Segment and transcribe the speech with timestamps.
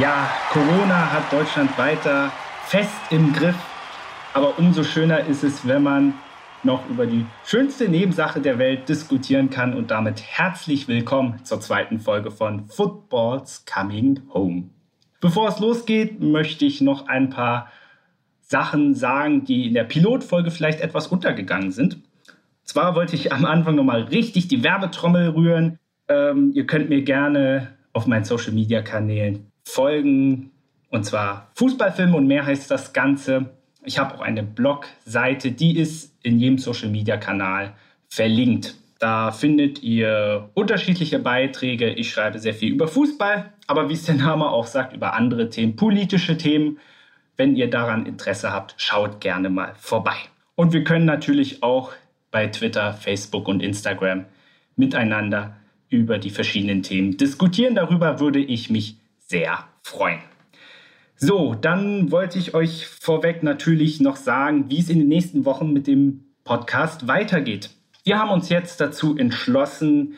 [0.00, 2.32] Ja, Corona hat Deutschland weiter
[2.64, 3.56] fest im Griff.
[4.32, 6.14] Aber umso schöner ist es, wenn man
[6.62, 9.74] noch über die schönste Nebensache der Welt diskutieren kann.
[9.74, 14.70] Und damit herzlich willkommen zur zweiten Folge von Football's Coming Home.
[15.20, 17.70] Bevor es losgeht, möchte ich noch ein paar
[18.40, 21.98] Sachen sagen, die in der Pilotfolge vielleicht etwas untergegangen sind.
[22.64, 25.78] Zwar wollte ich am Anfang nochmal richtig die Werbetrommel rühren.
[26.08, 30.50] Ähm, ihr könnt mir gerne auf meinen Social Media Kanälen folgen.
[30.90, 33.50] Und zwar Fußballfilme und mehr heißt das Ganze.
[33.84, 37.74] Ich habe auch eine Blogseite, die ist in jedem Social-Media-Kanal
[38.08, 38.76] verlinkt.
[38.98, 41.90] Da findet ihr unterschiedliche Beiträge.
[41.90, 45.50] Ich schreibe sehr viel über Fußball, aber wie es der Name auch sagt, über andere
[45.50, 46.78] Themen, politische Themen.
[47.36, 50.14] Wenn ihr daran Interesse habt, schaut gerne mal vorbei.
[50.54, 51.92] Und wir können natürlich auch
[52.30, 54.26] bei Twitter, Facebook und Instagram
[54.76, 55.56] miteinander
[55.88, 57.74] über die verschiedenen Themen diskutieren.
[57.74, 58.96] Darüber würde ich mich
[59.32, 60.20] sehr freuen.
[61.16, 65.72] So, dann wollte ich euch vorweg natürlich noch sagen, wie es in den nächsten Wochen
[65.72, 67.70] mit dem Podcast weitergeht.
[68.04, 70.16] Wir haben uns jetzt dazu entschlossen,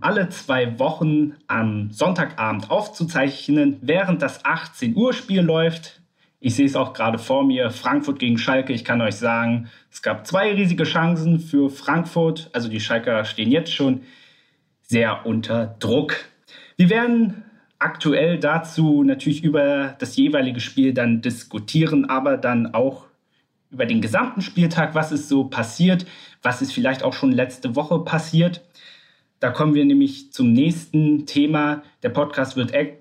[0.00, 6.00] alle zwei Wochen am Sonntagabend aufzuzeichnen, während das 18 Uhr Spiel läuft.
[6.40, 8.72] Ich sehe es auch gerade vor mir, Frankfurt gegen Schalke.
[8.72, 12.50] Ich kann euch sagen, es gab zwei riesige Chancen für Frankfurt.
[12.52, 14.02] Also die Schalker stehen jetzt schon
[14.82, 16.16] sehr unter Druck.
[16.76, 17.44] Wir werden
[17.86, 23.06] aktuell dazu natürlich über das jeweilige Spiel dann diskutieren, aber dann auch
[23.70, 26.04] über den gesamten Spieltag, was ist so passiert,
[26.42, 28.64] was ist vielleicht auch schon letzte Woche passiert.
[29.38, 31.84] Da kommen wir nämlich zum nächsten Thema.
[32.02, 32.94] Der Podcast wird e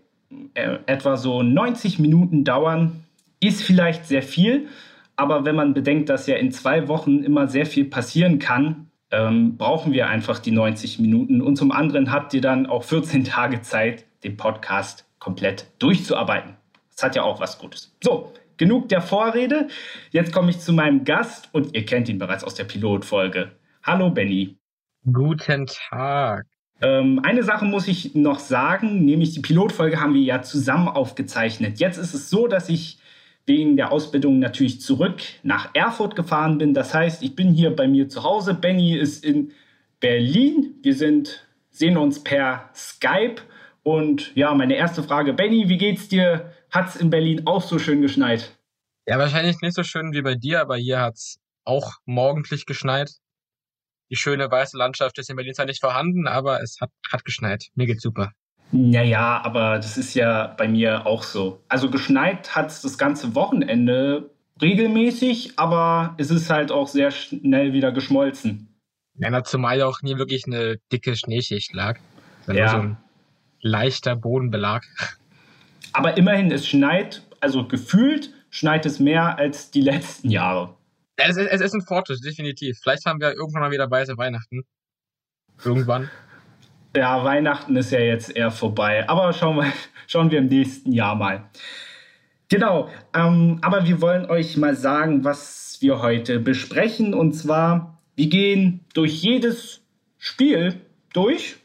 [0.53, 3.03] äh, etwa so 90 Minuten dauern.
[3.39, 4.67] Ist vielleicht sehr viel,
[5.15, 9.57] aber wenn man bedenkt, dass ja in zwei Wochen immer sehr viel passieren kann, ähm,
[9.57, 11.41] brauchen wir einfach die 90 Minuten.
[11.41, 16.57] Und zum anderen habt ihr dann auch 14 Tage Zeit, den Podcast komplett durchzuarbeiten.
[16.91, 17.95] Das hat ja auch was Gutes.
[18.03, 19.67] So, genug der Vorrede.
[20.11, 23.51] Jetzt komme ich zu meinem Gast und ihr kennt ihn bereits aus der Pilotfolge.
[23.83, 24.57] Hallo Benny.
[25.11, 26.45] Guten Tag.
[26.81, 31.79] Ähm, eine Sache muss ich noch sagen, nämlich die Pilotfolge haben wir ja zusammen aufgezeichnet.
[31.79, 32.97] Jetzt ist es so, dass ich
[33.45, 36.73] wegen der Ausbildung natürlich zurück nach Erfurt gefahren bin.
[36.73, 38.55] Das heißt, ich bin hier bei mir zu Hause.
[38.55, 39.51] Benny ist in
[39.99, 40.75] Berlin.
[40.81, 43.41] Wir sind, sehen uns per Skype
[43.85, 46.51] und ja, meine erste Frage, Benny, wie geht's dir?
[46.71, 48.57] Hat's in Berlin auch so schön geschneit?
[49.07, 53.11] Ja, wahrscheinlich nicht so schön wie bei dir, aber hier hat's auch morgendlich geschneit.
[54.09, 57.67] Die schöne weiße Landschaft ist in Berlin zwar nicht vorhanden, aber es hat, hat geschneit.
[57.75, 58.31] Mir geht's super.
[58.71, 61.61] Naja, aber das ist ja bei mir auch so.
[61.67, 67.91] Also geschneit hat's das ganze Wochenende regelmäßig, aber es ist halt auch sehr schnell wieder
[67.91, 68.67] geschmolzen.
[69.19, 71.99] Ja, zumal ja auch nie wirklich eine dicke Schneeschicht lag.
[72.47, 72.69] Ja.
[72.69, 72.97] So ein
[73.65, 74.83] leichter Bodenbelag.
[75.91, 80.75] Aber immerhin, es schneit, also gefühlt schneit es mehr als die letzten Jahre.
[81.17, 82.77] Es ist, es ist ein Fortschritt, definitiv.
[82.81, 84.63] Vielleicht haben wir irgendwann mal wieder weiße Weihnachten.
[85.63, 86.09] Irgendwann.
[86.95, 89.09] Ja, Weihnachten ist ja jetzt eher vorbei.
[89.09, 89.73] Aber schauen wir,
[90.07, 91.49] schauen wir im nächsten Jahr mal.
[92.49, 97.15] Genau, ähm, aber wir wollen euch mal sagen, was wir heute besprechen.
[97.15, 99.81] Und zwar, wir gehen durch jedes
[100.19, 100.81] Spiel
[101.13, 101.57] durch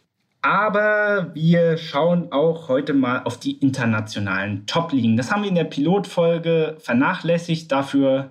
[0.43, 5.17] aber wir schauen auch heute mal auf die internationalen Top-Ligen.
[5.17, 7.71] Das haben wir in der Pilotfolge vernachlässigt.
[7.71, 8.31] Dafür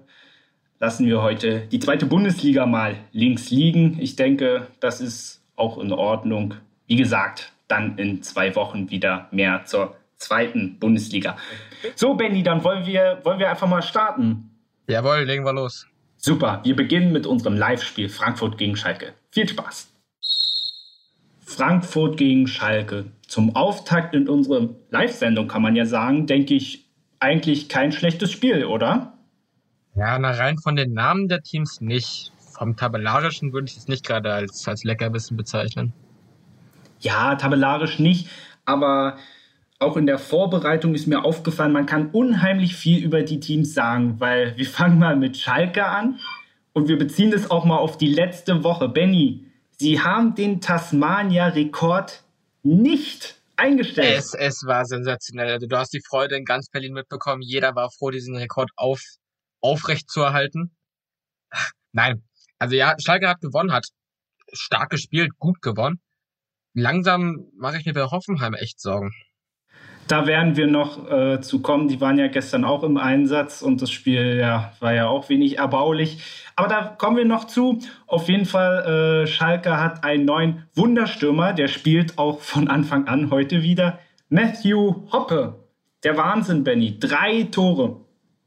[0.79, 3.97] lassen wir heute die zweite Bundesliga mal links liegen.
[3.99, 6.55] Ich denke, das ist auch in Ordnung.
[6.87, 11.37] Wie gesagt, dann in zwei Wochen wieder mehr zur zweiten Bundesliga.
[11.95, 14.49] So, Benny, dann wollen wir, wollen wir einfach mal starten.
[14.87, 15.85] Jawohl, legen wir los.
[16.17, 19.13] Super, wir beginnen mit unserem Live-Spiel Frankfurt gegen Schalke.
[19.31, 19.88] Viel Spaß.
[21.59, 23.11] Frankfurt gegen Schalke.
[23.27, 26.89] Zum Auftakt in unserer Live-Sendung kann man ja sagen, denke ich,
[27.19, 29.11] eigentlich kein schlechtes Spiel, oder?
[29.93, 32.31] Ja, na rein von den Namen der Teams nicht.
[32.57, 35.91] Vom Tabellarischen würde ich es nicht gerade als, als Leckerbissen bezeichnen.
[37.01, 38.29] Ja, tabellarisch nicht,
[38.63, 39.17] aber
[39.79, 44.15] auch in der Vorbereitung ist mir aufgefallen, man kann unheimlich viel über die Teams sagen,
[44.19, 46.19] weil wir fangen mal mit Schalke an
[46.71, 48.87] und wir beziehen es auch mal auf die letzte Woche.
[48.87, 49.48] Benny,
[49.79, 52.23] Sie haben den Tasmania-Rekord
[52.63, 54.17] nicht eingestellt.
[54.17, 55.53] Es, es war sensationell.
[55.53, 57.41] Also du hast die Freude in ganz Berlin mitbekommen.
[57.41, 59.01] Jeder war froh, diesen Rekord auf,
[59.61, 60.75] aufrecht zu erhalten.
[61.93, 62.23] Nein.
[62.57, 63.87] Also ja, Schalke hat gewonnen, hat
[64.51, 66.01] stark gespielt, gut gewonnen.
[66.73, 69.13] Langsam mache ich mir bei Hoffenheim echt Sorgen.
[70.09, 71.87] Da werden wir noch äh, zu kommen.
[71.87, 75.59] Die waren ja gestern auch im Einsatz und das Spiel ja, war ja auch wenig
[75.59, 76.17] erbaulich.
[76.55, 77.77] Aber da kommen wir noch zu.
[78.07, 83.29] Auf jeden Fall, äh, Schalke hat einen neuen Wunderstürmer, der spielt auch von Anfang an
[83.29, 83.99] heute wieder.
[84.29, 85.63] Matthew Hoppe.
[86.03, 86.99] Der Wahnsinn, Benny.
[86.99, 87.97] Drei Tore.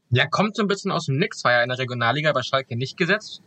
[0.09, 2.75] Ja, kommt so ein bisschen aus dem Nix, war ja in der Regionalliga bei Schalke
[2.75, 3.41] nicht gesetzt.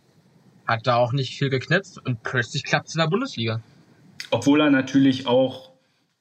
[0.66, 3.60] Hat da auch nicht viel geknipst und plötzlich klappt es in der Bundesliga.
[4.30, 5.75] Obwohl er natürlich auch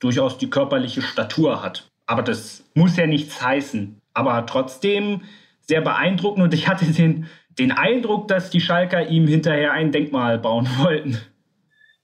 [0.06, 1.90] durchaus die körperliche Statur hat.
[2.06, 4.00] Aber das muss ja nichts heißen.
[4.14, 5.24] Aber trotzdem
[5.62, 10.38] sehr beeindruckend und ich hatte den, den Eindruck, dass die Schalker ihm hinterher ein Denkmal
[10.38, 11.20] bauen wollten.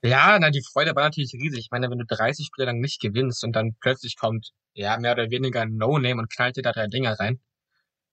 [0.04, 1.60] Ja, na, die Freude war natürlich riesig.
[1.60, 5.12] Ich meine, wenn du 30 Spiele lang nicht gewinnst und dann plötzlich kommt, ja, mehr
[5.12, 7.40] oder weniger No-Name und knallt dir da drei Dinger rein.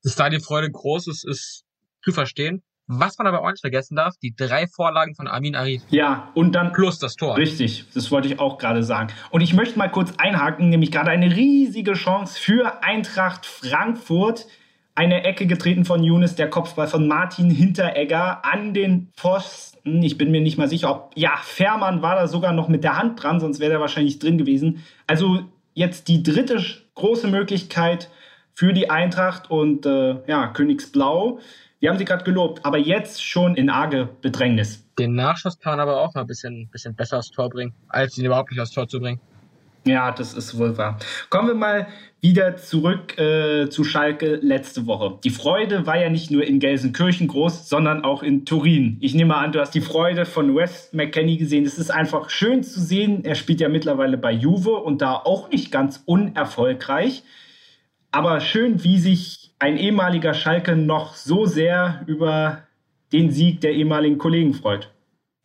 [0.03, 1.63] Dass da die Freude groß ist, ist
[2.03, 2.61] zu verstehen.
[2.91, 5.83] Was man aber auch nicht vergessen darf, die drei Vorlagen von Amin Arif.
[5.91, 6.73] Ja, und dann.
[6.73, 7.37] Plus das Tor.
[7.37, 9.13] Richtig, das wollte ich auch gerade sagen.
[9.29, 14.47] Und ich möchte mal kurz einhaken, nämlich gerade eine riesige Chance für Eintracht Frankfurt
[14.95, 20.01] eine Ecke getreten von Younes, der Kopfball von Martin Hinteregger an den Pfosten.
[20.01, 22.97] Ich bin mir nicht mal sicher, ob, ja, Fährmann war da sogar noch mit der
[22.97, 24.83] Hand dran, sonst wäre er wahrscheinlich drin gewesen.
[25.05, 25.41] Also
[25.75, 26.61] jetzt die dritte
[26.95, 28.09] große Möglichkeit
[28.55, 31.39] für die Eintracht und äh, ja, Königsblau.
[31.81, 34.85] Wir haben sie gerade gelobt, aber jetzt schon in arge Bedrängnis.
[34.97, 38.17] Den Nachschuss kann man aber auch mal ein bisschen, bisschen besser aufs Tor bringen, als
[38.17, 39.21] ihn überhaupt nicht aufs Tor zu bringen.
[39.85, 40.99] Ja, das ist wohl wahr.
[41.29, 41.87] Kommen wir mal
[42.19, 45.19] wieder zurück äh, zu Schalke letzte Woche.
[45.23, 48.97] Die Freude war ja nicht nur in Gelsenkirchen groß, sondern auch in Turin.
[48.99, 51.65] Ich nehme an, du hast die Freude von West McKenney gesehen.
[51.65, 53.23] Es ist einfach schön zu sehen.
[53.23, 57.23] Er spielt ja mittlerweile bei Juve und da auch nicht ganz unerfolgreich.
[58.11, 62.63] Aber schön, wie sich ein ehemaliger Schalke noch so sehr über
[63.11, 64.93] den Sieg der ehemaligen Kollegen freut.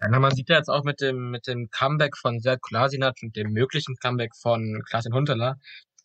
[0.01, 3.37] Ja, man sieht ja jetzt auch mit dem, mit dem Comeback von Serg Kolasinac und
[3.37, 5.57] dem möglichen Comeback von Klaas-Jan Hunteler,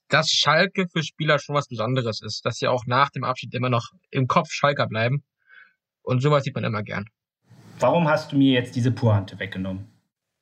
[0.07, 3.69] dass Schalke für Spieler schon was Besonderes ist, dass sie auch nach dem Abschied immer
[3.69, 5.23] noch im Kopf Schalker bleiben.
[6.01, 7.05] Und sowas sieht man immer gern.
[7.79, 9.85] Warum hast du mir jetzt diese Pointe weggenommen?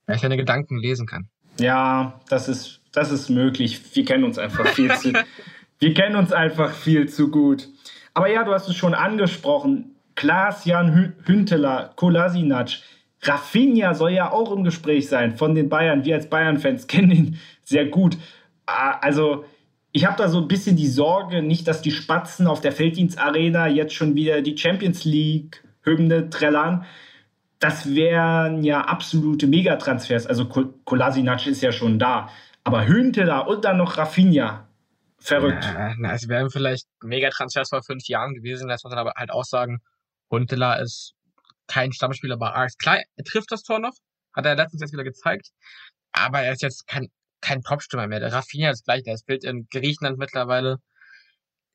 [0.05, 1.29] Weil ich deine Gedanken lesen kann.
[1.59, 3.95] Ja, das ist, das ist möglich.
[3.95, 5.13] Wir kennen uns einfach viel zu,
[5.79, 7.69] wir kennen uns einfach viel zu gut.
[8.13, 9.95] Aber ja, du hast es schon angesprochen.
[10.15, 12.79] Klaas-Jan Hünteler, Kolasinac,
[13.21, 16.05] Rafinha soll ja auch im Gespräch sein von den Bayern.
[16.05, 18.17] Wir als Bayern-Fans kennen ihn sehr gut.
[18.65, 19.45] Ah, also,
[19.91, 23.67] ich habe da so ein bisschen die Sorge, nicht, dass die Spatzen auf der Felddienstarena
[23.67, 26.85] jetzt schon wieder die Champions League-Hymne trällern.
[27.59, 30.27] Das wären ja absolute Megatransfers.
[30.27, 30.45] Also
[30.85, 32.29] Kolasinac ist ja schon da.
[32.63, 34.66] Aber Hünteler und dann noch Rafinha.
[35.19, 35.63] Verrückt.
[35.63, 38.67] Ja, na, es wären vielleicht Megatransfers vor fünf Jahren gewesen.
[38.67, 39.79] Das muss man aber halt auch sagen.
[40.29, 41.13] Huntela ist
[41.67, 42.77] kein Stammspieler bei Ajax.
[42.77, 43.93] Klar, er trifft das Tor noch,
[44.33, 45.49] hat er letztens jetzt wieder gezeigt,
[46.11, 47.07] aber er ist jetzt kein,
[47.41, 48.19] kein Topstürmer mehr.
[48.19, 50.77] Der Rafinha ist gleich, der spielt in Griechenland mittlerweile.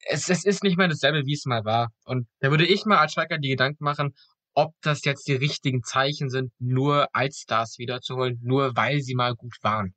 [0.05, 1.91] Es, es ist nicht mehr dasselbe, wie es mal war.
[2.05, 4.15] Und da würde ich mal als Schalker die Gedanken machen,
[4.55, 9.57] ob das jetzt die richtigen Zeichen sind, nur Altstars wiederzuholen, nur weil sie mal gut
[9.63, 9.95] waren.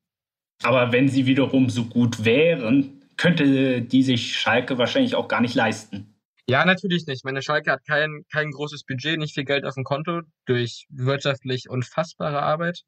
[0.64, 5.56] Aber wenn sie wiederum so gut wären, könnte die sich Schalke wahrscheinlich auch gar nicht
[5.56, 6.16] leisten.
[6.48, 7.26] Ja, natürlich nicht.
[7.26, 11.70] Meine Schalke hat kein, kein großes Budget, nicht viel Geld auf dem Konto durch wirtschaftlich
[11.70, 12.82] unfassbare Arbeit.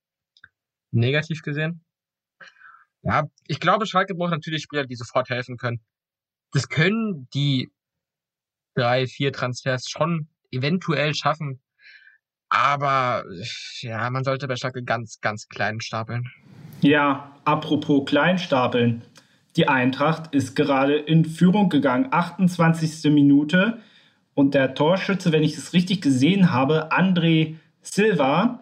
[0.92, 1.84] Negativ gesehen.
[3.02, 5.82] Ja, ich glaube, Schalke braucht natürlich Spieler, die sofort helfen können.
[6.52, 7.72] Das können die
[8.76, 11.62] drei, vier Transfers schon eventuell schaffen.
[12.50, 13.26] Aber
[13.82, 16.32] ja, man sollte bei Schalke ganz, ganz klein stapeln.
[16.82, 19.02] Ja, apropos klein stapeln.
[19.58, 23.12] Die Eintracht ist gerade in Führung gegangen, 28.
[23.12, 23.80] Minute.
[24.36, 28.60] Und der Torschütze, wenn ich es richtig gesehen habe, André Silva.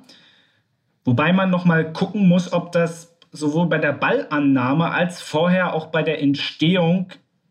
[1.04, 6.02] Wobei man nochmal gucken muss, ob das sowohl bei der Ballannahme als vorher auch bei
[6.02, 7.10] der Entstehung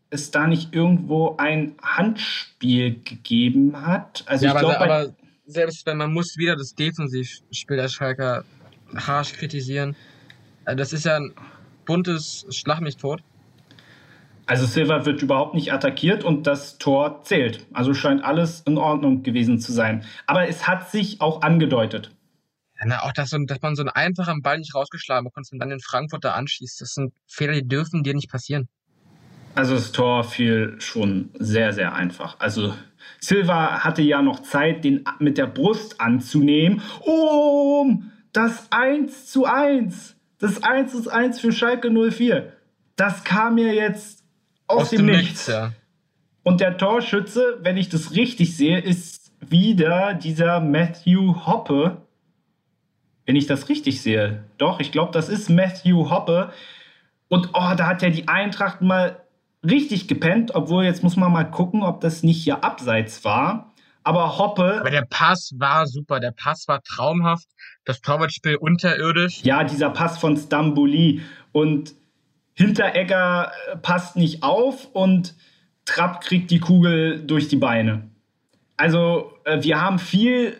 [0.09, 4.23] es da nicht irgendwo ein Handspiel gegeben hat.
[4.25, 5.13] Also ja, ich glaube, aber
[5.45, 8.43] selbst wenn man muss wieder das Defensivspiel der Schalker
[8.95, 9.95] harsch kritisieren.
[10.63, 11.33] Also das ist ja ein
[11.85, 13.21] buntes Schlag mich tot.
[14.47, 17.65] Also Silva wird überhaupt nicht attackiert und das Tor zählt.
[17.73, 20.05] Also scheint alles in Ordnung gewesen zu sein.
[20.27, 22.11] Aber es hat sich auch angedeutet.
[22.79, 25.69] Ja, na, auch, dass, dass man so einen einfachen Ball nicht rausgeschlagen bekommt und dann
[25.69, 28.67] den Frankfurter anschließt, das sind Fehler, die dürfen dir nicht passieren.
[29.55, 32.35] Also das Tor fiel schon sehr, sehr einfach.
[32.39, 32.73] Also
[33.19, 36.81] Silva hatte ja noch Zeit, den mit der Brust anzunehmen.
[36.99, 40.17] Um das 1 zu 1.
[40.39, 42.51] Das 1 zu 1 für Schalke 04.
[42.97, 44.14] Das kam mir jetzt
[44.67, 45.25] aus, aus dem, dem, Nichts.
[45.25, 45.71] Nichts ja.
[46.43, 52.01] Und der Torschütze, wenn ich das richtig sehe, ist wieder dieser Matthew Hoppe.
[53.25, 54.43] Wenn ich das richtig sehe.
[54.57, 56.51] Doch, ich glaube, das ist Matthew Hoppe.
[57.27, 59.23] Und oh, da hat ja die Eintracht mal
[59.63, 63.73] richtig gepennt, obwohl jetzt muss man mal gucken, ob das nicht hier abseits war.
[64.03, 64.79] Aber Hoppe.
[64.79, 67.47] Aber der Pass war super, der Pass war traumhaft,
[67.85, 69.41] das Torwartspiel unterirdisch.
[69.41, 71.21] Ja, dieser Pass von Stamboli.
[71.51, 71.95] Und
[72.55, 75.35] Hinteregger äh, passt nicht auf und
[75.85, 78.09] Trapp kriegt die Kugel durch die Beine.
[78.77, 80.59] Also äh, wir haben viel,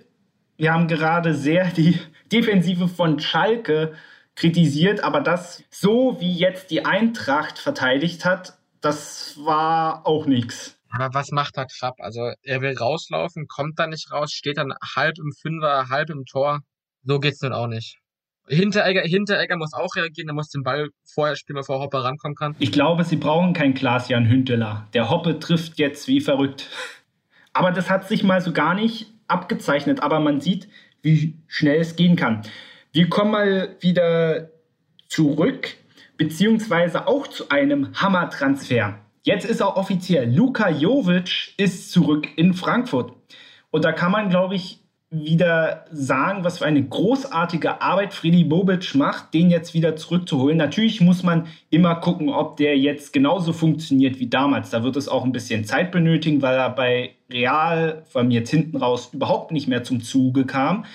[0.58, 2.00] wir haben gerade sehr die
[2.32, 3.94] Defensive von Schalke
[4.36, 10.78] kritisiert, aber das so wie jetzt die Eintracht verteidigt hat, das war auch nichts.
[10.90, 11.96] Aber was macht der Trapp?
[12.00, 16.26] Also er will rauslaufen, kommt da nicht raus, steht dann halb im Fünfer, halb im
[16.26, 16.60] Tor.
[17.04, 17.98] So geht's nun auch nicht.
[18.48, 22.56] Hinteregger, Hinteregger muss auch reagieren, er muss den Ball vorher spielen, bevor Hoppe rankommen kann.
[22.60, 24.88] Ich glaube, sie brauchen keinen Klaas-Jan Hünteler.
[24.94, 26.70] Der Hoppe trifft jetzt wie verrückt.
[27.54, 30.04] Aber das hat sich mal so gar nicht abgezeichnet.
[30.04, 30.68] Aber man sieht,
[31.02, 32.44] wie schnell es gehen kann.
[32.92, 34.50] Wir kommen mal wieder
[35.08, 35.76] zurück,
[36.18, 39.00] beziehungsweise auch zu einem Hammer-Transfer.
[39.24, 43.12] Jetzt ist auch offiziell, Luka Jovic ist zurück in Frankfurt.
[43.72, 48.96] Und da kann man, glaube ich, wieder sagen, was für eine großartige Arbeit Freddy Bobic
[48.96, 50.58] macht, den jetzt wieder zurückzuholen.
[50.58, 54.72] Natürlich muss man immer gucken, ob der jetzt genauso funktioniert wie damals.
[54.72, 58.78] Da wird es auch ein bisschen Zeit benötigen, weil er bei Real, allem jetzt hinten
[58.78, 60.86] raus, überhaupt nicht mehr zum Zuge kam.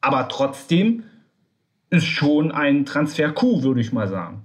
[0.00, 1.04] Aber trotzdem
[1.90, 4.44] ist schon ein Transfer-Coup, würde ich mal sagen.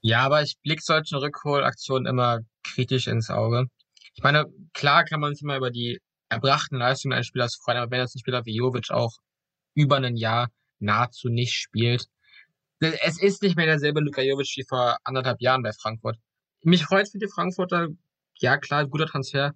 [0.00, 3.66] Ja, aber ich blicke solchen Rückholaktionen immer kritisch ins Auge.
[4.14, 5.98] Ich meine, klar kann man sich immer über die
[6.28, 9.16] erbrachten Leistungen eines Spielers freuen, aber wenn jetzt ein Spieler wie Jovic auch
[9.74, 12.06] über ein Jahr nahezu nicht spielt,
[12.80, 16.16] es ist nicht mehr derselbe Luka Jovic wie vor anderthalb Jahren bei Frankfurt.
[16.62, 17.88] Mich freut für die Frankfurter,
[18.36, 19.52] ja klar, guter Transfer,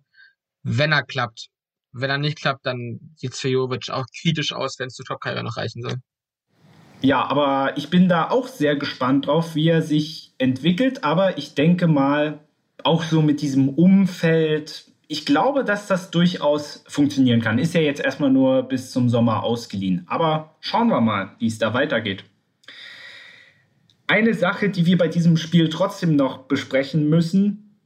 [0.62, 1.48] wenn er klappt.
[1.92, 5.04] Wenn er nicht klappt, dann sieht es für Jovic auch kritisch aus, wenn es zu
[5.04, 5.96] Top-Karriere noch reichen soll.
[7.02, 11.04] Ja, aber ich bin da auch sehr gespannt drauf, wie er sich entwickelt.
[11.04, 12.40] Aber ich denke mal,
[12.84, 17.58] auch so mit diesem Umfeld, ich glaube, dass das durchaus funktionieren kann.
[17.58, 20.06] Ist ja jetzt erstmal nur bis zum Sommer ausgeliehen.
[20.08, 22.24] Aber schauen wir mal, wie es da weitergeht.
[24.06, 27.78] Eine Sache, die wir bei diesem Spiel trotzdem noch besprechen müssen,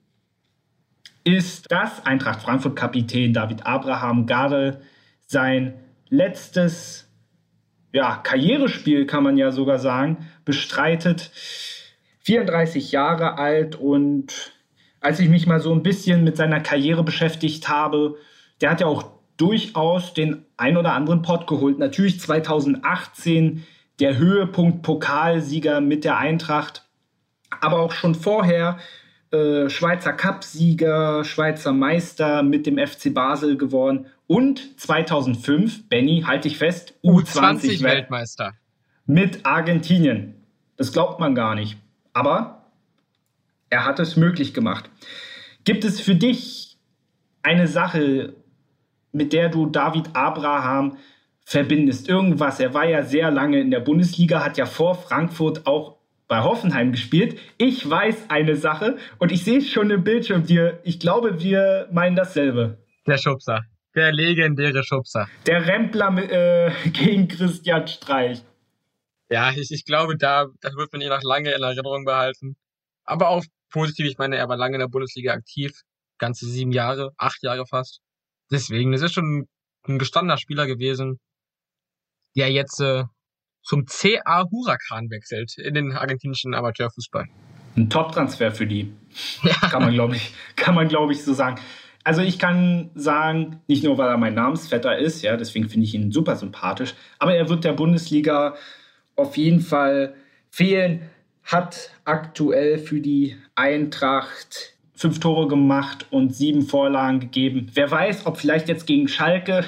[1.25, 4.81] ist, dass Eintracht Frankfurt-Kapitän David Abraham gerade
[5.27, 5.75] sein
[6.09, 7.11] letztes
[7.93, 11.33] ja, Karrierespiel, kann man ja sogar sagen, bestreitet.
[12.21, 14.53] 34 Jahre alt und
[15.07, 18.17] als ich mich mal so ein bisschen mit seiner Karriere beschäftigt habe,
[18.61, 19.05] der hat ja auch
[19.37, 21.79] durchaus den ein oder anderen Pott geholt.
[21.79, 23.65] Natürlich 2018
[24.01, 26.89] der Höhepunkt Pokalsieger mit der Eintracht,
[27.61, 28.79] aber auch schon vorher
[29.31, 36.59] äh, Schweizer Cup-Sieger, Schweizer Meister mit dem FC Basel geworden und 2005, Benny, halte ich
[36.59, 38.55] fest, U20 Weltmeister
[39.07, 40.35] mit Argentinien.
[40.77, 41.77] Das glaubt man gar nicht.
[42.13, 42.66] Aber
[43.71, 44.91] er hat es möglich gemacht.
[45.65, 46.79] Gibt es für dich
[47.43, 48.35] eine Sache,
[49.13, 50.97] mit der du David Abraham
[51.45, 52.09] verbindest?
[52.09, 52.61] Irgendwas.
[52.61, 55.97] Er war ja sehr lange in der Bundesliga, hat ja vor Frankfurt auch
[56.29, 57.39] bei Hoffenheim gespielt.
[57.57, 60.81] Ich weiß eine Sache und ich sehe es schon im Bildschirm dir.
[60.85, 62.79] Ich glaube, wir meinen dasselbe.
[63.07, 63.65] Der Schubser.
[63.95, 65.29] Der legendäre Schubser.
[65.47, 68.43] Der Rempler äh, gegen Christian Streich.
[69.31, 72.57] Ja, ich, ich glaube, da, da wird man ihn noch lange in Erinnerung behalten.
[73.05, 73.45] Aber auch
[73.77, 74.07] positiv.
[74.07, 75.83] Ich meine, er war lange in der Bundesliga aktiv.
[76.19, 78.01] Ganze sieben Jahre, acht Jahre fast.
[78.51, 79.47] Deswegen, das ist schon
[79.87, 81.21] ein gestandener Spieler gewesen,
[82.37, 83.05] der jetzt äh,
[83.63, 87.27] zum CA Huracan wechselt in den argentinischen Amateurfußball.
[87.77, 88.93] Ein Top-Transfer für die.
[89.43, 89.69] Ja.
[89.69, 91.61] Kann man, glaube ich, kann man, glaube ich, so sagen.
[92.03, 95.95] Also ich kann sagen, nicht nur, weil er mein Namensvetter ist, ja, deswegen finde ich
[95.95, 98.55] ihn super sympathisch, aber er wird der Bundesliga
[99.17, 100.15] auf jeden Fall
[100.49, 101.11] fehlen
[101.47, 107.71] hat aktuell für die Eintracht fünf Tore gemacht und sieben Vorlagen gegeben.
[107.75, 109.65] Wer weiß, ob vielleicht jetzt gegen Schalke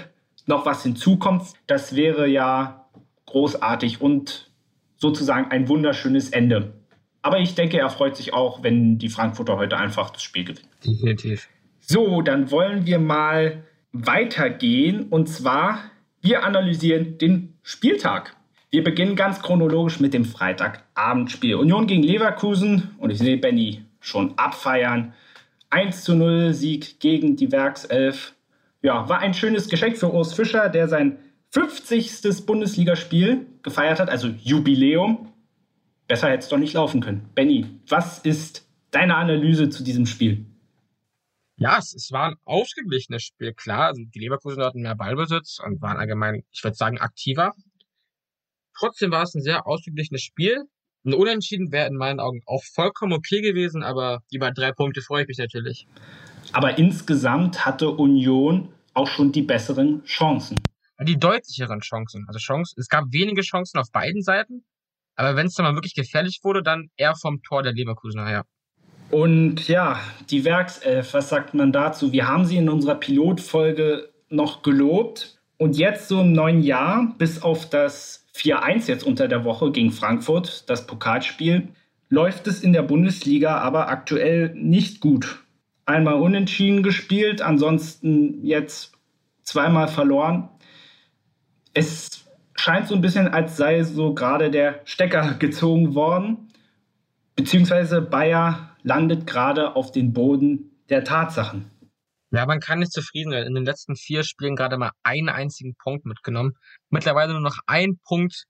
[0.48, 1.42] noch was hinzukommt.
[1.66, 2.86] Das wäre ja
[3.26, 4.50] großartig und
[4.96, 6.72] sozusagen ein wunderschönes Ende.
[7.22, 10.68] Aber ich denke, er freut sich auch, wenn die Frankfurter heute einfach das Spiel gewinnen.
[10.84, 11.48] Definitiv.
[11.80, 15.08] So, dann wollen wir mal weitergehen.
[15.10, 15.80] Und zwar,
[16.22, 18.34] wir analysieren den Spieltag.
[18.70, 20.24] Wir beginnen ganz chronologisch mit dem
[20.98, 21.54] Freitagabendspiel.
[21.54, 25.14] Union gegen Leverkusen und ich sehe Benny schon abfeiern.
[25.70, 28.34] 1 zu 0 Sieg gegen die Werkself.
[28.82, 31.18] Ja, war ein schönes Geschenk für Urs Fischer, der sein
[31.50, 32.46] 50.
[32.46, 35.32] Bundesligaspiel gefeiert hat, also Jubiläum.
[36.06, 37.28] Besser hätte es doch nicht laufen können.
[37.34, 40.46] Benny, was ist deine Analyse zu diesem Spiel?
[41.56, 43.88] Ja, es, es war ein ausgeglichenes Spiel, klar.
[43.88, 47.52] Also die Leverkusen hatten mehr Ballbesitz und waren allgemein, ich würde sagen, aktiver.
[48.76, 50.64] Trotzdem war es ein sehr ausgeglichenes Spiel.
[51.08, 55.22] Ein Unentschieden wäre in meinen Augen auch vollkommen okay gewesen, aber über drei Punkte freue
[55.22, 55.86] ich mich natürlich.
[56.52, 60.56] Aber insgesamt hatte Union auch schon die besseren Chancen.
[61.00, 62.26] Die deutlicheren Chancen.
[62.28, 64.64] Also Chancen, es gab wenige Chancen auf beiden Seiten,
[65.16, 68.44] Aber wenn es dann mal wirklich gefährlich wurde, dann eher vom Tor der Leverkusener her.
[69.10, 69.98] Und ja,
[70.28, 72.12] die Werkself, was sagt man dazu?
[72.12, 75.40] Wir haben sie in unserer Pilotfolge noch gelobt.
[75.56, 79.90] Und jetzt so im neuen Jahr, bis auf das 4-1 jetzt unter der Woche gegen
[79.90, 81.68] Frankfurt, das Pokalspiel,
[82.08, 85.44] läuft es in der Bundesliga aber aktuell nicht gut.
[85.84, 88.92] Einmal unentschieden gespielt, ansonsten jetzt
[89.42, 90.48] zweimal verloren.
[91.74, 96.48] Es scheint so ein bisschen, als sei so gerade der Stecker gezogen worden,
[97.36, 101.70] beziehungsweise Bayer landet gerade auf den Boden der Tatsachen.
[102.30, 103.46] Ja, man kann nicht zufrieden sein.
[103.46, 106.52] In den letzten vier Spielen gerade mal einen einzigen Punkt mitgenommen.
[106.90, 108.44] Mittlerweile nur noch ein Punkt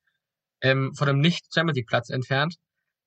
[0.62, 2.56] ähm, von dem Nicht-Champions League-Platz entfernt.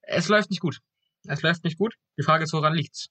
[0.01, 0.79] Es läuft nicht gut.
[1.27, 1.95] Es läuft nicht gut.
[2.17, 3.09] Die Frage ist, woran liegt's?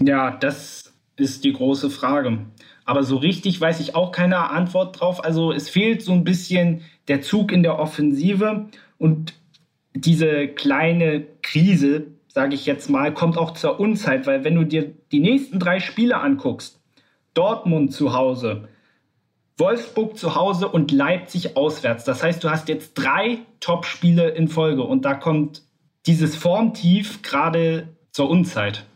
[0.00, 2.46] Ja, das ist die große Frage.
[2.84, 5.24] Aber so richtig weiß ich auch keine Antwort drauf.
[5.24, 8.68] Also es fehlt so ein bisschen der Zug in der Offensive
[8.98, 9.34] und
[9.94, 14.94] diese kleine Krise, sage ich jetzt mal, kommt auch zur Unzeit, weil wenn du dir
[15.12, 16.81] die nächsten drei Spiele anguckst,
[17.34, 18.68] Dortmund zu Hause,
[19.58, 22.04] Wolfsburg zu Hause und Leipzig auswärts.
[22.04, 25.62] Das heißt, du hast jetzt drei Top-Spiele in Folge und da kommt
[26.06, 28.86] dieses Formtief gerade zur Unzeit.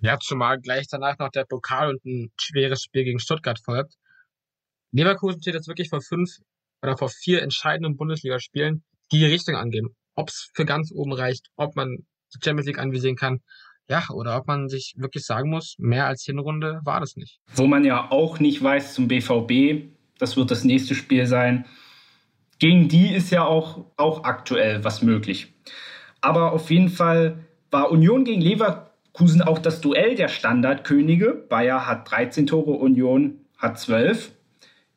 [0.00, 3.94] Ja, zumal gleich danach noch der Pokal und ein schweres Spiel gegen Stuttgart folgt.
[4.92, 6.38] Leverkusen steht jetzt wirklich vor fünf
[6.82, 9.96] oder vor vier entscheidenden Bundesligaspielen, die die Richtung angeben.
[10.14, 13.40] Ob es für ganz oben reicht, ob man die Champions League anvisieren kann,
[13.88, 17.40] ja, oder ob man sich wirklich sagen muss, mehr als Hinrunde war das nicht.
[17.54, 21.64] Wo man ja auch nicht weiß zum BVB, das wird das nächste Spiel sein.
[22.58, 25.54] Gegen die ist ja auch, auch aktuell was möglich.
[26.20, 27.38] Aber auf jeden Fall
[27.70, 31.46] war Union gegen Leverkusen auch das Duell der Standardkönige.
[31.48, 34.32] Bayer hat 13 Tore, Union hat 12.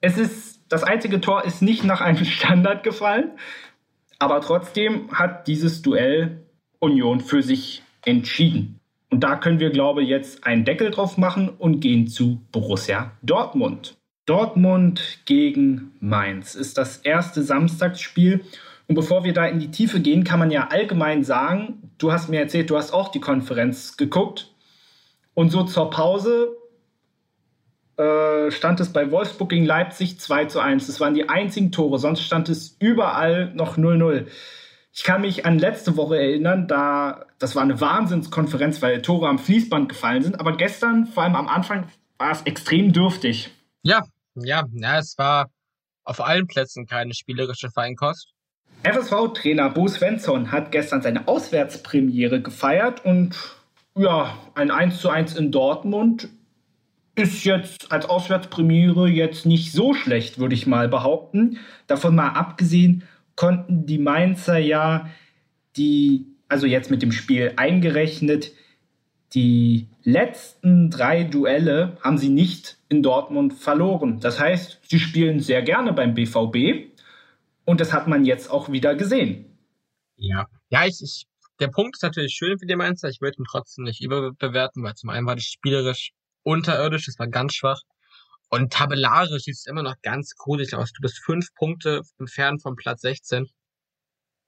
[0.01, 3.31] Es ist, das einzige Tor ist nicht nach einem Standard gefallen,
[4.19, 6.45] aber trotzdem hat dieses Duell
[6.79, 8.80] Union für sich entschieden.
[9.11, 13.11] Und da können wir, glaube ich, jetzt einen Deckel drauf machen und gehen zu Borussia
[13.21, 13.97] Dortmund.
[14.25, 18.41] Dortmund gegen Mainz ist das erste Samstagsspiel
[18.87, 22.29] und bevor wir da in die Tiefe gehen, kann man ja allgemein sagen, du hast
[22.29, 24.53] mir erzählt, du hast auch die Konferenz geguckt.
[25.33, 26.57] Und so zur Pause
[27.95, 30.87] äh, stand es bei Wolfsburg gegen Leipzig 2 zu 1.
[30.87, 34.25] Das waren die einzigen Tore, sonst stand es überall noch 0-0.
[34.93, 39.39] Ich kann mich an letzte Woche erinnern, da das war eine Wahnsinnskonferenz, weil Tore am
[39.39, 40.39] Fließband gefallen sind.
[40.39, 43.51] Aber gestern, vor allem am Anfang, war es extrem dürftig.
[43.83, 44.03] Ja,
[44.35, 45.49] ja, ja, es war
[46.03, 48.33] auf allen Plätzen keine spielerische Feinkost.
[48.83, 53.35] FSV-Trainer Bo Svensson hat gestern seine Auswärtspremiere gefeiert und
[53.95, 56.29] ja, ein 1 zu 1 in Dortmund
[57.15, 61.59] ist jetzt als Auswärtspremiere jetzt nicht so schlecht, würde ich mal behaupten.
[61.87, 63.03] Davon mal abgesehen
[63.41, 65.09] konnten die Mainzer ja
[65.75, 68.51] die, also jetzt mit dem Spiel eingerechnet,
[69.33, 74.19] die letzten drei Duelle haben sie nicht in Dortmund verloren.
[74.19, 76.91] Das heißt, sie spielen sehr gerne beim BVB
[77.65, 79.45] und das hat man jetzt auch wieder gesehen.
[80.17, 81.25] Ja, ja, ich, ich,
[81.59, 83.09] der Punkt ist natürlich schön für die Mainzer.
[83.09, 86.11] Ich würde ihn trotzdem nicht überbewerten, weil zum einen war das spielerisch
[86.43, 87.81] unterirdisch, das war ganz schwach.
[88.51, 90.91] Und tabellarisch sieht es immer noch ganz gruselig aus.
[90.91, 93.49] Du bist fünf Punkte entfernt vom Platz 16.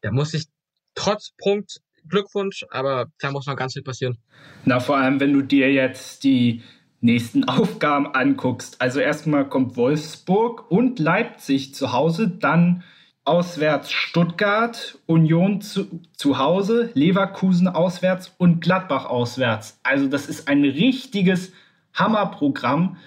[0.02, 0.46] Da muss ich
[0.94, 4.18] trotz Punkt Glückwunsch, aber da muss noch ganz viel passieren.
[4.66, 6.62] Na, vor allem, wenn du dir jetzt die
[7.00, 8.82] nächsten Aufgaben anguckst.
[8.82, 12.84] Also erstmal kommt Wolfsburg und Leipzig zu Hause, dann
[13.26, 19.80] auswärts Stuttgart, Union zu, zu Hause, Leverkusen auswärts und Gladbach auswärts.
[19.84, 21.54] Also das ist ein richtiges
[21.94, 22.98] Hammerprogramm.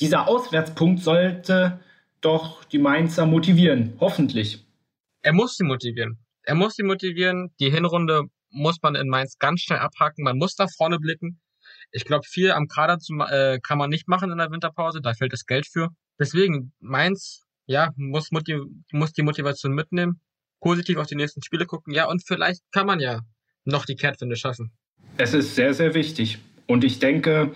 [0.00, 1.80] Dieser Auswärtspunkt sollte
[2.20, 4.64] doch die Mainzer motivieren, hoffentlich.
[5.22, 6.18] Er muss sie motivieren.
[6.42, 7.52] Er muss sie motivieren.
[7.60, 10.24] Die Hinrunde muss man in Mainz ganz schnell abhaken.
[10.24, 11.40] Man muss da vorne blicken.
[11.92, 15.00] Ich glaube, viel am Kader zu, äh, kann man nicht machen in der Winterpause.
[15.00, 15.90] Da fehlt das Geld für.
[16.18, 20.20] Deswegen, Mainz ja, muss, muss die Motivation mitnehmen,
[20.60, 23.20] positiv auf die nächsten Spiele gucken, ja, und vielleicht kann man ja
[23.64, 24.72] noch die Kehrtwende schaffen.
[25.16, 26.38] Es ist sehr, sehr wichtig.
[26.66, 27.52] Und ich denke,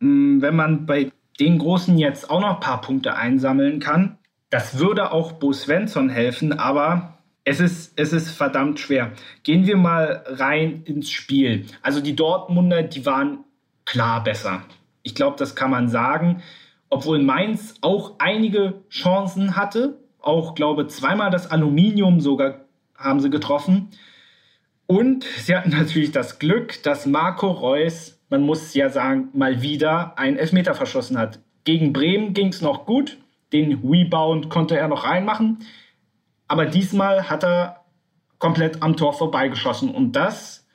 [0.00, 4.18] hm, wenn man bei den Großen jetzt auch noch ein paar Punkte einsammeln kann,
[4.50, 9.12] das würde auch Bo Svensson helfen, aber es ist, es ist verdammt schwer.
[9.42, 11.66] Gehen wir mal rein ins Spiel.
[11.82, 13.44] Also die Dortmunder, die waren
[13.84, 14.62] klar besser.
[15.02, 16.42] Ich glaube, das kann man sagen
[16.94, 19.98] obwohl Mainz auch einige Chancen hatte.
[20.20, 22.66] Auch, glaube zweimal das Aluminium sogar
[22.96, 23.88] haben sie getroffen.
[24.86, 30.18] Und sie hatten natürlich das Glück, dass Marco Reus, man muss ja sagen, mal wieder
[30.18, 31.40] einen Elfmeter verschossen hat.
[31.64, 33.18] Gegen Bremen ging es noch gut.
[33.52, 35.58] Den Rebound konnte er noch reinmachen.
[36.48, 37.84] Aber diesmal hat er
[38.38, 39.94] komplett am Tor vorbeigeschossen.
[39.94, 40.66] Und das,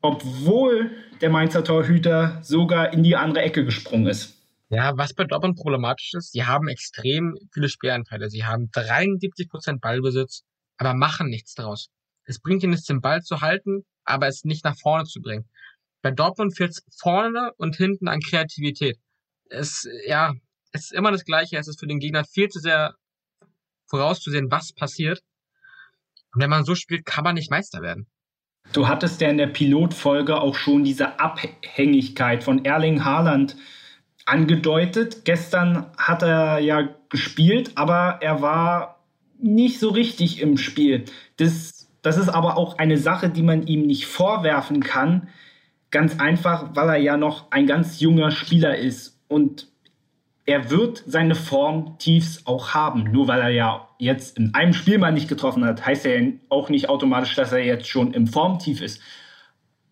[0.00, 4.38] obwohl der Mainzer Torhüter sogar in die andere Ecke gesprungen ist.
[4.68, 8.30] Ja, was bei Dortmund problematisch ist, sie haben extrem viele Spielanteile.
[8.30, 10.44] Sie haben 73% Ballbesitz,
[10.78, 11.88] aber machen nichts draus.
[12.24, 15.44] Es bringt ihnen nichts, den Ball zu halten, aber es nicht nach vorne zu bringen.
[16.02, 18.98] Bei Dortmund fehlt es vorne und hinten an Kreativität.
[19.48, 20.34] Es, ja,
[20.72, 21.56] es ist immer das Gleiche.
[21.56, 22.94] Es ist für den Gegner viel zu sehr
[23.86, 25.22] vorauszusehen, was passiert.
[26.34, 28.06] Und wenn man so spielt, kann man nicht Meister werden.
[28.72, 33.56] Du hattest ja in der Pilotfolge auch schon diese Abhängigkeit von Erling Haaland
[34.24, 35.24] angedeutet.
[35.24, 39.04] Gestern hat er ja gespielt, aber er war
[39.38, 41.04] nicht so richtig im Spiel.
[41.36, 45.28] Das, das ist aber auch eine Sache, die man ihm nicht vorwerfen kann.
[45.92, 49.20] Ganz einfach, weil er ja noch ein ganz junger Spieler ist.
[49.28, 49.68] Und
[50.44, 53.04] er wird seine Formtiefs auch haben.
[53.12, 56.32] Nur weil er ja jetzt in einem Spiel mal nicht getroffen hat, heißt er ja
[56.48, 59.00] auch nicht automatisch, dass er jetzt schon im Formtief ist.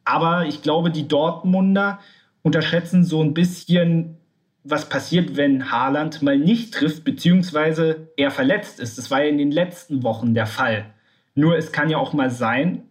[0.05, 2.01] Aber ich glaube, die Dortmunder
[2.43, 4.17] unterschätzen so ein bisschen,
[4.65, 8.99] was passiert, wenn Haaland mal nicht trifft, beziehungsweise er verletzt ist.
[8.99, 10.87] Das war ja in den letzten Wochen der Fall.
[11.35, 12.83] Nur es kann ja auch mal sein,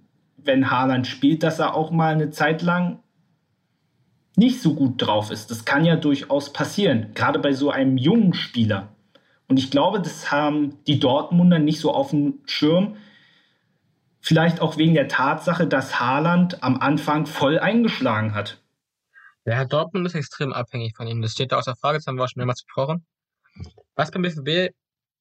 [0.46, 3.00] wenn Haaland spielt, dass er auch mal eine Zeit lang
[4.36, 5.52] nicht so gut drauf ist.
[5.52, 8.96] Das kann ja durchaus passieren, gerade bei so einem jungen Spieler.
[9.48, 12.96] Und ich glaube, das haben die Dortmunder nicht so auf dem Schirm.
[14.22, 18.62] Vielleicht auch wegen der Tatsache, dass Haaland am Anfang voll eingeschlagen hat.
[19.46, 21.22] Ja, Dortmund ist extrem abhängig von ihm.
[21.22, 23.06] Das steht da außer Frage, das haben wir auch schon mehrmals besprochen.
[23.96, 24.74] Was beim BVB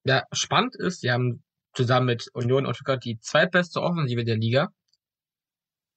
[0.04, 1.42] ja, spannend ist, sie haben
[1.74, 4.68] zusammen mit Union und Stuttgart die zweitbeste Offensive der Liga.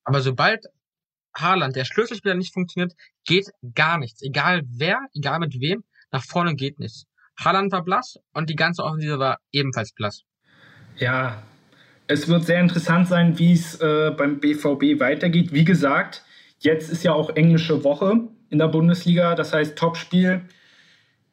[0.04, 0.66] Aber sobald
[1.36, 2.94] Haaland, der Schlüsselspieler, nicht funktioniert,
[3.26, 4.22] geht gar nichts.
[4.22, 7.06] Egal wer, egal mit wem, nach vorne geht nichts.
[7.40, 10.24] Haaland war blass und die ganze Offensive war ebenfalls blass.
[10.98, 11.42] Ja,
[12.08, 15.54] es wird sehr interessant sein, wie es äh, beim BVB weitergeht.
[15.54, 16.24] Wie gesagt,
[16.60, 19.36] jetzt ist ja auch englische Woche in der Bundesliga.
[19.36, 20.42] Das heißt, Topspiel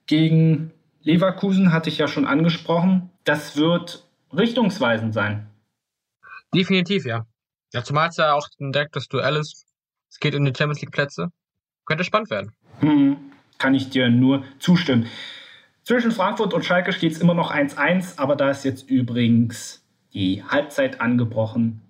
[0.07, 3.11] gegen Leverkusen hatte ich ja schon angesprochen.
[3.25, 5.49] Das wird richtungsweisend sein.
[6.55, 7.27] Definitiv, ja.
[7.73, 9.67] Ja, zumal es ja auch ein direktes Duell ist.
[10.09, 11.31] Es geht um die Champions League Plätze.
[11.85, 12.53] Könnte spannend werden.
[12.81, 13.17] Hm,
[13.59, 15.07] kann ich dir nur zustimmen.
[15.85, 20.43] Zwischen Frankfurt und Schalke steht es immer noch 1-1, aber da ist jetzt übrigens die
[20.45, 21.83] Halbzeit angebrochen.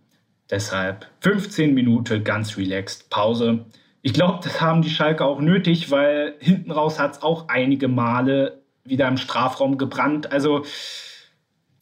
[0.51, 3.67] Deshalb 15 Minuten ganz relaxed Pause.
[4.03, 7.89] Ich glaube, das haben die Schalke auch nötig, weil hinten raus hat es auch einige
[7.89, 10.33] Male wieder im Strafraum gebrannt.
[10.33, 10.65] Also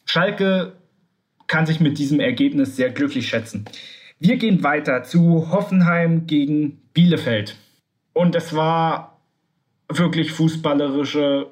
[0.05, 0.73] Schalke
[1.47, 3.65] kann sich mit diesem Ergebnis sehr glücklich schätzen.
[4.19, 7.55] Wir gehen weiter zu Hoffenheim gegen Bielefeld.
[8.13, 9.21] Und es war
[9.89, 11.47] wirklich fußballerische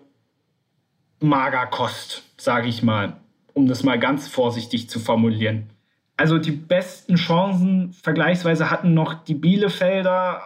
[1.20, 3.18] Magerkost, sage ich mal,
[3.54, 5.70] um das mal ganz vorsichtig zu formulieren.
[6.18, 10.42] Also die besten Chancen vergleichsweise hatten noch die Bielefelder.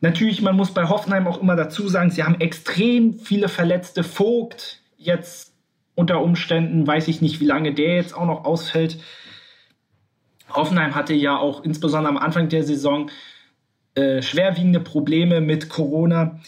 [0.00, 4.04] Natürlich, man muss bei Hoffenheim auch immer dazu sagen, sie haben extrem viele Verletzte.
[4.04, 5.55] Vogt jetzt
[5.96, 8.98] unter Umständen, weiß ich nicht, wie lange der jetzt auch noch ausfällt.
[10.50, 13.10] Hoffenheim hatte ja auch insbesondere am Anfang der Saison
[13.96, 16.38] äh, schwerwiegende Probleme mit Corona.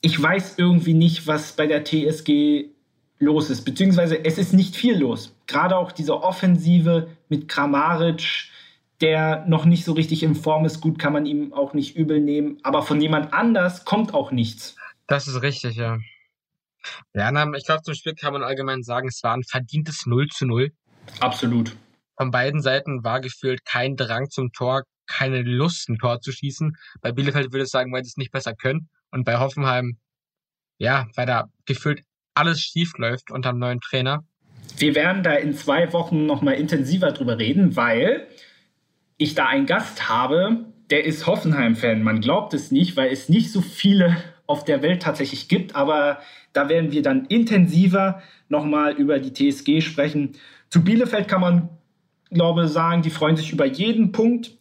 [0.00, 2.70] Ich weiß irgendwie nicht, was bei der TSG
[3.18, 5.36] los ist, beziehungsweise es ist nicht viel los.
[5.46, 8.48] Gerade auch diese Offensive mit Kramaric,
[9.00, 12.20] der noch nicht so richtig in Form ist, gut kann man ihm auch nicht übel
[12.20, 14.76] nehmen, aber von jemand anders kommt auch nichts.
[15.06, 15.98] Das ist richtig, ja.
[17.14, 20.46] Ja, ich glaube, zum Spiel kann man allgemein sagen, es war ein verdientes 0 zu
[20.46, 20.70] 0.
[21.20, 21.76] Absolut.
[22.16, 26.76] Von beiden Seiten war gefühlt kein Drang zum Tor, keine Lust, ein Tor zu schießen.
[27.00, 28.88] Bei Bielefeld würde ich sagen, weil sie es nicht besser können.
[29.10, 29.98] Und bei Hoffenheim,
[30.78, 32.02] ja, weil da gefühlt
[32.34, 34.24] alles schief läuft unter dem neuen Trainer.
[34.76, 38.28] Wir werden da in zwei Wochen nochmal intensiver drüber reden, weil
[39.16, 42.02] ich da einen Gast habe, der ist Hoffenheim-Fan.
[42.02, 44.16] Man glaubt es nicht, weil es nicht so viele
[44.48, 46.18] auf der Welt tatsächlich gibt, aber
[46.52, 50.32] da werden wir dann intensiver nochmal über die TSG sprechen.
[50.70, 51.68] Zu Bielefeld kann man
[52.30, 54.52] glaube, sagen, die freuen sich über jeden Punkt.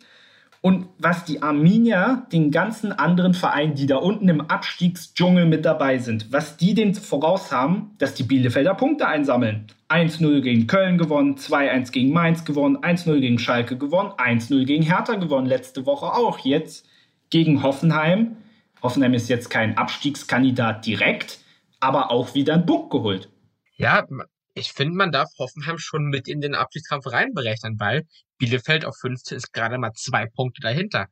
[0.62, 6.00] Und was die Arminia, den ganzen anderen Vereinen, die da unten im Abstiegsdschungel mit dabei
[6.00, 9.68] sind, was die denn voraus haben, dass die Bielefelder Punkte einsammeln.
[9.90, 15.16] 1-0 gegen Köln gewonnen, 2-1 gegen Mainz gewonnen, 1-0 gegen Schalke gewonnen, 1-0 gegen Hertha
[15.16, 16.40] gewonnen, letzte Woche auch.
[16.40, 16.86] Jetzt
[17.30, 18.38] gegen Hoffenheim.
[18.82, 21.40] Hoffenheim ist jetzt kein Abstiegskandidat direkt,
[21.80, 23.30] aber auch wieder ein Punkt geholt.
[23.76, 24.06] Ja,
[24.54, 29.38] ich finde, man darf Hoffenheim schon mit in den Abstiegskampf reinberechnen, weil Bielefeld auf 15
[29.38, 31.08] ist gerade mal zwei Punkte dahinter.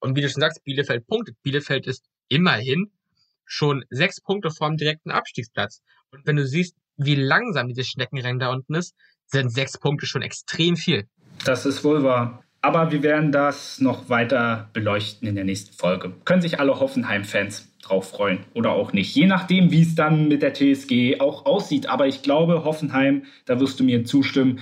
[0.00, 1.36] Und wie du schon sagst, Bielefeld punktet.
[1.42, 2.90] Bielefeld ist immerhin
[3.44, 5.80] schon sechs Punkte vor dem direkten Abstiegsplatz.
[6.10, 8.94] Und wenn du siehst, wie langsam dieses Schneckenrennen da unten ist,
[9.26, 11.08] sind sechs Punkte schon extrem viel.
[11.44, 12.42] Das ist wohl wahr.
[12.60, 16.12] Aber wir werden das noch weiter beleuchten in der nächsten Folge.
[16.24, 19.14] Können sich alle Hoffenheim-Fans drauf freuen oder auch nicht.
[19.14, 21.88] Je nachdem, wie es dann mit der TSG auch aussieht.
[21.88, 24.60] Aber ich glaube, Hoffenheim, da wirst du mir zustimmen,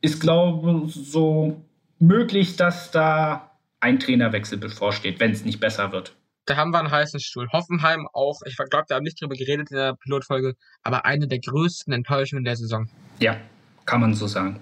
[0.00, 1.62] ist, glaube ich, so
[1.98, 6.14] möglich, dass da ein Trainerwechsel bevorsteht, wenn es nicht besser wird.
[6.46, 7.48] Da haben wir einen heißen Stuhl.
[7.52, 11.38] Hoffenheim auch, ich glaube, wir haben nicht drüber geredet in der Pilotfolge, aber eine der
[11.38, 12.88] größten Enttäuschungen der Saison.
[13.20, 13.36] Ja,
[13.84, 14.58] kann man so sagen.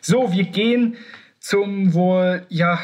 [0.00, 0.96] So, wir gehen
[1.42, 2.78] zum wohl, ja,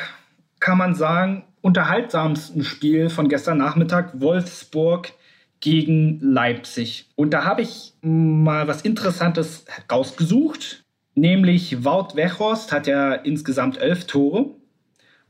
[0.58, 5.12] kann man sagen, unterhaltsamsten Spiel von gestern Nachmittag, Wolfsburg
[5.60, 7.06] gegen Leipzig.
[7.14, 14.06] Und da habe ich mal was Interessantes rausgesucht, nämlich Wout Weghorst hat ja insgesamt elf
[14.06, 14.46] Tore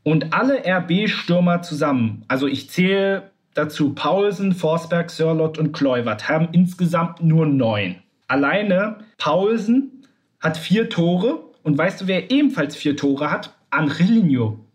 [0.03, 7.21] und alle RB-Stürmer zusammen, also ich zähle dazu Paulsen, Forsberg, Sörlot und Kluivert, haben insgesamt
[7.21, 7.97] nur neun.
[8.27, 10.07] Alleine Paulsen
[10.39, 13.55] hat vier Tore und weißt du, wer ebenfalls vier Tore hat?
[13.69, 14.65] Angelino.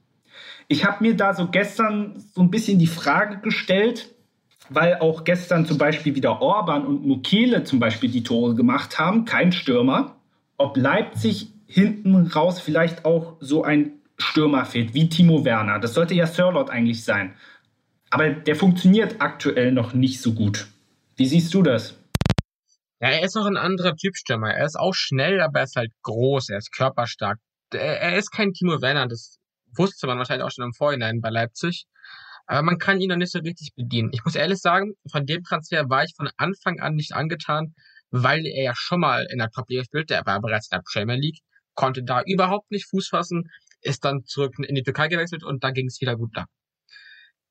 [0.68, 4.14] Ich habe mir da so gestern so ein bisschen die Frage gestellt,
[4.70, 9.24] weil auch gestern zum Beispiel wieder Orban und Mukele zum Beispiel die Tore gemacht haben,
[9.24, 10.16] kein Stürmer,
[10.56, 15.78] ob Leipzig hinten raus vielleicht auch so ein Stürmer fehlt, wie Timo Werner.
[15.80, 17.34] Das sollte ja Sirlot eigentlich sein.
[18.10, 20.68] Aber der funktioniert aktuell noch nicht so gut.
[21.16, 21.98] Wie siehst du das?
[23.00, 24.52] Ja, er ist noch ein anderer Typ Stürmer.
[24.54, 27.38] Er ist auch schnell, aber er ist halt groß, er ist körperstark.
[27.72, 29.38] Er ist kein Timo Werner, das
[29.76, 31.86] wusste man wahrscheinlich auch schon im Vorhinein bei Leipzig.
[32.46, 34.10] Aber man kann ihn noch nicht so richtig bedienen.
[34.12, 37.74] Ich muss ehrlich sagen, von dem Transfer war ich von Anfang an nicht angetan,
[38.10, 40.14] weil er ja schon mal in der Top-Liga spielte.
[40.14, 41.40] Er war bereits in der Premier League,
[41.74, 45.70] konnte da überhaupt nicht Fuß fassen, ist dann zurück in die Türkei gewechselt und da
[45.70, 46.44] ging es wieder gut da.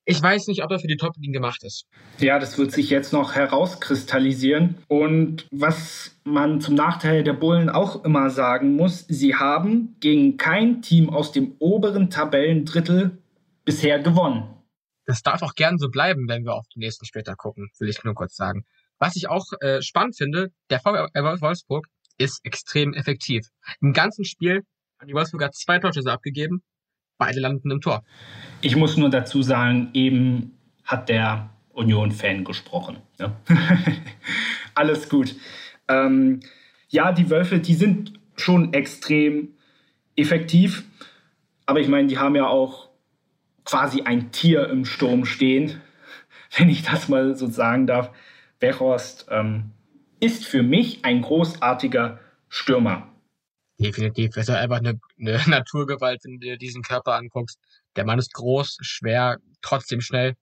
[0.06, 1.86] Ich weiß nicht, ob er für die Top-Ligen gemacht ist.
[2.20, 4.76] Ja, das wird sich jetzt noch herauskristallisieren.
[4.90, 10.82] Und was man zum Nachteil der Bullen auch immer sagen muss, sie haben gegen kein
[10.82, 13.18] Team aus dem oberen Tabellendrittel
[13.64, 14.50] bisher gewonnen.
[15.06, 18.04] Das darf auch gern so bleiben, wenn wir auf die nächsten später gucken, will ich
[18.04, 18.66] nur kurz sagen.
[19.00, 21.88] Was ich auch äh, spannend finde, der VfL Wolfsburg
[22.18, 23.48] ist extrem effektiv.
[23.82, 24.64] Im ganzen Spiel
[25.00, 26.64] haben die Wolfsburger zwei Torschüsse abgegeben,
[27.24, 28.04] beide landen im Tor.
[28.62, 32.98] Ich muss nur dazu sagen, eben hat der Union-Fan gesprochen.
[33.18, 33.34] Ja.
[34.76, 35.36] Alles gut.
[35.88, 36.42] Ähm,
[36.90, 39.50] ja, die Wölfe, die sind schon extrem
[40.18, 40.84] effektiv,
[41.66, 42.90] aber ich meine, die haben ja auch
[43.64, 45.80] quasi ein Tier im Sturm stehen,
[46.58, 48.12] wenn ich das mal so sagen darf.
[48.60, 49.72] Wechhorst ähm,
[50.20, 53.08] ist für mich ein großartiger Stürmer.
[53.84, 54.38] Definitiv.
[54.38, 57.60] Es ist einfach eine, eine Naturgewalt, wenn du dir diesen Körper anguckst.
[57.98, 60.36] Der Mann ist groß, schwer, trotzdem schnell.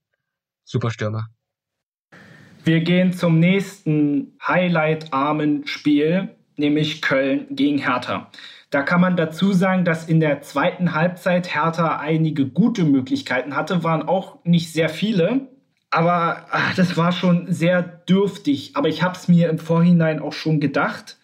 [0.63, 1.27] Super Stürmer.
[2.63, 8.29] Wir gehen zum nächsten highlight-armen Spiel, nämlich Köln gegen Hertha.
[8.69, 13.83] Da kann man dazu sagen, dass in der zweiten Halbzeit Hertha einige gute Möglichkeiten hatte,
[13.83, 15.47] waren auch nicht sehr viele.
[15.89, 18.75] Aber ach, das war schon sehr dürftig.
[18.75, 21.17] Aber ich habe es mir im Vorhinein auch schon gedacht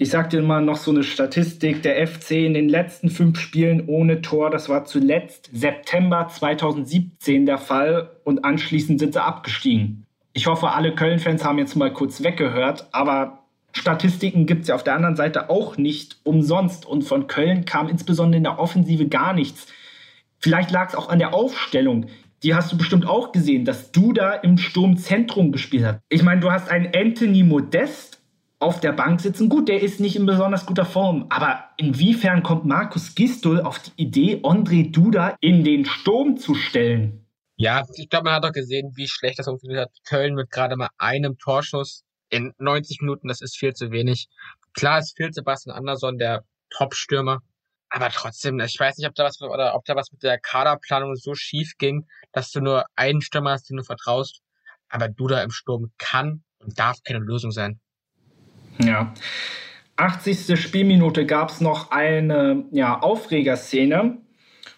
[0.00, 3.88] ich sag dir mal noch so eine Statistik, der FC in den letzten fünf Spielen
[3.88, 10.06] ohne Tor, das war zuletzt September 2017 der Fall und anschließend sind sie abgestiegen.
[10.34, 14.84] Ich hoffe, alle Köln-Fans haben jetzt mal kurz weggehört, aber Statistiken gibt es ja auf
[14.84, 19.32] der anderen Seite auch nicht umsonst und von Köln kam insbesondere in der Offensive gar
[19.32, 19.66] nichts.
[20.38, 22.06] Vielleicht lag es auch an der Aufstellung.
[22.44, 25.98] Die hast du bestimmt auch gesehen, dass du da im Sturmzentrum gespielt hast.
[26.08, 28.17] Ich meine, du hast einen Anthony Modest
[28.60, 29.48] auf der Bank sitzen.
[29.48, 33.92] Gut, der ist nicht in besonders guter Form, aber inwiefern kommt Markus Gistol auf die
[33.96, 37.24] Idee, André Duda in den Sturm zu stellen?
[37.56, 39.90] Ja, ich glaube, man hat doch gesehen, wie schlecht das funktioniert hat.
[40.06, 44.28] Köln mit gerade mal einem Torschuss in 90 Minuten, das ist viel zu wenig.
[44.74, 47.40] Klar, es fehlt Sebastian Andersson, der Top-Stürmer.
[47.90, 51.16] Aber trotzdem, ich weiß nicht, ob da was, oder ob da was mit der Kaderplanung
[51.16, 54.40] so schief ging, dass du nur einen Stürmer hast, den du vertraust.
[54.88, 57.80] Aber Duda im Sturm kann und darf keine Lösung sein.
[58.84, 59.12] Ja.
[59.96, 60.60] 80.
[60.60, 64.18] Spielminute gab es noch eine ja, Aufregerszene.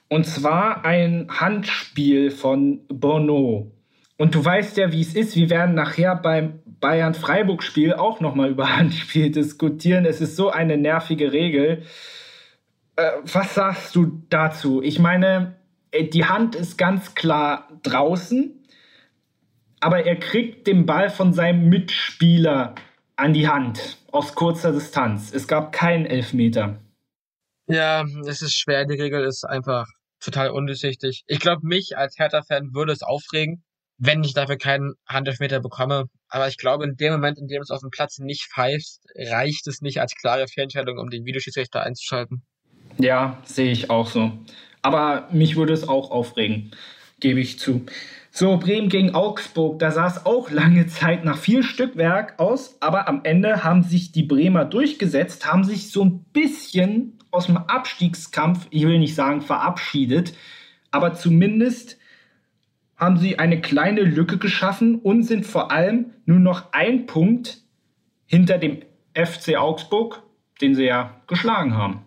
[0.09, 3.71] Und zwar ein Handspiel von Bono.
[4.17, 5.37] Und du weißt ja, wie es ist.
[5.37, 10.05] Wir werden nachher beim Bayern-Freiburg-Spiel auch nochmal über Handspiel diskutieren.
[10.05, 11.85] Es ist so eine nervige Regel.
[12.97, 14.83] Äh, was sagst du dazu?
[14.83, 15.57] Ich meine,
[15.91, 18.53] äh, die Hand ist ganz klar draußen,
[19.81, 22.75] aber er kriegt den Ball von seinem Mitspieler
[23.21, 25.33] an die Hand aus kurzer Distanz.
[25.33, 26.81] Es gab keinen Elfmeter.
[27.67, 28.87] Ja, es ist schwer.
[28.87, 29.87] Die Regel ist einfach
[30.21, 31.23] total undurchsichtig.
[31.27, 33.63] Ich glaube, mich als Hertha-Fan würde es aufregen,
[33.99, 36.07] wenn ich dafür keinen Handelfmeter bekomme.
[36.29, 39.67] Aber ich glaube, in dem Moment, in dem es auf dem Platz nicht pfeift, reicht
[39.67, 42.43] es nicht als klare Fehlentscheidung, um den Videoschiedsrichter einzuschalten.
[42.99, 44.33] Ja, sehe ich auch so.
[44.83, 46.71] Aber mich würde es auch aufregen,
[47.21, 47.85] gebe ich zu.
[48.33, 53.09] So, Bremen gegen Augsburg, da sah es auch lange Zeit nach viel Stückwerk aus, aber
[53.09, 58.69] am Ende haben sich die Bremer durchgesetzt, haben sich so ein bisschen aus dem Abstiegskampf,
[58.71, 60.35] ich will nicht sagen verabschiedet,
[60.93, 61.99] aber zumindest
[62.97, 67.63] haben sie eine kleine Lücke geschaffen und sind vor allem nur noch ein Punkt
[68.27, 68.83] hinter dem
[69.15, 70.23] FC Augsburg,
[70.61, 72.05] den sie ja geschlagen haben.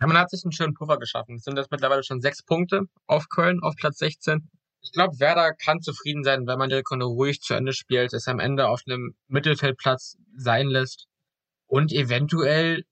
[0.00, 1.36] Ja, man hat sich einen schönen Puffer geschaffen.
[1.36, 4.48] Es sind das mittlerweile schon sechs Punkte auf Köln, auf Platz 16.
[4.82, 8.28] Ich glaube, Werder kann zufrieden sein, wenn man die Rückrunde ruhig zu Ende spielt, es
[8.28, 11.06] am Ende auf einem Mittelfeldplatz sein lässt
[11.66, 12.84] und eventuell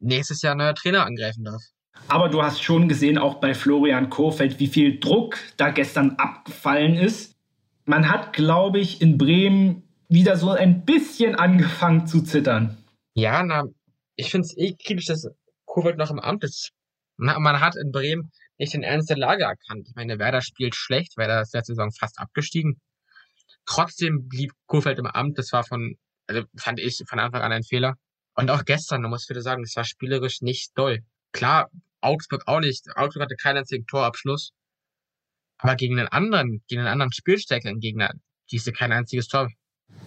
[0.00, 1.62] nächstes Jahr ein neuer Trainer angreifen darf.
[2.06, 6.94] Aber du hast schon gesehen, auch bei Florian Kohfeldt, wie viel Druck da gestern abgefallen
[6.94, 7.36] ist.
[7.84, 12.76] Man hat, glaube ich, in Bremen wieder so ein bisschen angefangen zu zittern.
[13.14, 13.64] Ja, na,
[14.16, 15.28] ich finde es eh kritisch, dass
[15.64, 16.70] Kohfeldt noch im Amt ist.
[17.16, 19.88] Na, man hat in Bremen nicht den Ernst der Lage erkannt.
[19.88, 22.80] Ich meine, Werder spielt schlecht, Werder ist letzte Saison fast abgestiegen.
[23.64, 25.38] Trotzdem blieb Kohfeldt im Amt.
[25.38, 27.94] Das war von, also fand ich von Anfang an ein Fehler.
[28.34, 31.00] Und auch gestern, da muss wieder sagen, das war spielerisch nicht doll.
[31.32, 31.68] Klar,
[32.00, 32.86] Augsburg auch nicht.
[32.96, 34.52] Augsburg hatte keinen einzigen Torabschluss.
[35.58, 38.12] Aber gegen einen anderen, gegen einen anderen spielstärkeren Gegner,
[38.50, 39.48] diese kein einziges Tor.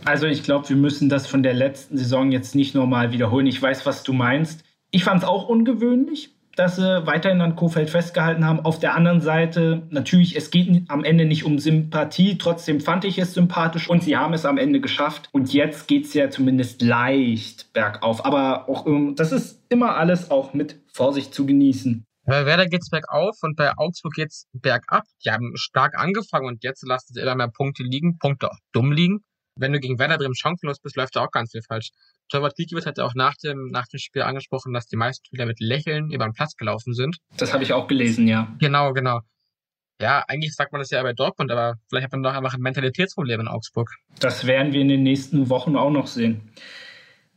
[0.05, 3.47] Also ich glaube, wir müssen das von der letzten Saison jetzt nicht nochmal wiederholen.
[3.47, 4.63] Ich weiß, was du meinst.
[4.91, 8.59] Ich fand es auch ungewöhnlich dass sie weiterhin an Kofeld festgehalten haben.
[8.59, 13.17] Auf der anderen Seite, natürlich, es geht am Ende nicht um Sympathie, trotzdem fand ich
[13.17, 15.29] es sympathisch und sie haben es am Ende geschafft.
[15.31, 18.25] Und jetzt geht es ja zumindest leicht bergauf.
[18.25, 22.05] Aber auch ähm, das ist immer alles auch mit Vorsicht zu genießen.
[22.25, 25.03] Bei Werder geht's bergauf und bei Augsburg geht's bergab.
[25.25, 28.91] Die haben stark angefangen und jetzt lassen sie immer mehr Punkte liegen, Punkte auch dumm
[28.91, 29.23] liegen.
[29.55, 31.91] Wenn du gegen Werder Bremen chancenlos bist, läuft da auch ganz viel falsch.
[32.29, 35.45] Torwart Gikiewicz hat ja auch nach dem, nach dem Spiel angesprochen, dass die meisten Spieler
[35.45, 37.17] mit Lächeln über den Platz gelaufen sind.
[37.37, 38.55] Das habe ich auch gelesen, ja.
[38.59, 39.19] Genau, genau.
[40.01, 42.61] Ja, eigentlich sagt man das ja bei Dortmund, aber vielleicht hat man doch einfach ein
[42.61, 43.89] Mentalitätsproblem in Augsburg.
[44.19, 46.51] Das werden wir in den nächsten Wochen auch noch sehen.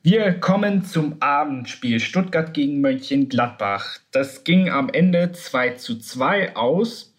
[0.02, 3.98] Wir kommen zum Abendspiel Stuttgart gegen Mönchengladbach.
[4.12, 7.14] Das ging am Ende 2 zu 2 aus.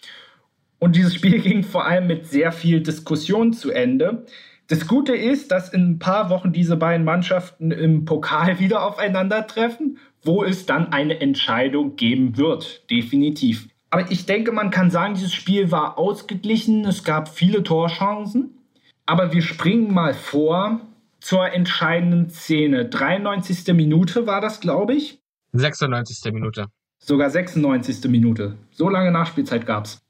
[0.79, 4.25] Und dieses Spiel ging vor allem mit sehr viel Diskussion zu Ende.
[4.67, 9.99] Das Gute ist, dass in ein paar Wochen diese beiden Mannschaften im Pokal wieder aufeinandertreffen,
[10.23, 12.89] wo es dann eine Entscheidung geben wird.
[12.89, 13.67] Definitiv.
[13.91, 16.85] Aber ich denke, man kann sagen, dieses Spiel war ausgeglichen.
[16.85, 18.57] Es gab viele Torchancen.
[19.05, 20.81] Aber wir springen mal vor
[21.19, 22.85] zur entscheidenden Szene.
[22.85, 23.73] 93.
[23.73, 25.19] Minute war das, glaube ich.
[25.53, 26.33] 96.
[26.33, 26.65] Minute.
[26.97, 28.09] Sogar 96.
[28.09, 28.57] Minute.
[28.71, 30.01] So lange Nachspielzeit gab es.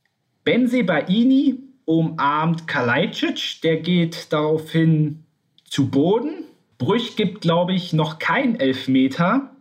[0.45, 5.23] Benze Baini umarmt Kalajdzic, der geht daraufhin
[5.63, 6.43] zu Boden.
[6.77, 9.51] Brüch gibt, glaube ich, noch kein Elfmeter,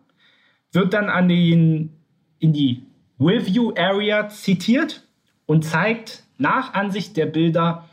[0.73, 1.97] wird dann an den,
[2.39, 2.83] in die
[3.21, 5.07] Review Area zitiert
[5.47, 7.89] und zeigt nach Ansicht der Bilder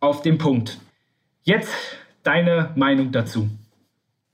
[0.00, 0.78] auf den Punkt.
[1.42, 1.72] Jetzt
[2.22, 3.48] deine Meinung dazu.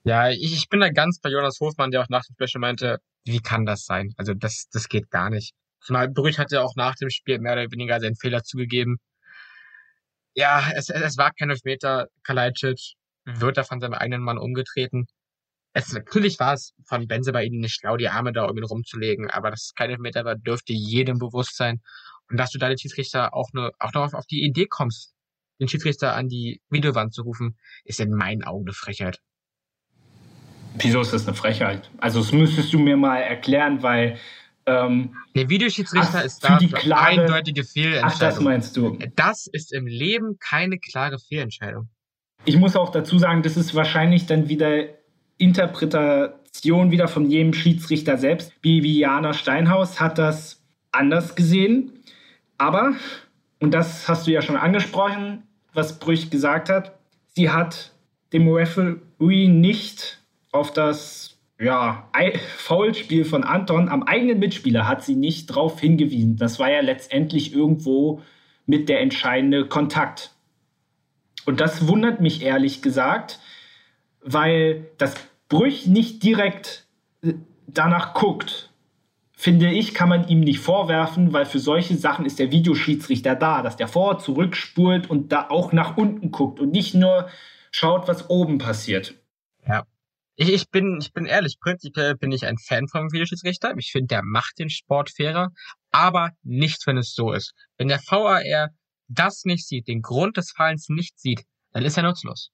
[0.02, 3.40] Ja, ich, bin da ganz bei Jonas Hofmann, der auch nach dem Special meinte, wie
[3.40, 4.12] kann das sein?
[4.16, 5.52] Also das, das geht gar nicht.
[5.80, 8.98] Zumal Brüch hat ja auch nach dem Spiel mehr oder weniger seinen Fehler zugegeben
[10.36, 12.08] ja, es, es war kein Elfmeter.
[12.22, 12.94] Kalajdzic
[13.24, 15.06] wird da von seinem eigenen Mann umgetreten.
[15.72, 19.30] Es, natürlich war es von Benze bei ihnen nicht schlau, die Arme da irgendwie rumzulegen,
[19.30, 21.80] aber dass es kein Elfmeter war, dürfte jedem bewusst sein.
[22.30, 25.14] Und dass du da den Schiedsrichter auch, nur, auch noch auf die Idee kommst,
[25.58, 29.20] den Schiedsrichter an die Videowand zu rufen, ist in meinen Augen eine Frechheit.
[30.74, 31.90] Wieso ist das eine Frechheit?
[31.98, 34.18] Also das müsstest du mir mal erklären, weil
[34.66, 38.10] ähm, der Videoschiedsrichter ist da für klare, eindeutige Fehlentscheidung.
[38.12, 38.98] Ach, das meinst du.
[39.14, 41.88] Das ist im Leben keine klare Fehlentscheidung.
[42.44, 44.86] Ich muss auch dazu sagen, das ist wahrscheinlich dann wieder
[45.38, 48.52] Interpretation wieder von jedem Schiedsrichter selbst.
[48.62, 51.92] Viviana Steinhaus hat das anders gesehen.
[52.58, 52.94] Aber,
[53.60, 55.42] und das hast du ja schon angesprochen,
[55.74, 56.98] was Brüch gesagt hat,
[57.34, 57.92] sie hat
[58.32, 62.10] dem Referee nicht auf das ja,
[62.58, 66.36] Foulspiel von Anton am eigenen Mitspieler hat sie nicht darauf hingewiesen.
[66.36, 68.20] Das war ja letztendlich irgendwo
[68.66, 70.32] mit der entscheidende Kontakt.
[71.46, 73.38] Und das wundert mich ehrlich gesagt,
[74.20, 75.14] weil das
[75.48, 76.86] Brüch nicht direkt
[77.22, 77.34] äh,
[77.66, 78.70] danach guckt.
[79.32, 83.62] Finde ich, kann man ihm nicht vorwerfen, weil für solche Sachen ist der Videoschiedsrichter da,
[83.62, 87.28] dass der vor, zurückspult und da auch nach unten guckt und nicht nur
[87.70, 89.14] schaut, was oben passiert.
[90.38, 93.74] Ich, ich, bin, ich bin ehrlich, prinzipiell bin ich ein Fan vom Videoschiedsrichter.
[93.78, 95.50] Ich finde, der macht den Sport fairer,
[95.92, 97.54] aber nicht, wenn es so ist.
[97.78, 98.70] Wenn der VAR
[99.08, 102.50] das nicht sieht, den Grund des Fallens nicht sieht, dann ist er nutzlos.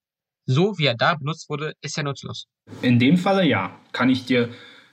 [0.47, 2.47] So wie er da benutzt wurde, ist er nutzlos.
[2.83, 4.49] In dem Falle ja, kann ich dir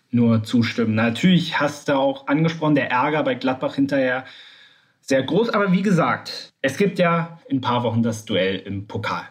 [0.09, 0.95] nur zustimmen.
[0.95, 4.25] Natürlich hast du auch angesprochen, der Ärger bei Gladbach hinterher
[5.01, 5.49] sehr groß.
[5.49, 9.27] Aber wie gesagt, es gibt ja in ein paar Wochen das Duell im Pokal.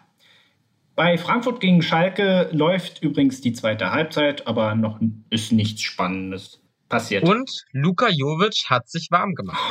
[0.99, 4.99] Bei Frankfurt gegen Schalke läuft übrigens die zweite Halbzeit, aber noch
[5.31, 7.23] ist nichts Spannendes passiert.
[7.23, 9.63] Und Luka Jovic hat sich warm gemacht.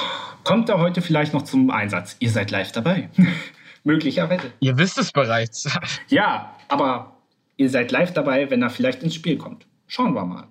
[0.45, 2.15] Kommt er heute vielleicht noch zum Einsatz?
[2.19, 3.09] Ihr seid live dabei.
[3.83, 4.53] Möglicherweise.
[4.61, 5.69] Ihr wisst es bereits.
[6.07, 7.17] ja, aber
[7.57, 9.67] ihr seid live dabei, wenn er vielleicht ins Spiel kommt.
[9.85, 10.47] Schauen wir mal.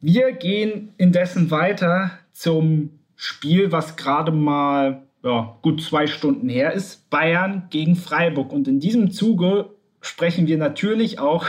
[0.00, 7.08] Wir gehen indessen weiter zum Spiel, was gerade mal ja, gut zwei Stunden her ist.
[7.08, 8.52] Bayern gegen Freiburg.
[8.52, 9.77] Und in diesem Zuge
[10.08, 11.46] sprechen wir natürlich auch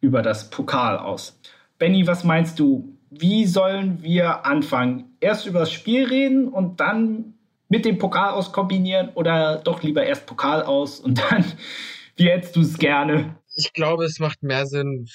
[0.00, 1.40] über das Pokal aus.
[1.78, 2.96] Benny, was meinst du?
[3.10, 5.16] Wie sollen wir anfangen?
[5.20, 7.34] Erst über das Spiel reden und dann
[7.68, 11.44] mit dem Pokal aus kombinieren oder doch lieber erst Pokal aus und dann,
[12.16, 13.36] wie hättest du es gerne?
[13.56, 15.06] Ich glaube, es macht mehr Sinn,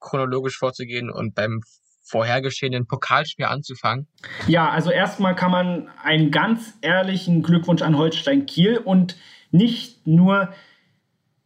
[0.00, 1.62] chronologisch vorzugehen und beim
[2.02, 4.06] vorhergeschehenen Pokalspiel anzufangen?
[4.46, 9.16] Ja, also erstmal kann man einen ganz ehrlichen Glückwunsch an Holstein Kiel und
[9.50, 10.52] nicht nur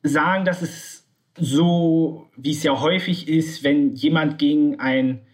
[0.03, 5.27] sagen, dass es so, wie es ja häufig ist, wenn jemand gegen ein,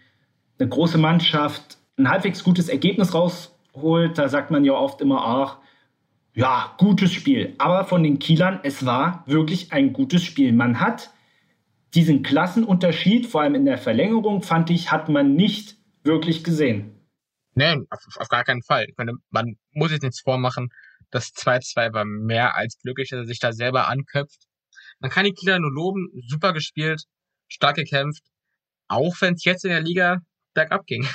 [0.59, 5.57] eine große Mannschaft ein halbwegs gutes Ergebnis rausholt, da sagt man ja oft immer auch,
[6.33, 7.55] ja, gutes Spiel.
[7.57, 10.53] Aber von den Kielern, es war wirklich ein gutes Spiel.
[10.53, 11.09] Man hat
[11.95, 16.93] diesen Klassenunterschied, vor allem in der Verlängerung, fand ich, hat man nicht wirklich gesehen.
[17.55, 18.85] Nein, auf, auf gar keinen Fall.
[18.97, 20.69] Meine, man muss jetzt nichts vormachen.
[21.09, 24.46] Das 2-2 war mehr als glücklich, dass er sich da selber anköpft.
[24.99, 27.03] Man kann die Kieler nur loben, super gespielt,
[27.47, 28.23] stark gekämpft,
[28.87, 30.19] auch wenn es jetzt in der Liga
[30.53, 31.07] bergab ging.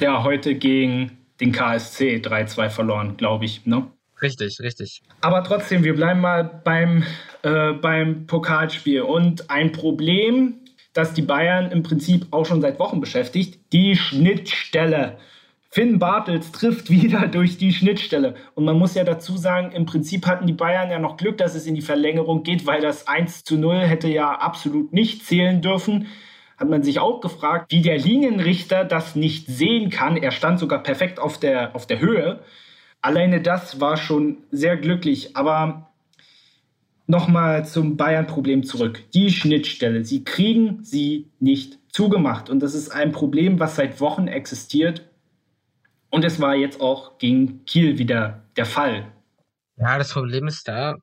[0.00, 3.66] Ja, heute gegen den KSC 3-2 verloren, glaube ich.
[3.66, 3.90] Ne?
[4.20, 5.02] Richtig, richtig.
[5.20, 7.04] Aber trotzdem, wir bleiben mal beim,
[7.42, 9.02] äh, beim Pokalspiel.
[9.02, 10.60] Und ein Problem,
[10.92, 15.18] das die Bayern im Prinzip auch schon seit Wochen beschäftigt, die Schnittstelle.
[15.74, 18.34] Finn Bartels trifft wieder durch die Schnittstelle.
[18.54, 21.54] Und man muss ja dazu sagen, im Prinzip hatten die Bayern ja noch Glück, dass
[21.54, 25.62] es in die Verlängerung geht, weil das 1 zu 0 hätte ja absolut nicht zählen
[25.62, 26.08] dürfen.
[26.58, 30.18] Hat man sich auch gefragt, wie der Linienrichter das nicht sehen kann.
[30.18, 32.40] Er stand sogar perfekt auf der, auf der Höhe.
[33.00, 35.36] Alleine das war schon sehr glücklich.
[35.38, 35.88] Aber
[37.06, 39.02] nochmal zum Bayern-Problem zurück.
[39.14, 42.50] Die Schnittstelle, sie kriegen sie nicht zugemacht.
[42.50, 45.08] Und das ist ein Problem, was seit Wochen existiert.
[46.12, 49.10] Und es war jetzt auch gegen Kiel wieder der Fall.
[49.76, 50.96] Ja, das Problem ist da.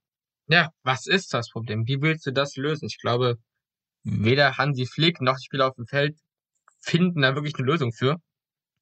[0.47, 1.87] Ja, was ist das Problem?
[1.87, 2.85] Wie willst du das lösen?
[2.85, 3.37] Ich glaube,
[4.03, 6.15] weder Hansi Flick noch die Spieler auf dem Feld
[6.79, 8.17] finden da wirklich eine Lösung für.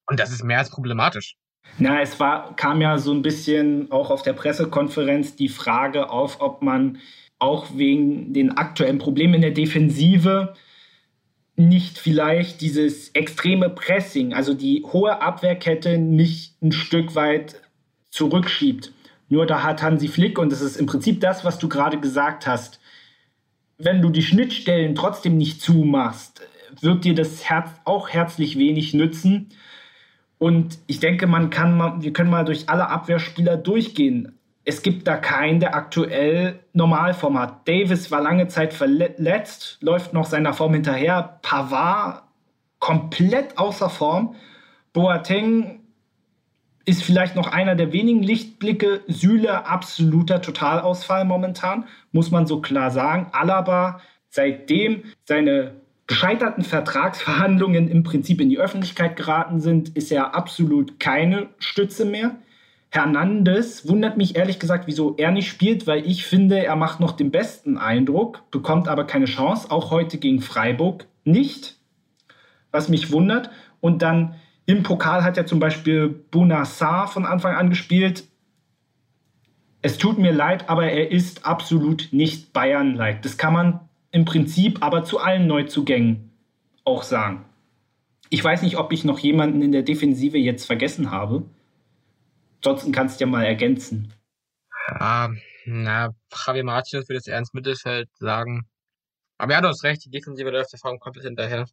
[0.06, 1.36] Und das ist mehr als problematisch.
[1.80, 6.42] Na, es war, kam ja so ein bisschen auch auf der Pressekonferenz die Frage auf,
[6.42, 7.00] ob man
[7.40, 10.56] auch wegen den aktuellen Problemen in der Defensive
[11.58, 17.62] nicht vielleicht dieses extreme Pressing, also die hohe Abwehrkette nicht ein Stück weit
[18.12, 18.94] zurückschiebt.
[19.28, 22.48] Nur da hat Hansi Flick, und das ist im Prinzip das, was du gerade gesagt
[22.48, 22.80] hast,
[23.80, 26.42] wenn du die Schnittstellen trotzdem nicht zumachst,
[26.82, 29.50] wird dir das Herz auch herzlich wenig nützen.
[30.38, 34.38] Und ich denke, man kann mal, wir können mal durch alle Abwehrspieler durchgehen.
[34.70, 37.66] Es gibt da keinen, der aktuell Normalform hat.
[37.70, 41.40] Davis war lange Zeit verletzt, läuft noch seiner Form hinterher.
[41.42, 42.24] Pavard
[42.78, 44.36] komplett außer Form.
[44.92, 45.80] Boateng
[46.84, 49.04] ist vielleicht noch einer der wenigen Lichtblicke.
[49.08, 53.28] Süle absoluter Totalausfall momentan, muss man so klar sagen.
[53.32, 55.76] Alaba, seitdem seine
[56.08, 62.36] gescheiterten Vertragsverhandlungen im Prinzip in die Öffentlichkeit geraten sind, ist er absolut keine Stütze mehr.
[62.90, 67.12] Hernandez wundert mich ehrlich gesagt, wieso er nicht spielt, weil ich finde, er macht noch
[67.12, 71.76] den besten Eindruck, bekommt aber keine Chance, auch heute gegen Freiburg nicht,
[72.72, 73.50] was mich wundert.
[73.82, 74.36] Und dann
[74.66, 78.24] im Pokal hat er zum Beispiel Bunassar von Anfang an gespielt.
[79.82, 83.22] Es tut mir leid, aber er ist absolut nicht Bayern-like.
[83.22, 83.80] Das kann man
[84.12, 86.32] im Prinzip aber zu allen Neuzugängen
[86.84, 87.46] auch sagen.
[88.30, 91.44] Ich weiß nicht, ob ich noch jemanden in der Defensive jetzt vergessen habe.
[92.58, 94.14] Ansonsten kannst du ja mal ergänzen.
[94.90, 95.30] Ja,
[95.66, 98.68] na, Javier Martinez würde jetzt eher ins Mittelfeld sagen.
[99.38, 101.66] Aber ja, du hast recht, die Defensive läuft der Form komplett hinterher.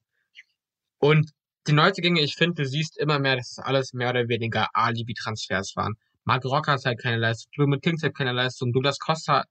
[0.99, 1.31] Und
[1.67, 5.77] die Neuzugänge, ich finde, du siehst immer mehr, dass es alles mehr oder weniger Alibi-Transfers
[5.77, 5.95] waren.
[6.25, 9.45] Marc Rocker hat halt keine Leistung, Blumen Kings hat keine Leistung, Douglas Costa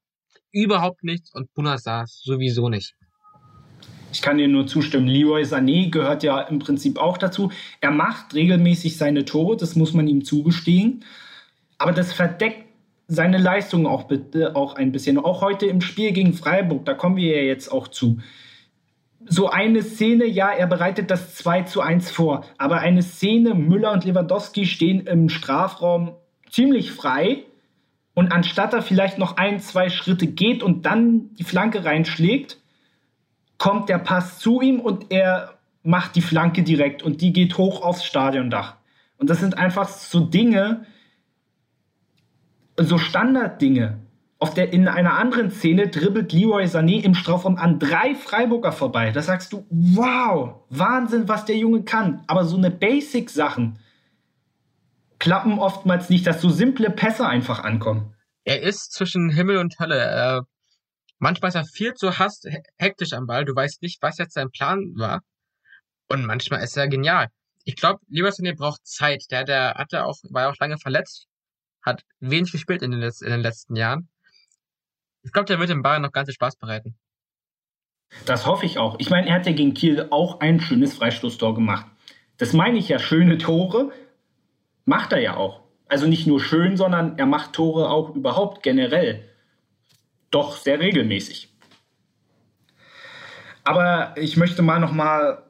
[0.51, 2.95] überhaupt nichts und Bunasar sowieso nicht.
[4.13, 5.07] Ich kann dir nur zustimmen.
[5.07, 7.51] Leroy Sané gehört ja im Prinzip auch dazu.
[7.81, 11.03] Er macht regelmäßig seine Tore, das muss man ihm zugestehen.
[11.79, 12.67] Aber das verdeckt
[13.07, 15.17] seine Leistung auch bitte auch ein bisschen.
[15.17, 18.19] Auch heute im Spiel gegen Freiburg, da kommen wir ja jetzt auch zu.
[19.25, 23.93] So eine Szene, ja, er bereitet das 2 zu 1 vor, aber eine Szene, Müller
[23.93, 26.11] und Lewandowski stehen im Strafraum
[26.49, 27.43] ziemlich frei
[28.13, 32.59] und anstatt er vielleicht noch ein, zwei Schritte geht und dann die Flanke reinschlägt,
[33.63, 35.53] kommt der Pass zu ihm und er
[35.83, 38.75] macht die Flanke direkt und die geht hoch aufs Stadiondach.
[39.17, 40.85] Und das sind einfach so Dinge,
[42.75, 43.99] so Standarddinge.
[44.37, 49.11] Auf der, in einer anderen Szene dribbelt Leroy Sané im Strafraum an drei Freiburger vorbei.
[49.11, 52.21] Da sagst du, wow, Wahnsinn, was der Junge kann.
[52.27, 53.79] Aber so eine Basic-Sachen
[55.19, 58.13] klappen oftmals nicht, dass so simple Pässe einfach ankommen.
[58.43, 59.99] Er ist zwischen Himmel und Hölle.
[59.99, 60.47] Er,
[61.23, 62.47] manchmal ist er viel zu hast,
[62.77, 63.45] hektisch am Ball.
[63.45, 65.21] Du weißt nicht, was jetzt sein Plan war.
[66.09, 67.29] Und manchmal ist er genial.
[67.63, 69.23] Ich glaube, Sané braucht Zeit.
[69.31, 71.27] Der, der hatte auch, war ja auch lange verletzt
[71.83, 74.09] hat wenig gespielt in den, in den letzten Jahren.
[75.23, 76.95] Ich glaube, der wird dem Bayern noch ganz viel Spaß bereiten.
[78.25, 78.95] Das hoffe ich auch.
[78.99, 81.85] Ich meine, er hat ja gegen Kiel auch ein schönes Freistoßtor gemacht.
[82.37, 83.91] Das meine ich ja, schöne Tore
[84.85, 85.63] macht er ja auch.
[85.87, 89.29] Also nicht nur schön, sondern er macht Tore auch überhaupt generell.
[90.33, 91.53] Doch sehr regelmäßig.
[93.63, 95.43] Aber ich möchte mal noch mal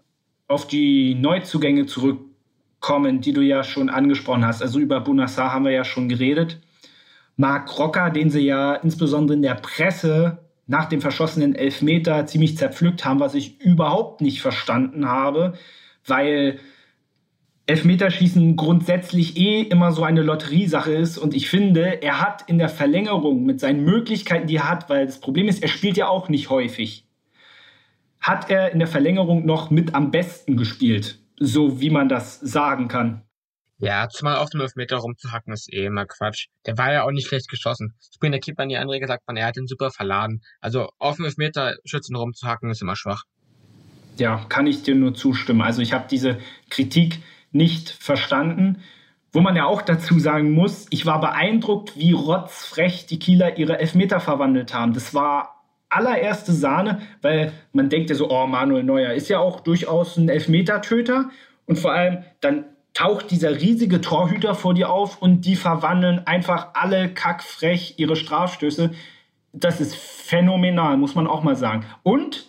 [0.50, 2.20] auf die Neuzugänge zurück
[2.82, 4.62] kommen, die du ja schon angesprochen hast.
[4.62, 6.60] Also über Bunassar haben wir ja schon geredet.
[7.38, 13.06] Marc Rocker, den sie ja insbesondere in der Presse nach dem verschossenen Elfmeter ziemlich zerpflückt
[13.06, 15.54] haben, was ich überhaupt nicht verstanden habe,
[16.06, 16.60] weil
[17.66, 22.70] Elfmeterschießen grundsätzlich eh immer so eine Lotteriesache ist und ich finde, er hat in der
[22.70, 26.28] Verlängerung mit seinen Möglichkeiten, die er hat, weil das Problem ist, er spielt ja auch
[26.28, 27.08] nicht häufig,
[28.20, 32.88] hat er in der Verlängerung noch mit am besten gespielt so wie man das sagen
[32.88, 33.24] kann.
[33.80, 36.48] Ja, zumal auf dem Elfmeter rumzuhacken ist eh immer Quatsch.
[36.66, 37.96] Der war ja auch nicht schlecht geschossen.
[38.12, 40.42] Ich bin der Keeper die andere gesagt, man, er hat den super verladen.
[40.62, 43.24] Also auf dem Elfmeter Schützen rumzuhacken ist immer schwach.
[44.18, 45.62] Ja, kann ich dir nur zustimmen.
[45.62, 46.38] Also ich habe diese
[46.70, 47.20] Kritik
[47.54, 48.80] nicht verstanden.
[49.32, 53.80] Wo man ja auch dazu sagen muss, ich war beeindruckt, wie rotzfrech die Kieler ihre
[53.80, 54.94] Elfmeter verwandelt haben.
[54.94, 59.62] Das war allererste Sahne, weil man denkt ja so, oh, Manuel Neuer ist ja auch
[59.62, 61.30] durchaus ein Elfmetertöter.
[61.66, 66.70] Und vor allem, dann taucht dieser riesige Torhüter vor dir auf und die verwandeln einfach
[66.74, 68.92] alle kackfrech ihre Strafstöße.
[69.52, 71.86] Das ist phänomenal, muss man auch mal sagen.
[72.04, 72.48] Und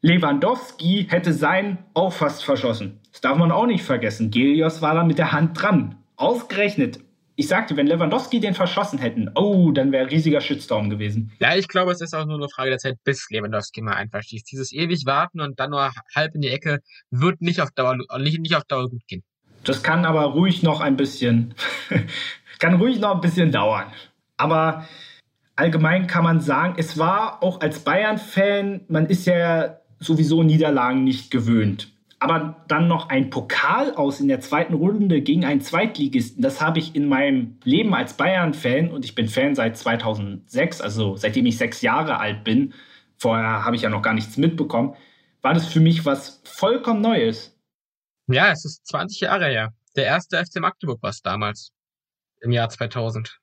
[0.00, 3.00] Lewandowski hätte seinen auch fast verschossen.
[3.14, 4.30] Das darf man auch nicht vergessen.
[4.30, 5.96] Gelios war da mit der Hand dran.
[6.16, 7.00] Ausgerechnet
[7.36, 11.32] ich sagte, wenn Lewandowski den verschossen hätten, oh, dann wäre riesiger Shitstorm gewesen.
[11.40, 14.22] Ja, ich glaube, es ist auch nur eine Frage der Zeit, bis Lewandowski mal einfach
[14.22, 14.50] schießt.
[14.52, 18.38] Dieses ewig warten und dann nur halb in die Ecke wird nicht auf Dauer, nicht,
[18.38, 19.24] nicht auf Dauer gut gehen.
[19.64, 21.54] Das kann aber ruhig noch ein bisschen,
[22.60, 23.86] kann ruhig noch ein bisschen dauern.
[24.36, 24.86] Aber
[25.56, 31.30] allgemein kann man sagen, es war auch als Bayern-Fan, man ist ja sowieso Niederlagen nicht
[31.30, 31.93] gewöhnt
[32.24, 36.42] aber dann noch ein Pokal aus in der zweiten Runde gegen einen Zweitligisten.
[36.42, 41.16] Das habe ich in meinem Leben als Bayern-Fan und ich bin Fan seit 2006, also
[41.16, 42.72] seitdem ich sechs Jahre alt bin.
[43.18, 44.96] Vorher habe ich ja noch gar nichts mitbekommen.
[45.42, 47.54] War das für mich was vollkommen Neues.
[48.26, 49.74] Ja, es ist 20 Jahre her.
[49.94, 51.72] Der erste FC Magdeburg war es damals.
[52.40, 53.38] Im Jahr 2000.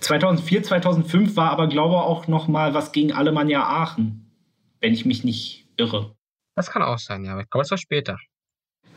[0.00, 4.32] 2004, 2005 war aber, glaube ich, auch noch mal was gegen Alemannia Aachen.
[4.80, 6.15] Wenn ich mich nicht irre.
[6.56, 8.18] Das kann auch sein, ja, aber ich glaube, es war später.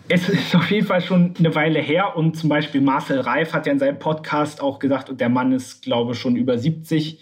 [0.07, 3.68] Es ist auf jeden Fall schon eine Weile her und zum Beispiel Marcel Reif hat
[3.68, 7.22] ja in seinem Podcast auch gesagt, und der Mann ist, glaube ich, schon über 70,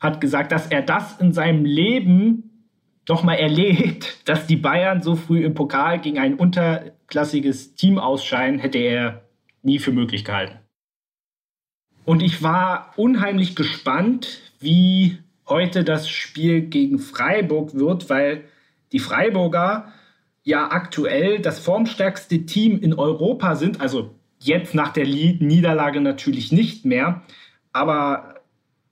[0.00, 2.68] hat gesagt, dass er das in seinem Leben
[3.08, 8.78] nochmal erlebt, dass die Bayern so früh im Pokal gegen ein unterklassiges Team ausscheiden, hätte
[8.78, 9.24] er
[9.62, 10.60] nie für möglich gehalten.
[12.04, 15.18] Und ich war unheimlich gespannt, wie
[15.48, 18.44] heute das Spiel gegen Freiburg wird, weil
[18.94, 19.92] die Freiburger
[20.44, 26.84] ja aktuell das formstärkste Team in Europa sind, also jetzt nach der Niederlage natürlich nicht
[26.84, 27.22] mehr,
[27.72, 28.36] aber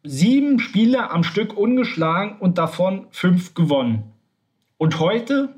[0.03, 4.03] sieben Spiele am Stück ungeschlagen und davon fünf gewonnen.
[4.77, 5.55] Und heute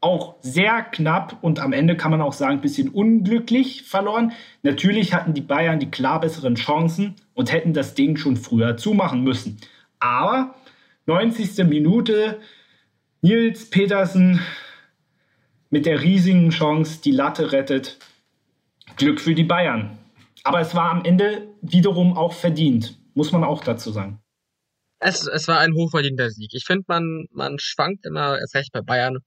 [0.00, 4.32] auch sehr knapp und am Ende kann man auch sagen, ein bisschen unglücklich verloren.
[4.62, 9.22] Natürlich hatten die Bayern die klar besseren Chancen und hätten das Ding schon früher zumachen
[9.24, 9.58] müssen.
[9.98, 10.54] Aber
[11.04, 11.66] 90.
[11.66, 12.38] Minute
[13.20, 14.40] Nils Petersen
[15.70, 17.98] mit der riesigen Chance die Latte rettet.
[18.96, 19.98] Glück für die Bayern.
[20.44, 24.22] Aber es war am Ende wiederum auch verdient, muss man auch dazu sagen.
[25.00, 26.50] Es, es war ein hochverdienter Sieg.
[26.54, 29.18] Ich finde, man, man schwankt immer, erst recht bei Bayern,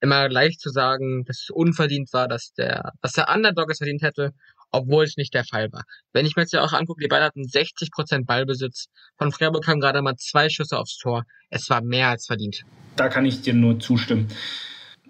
[0.00, 4.02] immer leicht zu sagen, dass es unverdient war, dass der, dass der Underdog es verdient
[4.02, 4.32] hätte.
[4.70, 5.84] Obwohl es nicht der Fall war.
[6.12, 8.86] Wenn ich mir jetzt ja auch angucke, die beiden hatten 60% Ballbesitz.
[9.18, 11.24] Von Freiburg kamen gerade mal zwei Schüsse aufs Tor.
[11.50, 12.62] Es war mehr als verdient.
[12.96, 14.28] Da kann ich dir nur zustimmen.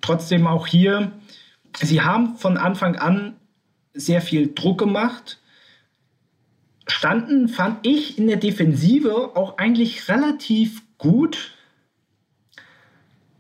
[0.01, 1.13] Trotzdem auch hier,
[1.81, 3.37] sie haben von Anfang an
[3.93, 5.39] sehr viel Druck gemacht,
[6.87, 11.55] standen, fand ich, in der Defensive auch eigentlich relativ gut,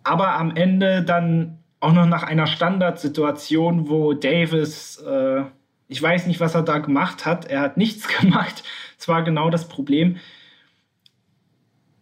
[0.02, 5.44] aber am Ende dann auch noch nach einer Standardsituation, wo Davis, äh,
[5.90, 8.62] ich weiß nicht, was er da gemacht hat, er hat nichts gemacht,
[8.96, 10.18] das war genau das Problem.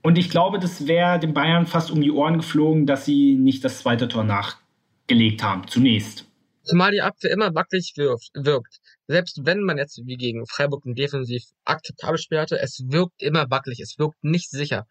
[0.03, 3.65] Und ich glaube, das wäre den Bayern fast um die Ohren geflogen, dass sie nicht
[3.65, 6.27] das zweite Tor nachgelegt haben, zunächst.
[6.63, 8.79] Zumal die Abwehr immer wackelig wirkt.
[9.07, 13.51] Selbst wenn man jetzt wie gegen Freiburg ein defensiv akzeptabel Spiel hatte, es wirkt immer
[13.51, 14.87] wackelig, es wirkt nicht sicher.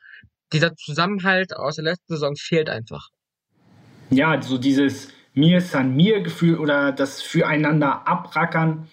[0.53, 3.09] Dieser Zusammenhalt aus der letzten Saison fehlt einfach.
[4.09, 8.87] Ja, so dieses mir san mir Gefühl oder das füreinander abrackern,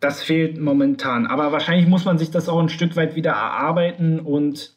[0.00, 1.26] das fehlt momentan.
[1.26, 4.74] Aber wahrscheinlich muss man sich das auch ein Stück weit wieder erarbeiten und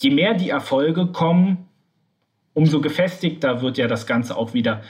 [0.00, 1.68] je mehr die Erfolge kommen,
[2.52, 4.82] umso gefestigter wird ja das Ganze auch wieder.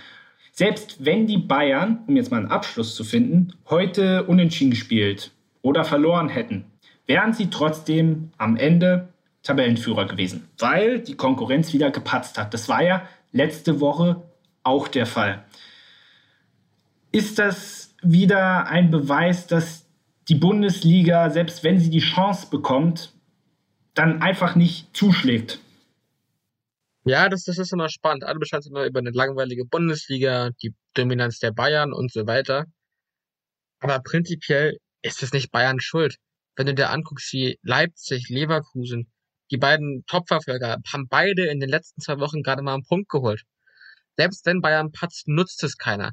[0.53, 5.85] Selbst wenn die Bayern, um jetzt mal einen Abschluss zu finden, heute unentschieden gespielt oder
[5.85, 6.65] verloren hätten,
[7.07, 9.09] wären sie trotzdem am Ende
[9.43, 12.55] Tabellenführer gewesen, weil die Konkurrenz wieder gepatzt hat.
[12.55, 13.03] Das war ja
[13.33, 14.23] letzte Woche
[14.65, 15.45] auch der Fall.
[17.13, 19.87] Ist das wieder ein Beweis, dass
[20.29, 23.13] die Bundesliga, selbst wenn sie die Chance bekommt,
[23.95, 25.61] dann einfach nicht zuschlägt?
[27.05, 28.25] Ja, das, das ist immer spannend.
[28.25, 32.65] Alle beschweren immer über eine langweilige Bundesliga, die Dominanz der Bayern und so weiter.
[33.81, 36.17] Aber prinzipiell ist es nicht Bayern schuld.
[36.57, 39.13] Wenn du dir anguckst, wie Leipzig, Leverkusen,
[39.51, 43.43] die beiden Topverfolger haben beide in den letzten zwei Wochen gerade mal einen Punkt geholt.
[44.17, 46.13] Selbst wenn Bayern patzt, nutzt es keiner.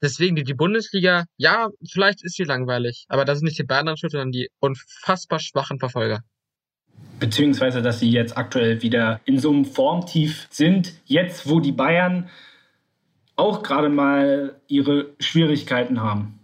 [0.00, 4.12] Deswegen die, Bundesliga, ja, vielleicht ist sie langweilig, aber das ist nicht die Bayern schuld,
[4.12, 6.22] sondern die unfassbar schwachen Verfolger
[7.22, 12.28] beziehungsweise dass sie jetzt aktuell wieder in so einem Formtief sind, jetzt wo die Bayern
[13.36, 16.40] auch gerade mal ihre Schwierigkeiten haben.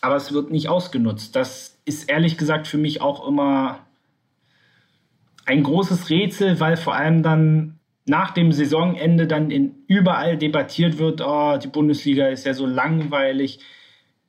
[0.00, 1.34] Aber es wird nicht ausgenutzt.
[1.34, 3.80] Das ist ehrlich gesagt für mich auch immer
[5.44, 7.71] ein großes Rätsel, weil vor allem dann
[8.04, 13.60] nach dem Saisonende dann in überall debattiert wird, oh, die Bundesliga ist ja so langweilig.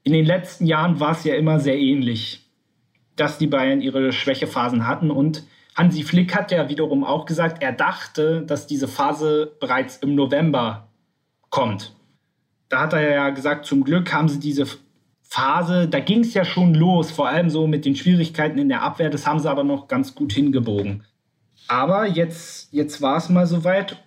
[0.03, 2.49] In den letzten Jahren war es ja immer sehr ähnlich,
[3.15, 5.43] dass die Bayern ihre Schwächephasen hatten und
[5.75, 10.89] Hansi Flick hat ja wiederum auch gesagt, er dachte, dass diese Phase bereits im November
[11.49, 11.95] kommt.
[12.69, 14.67] Da hat er ja gesagt, zum Glück haben sie diese
[15.23, 18.83] Phase, da ging es ja schon los, vor allem so mit den Schwierigkeiten in der
[18.83, 21.03] Abwehr, das haben sie aber noch ganz gut hingebogen.
[21.67, 24.03] Aber jetzt, jetzt war es mal soweit.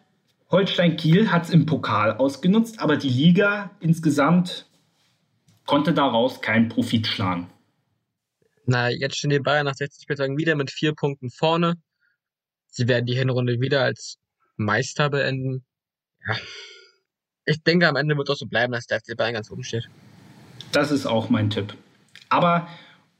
[0.50, 4.66] Holstein Kiel hat es im Pokal ausgenutzt, aber die Liga insgesamt
[5.66, 7.50] konnte daraus keinen Profit schlagen.
[8.64, 11.74] Na, jetzt stehen die Bayern nach 60 Spieltagen wieder mit vier Punkten vorne.
[12.68, 14.18] Sie werden die Hinrunde wieder als
[14.57, 15.64] Meister beenden.
[16.26, 16.36] Ja.
[17.44, 19.62] Ich denke, am Ende wird es auch so bleiben, dass der FC Bayern ganz oben
[19.62, 19.88] steht.
[20.72, 21.76] Das ist auch mein Tipp.
[22.28, 22.68] Aber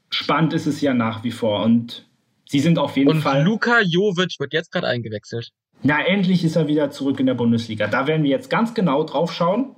[0.09, 2.05] spannend ist es ja nach wie vor und
[2.47, 3.39] sie sind auf jeden und Fall.
[3.39, 5.51] Und Luka Jovic wird jetzt gerade eingewechselt.
[5.83, 7.87] Na, endlich ist er wieder zurück in der Bundesliga.
[7.87, 9.75] Da werden wir jetzt ganz genau drauf schauen.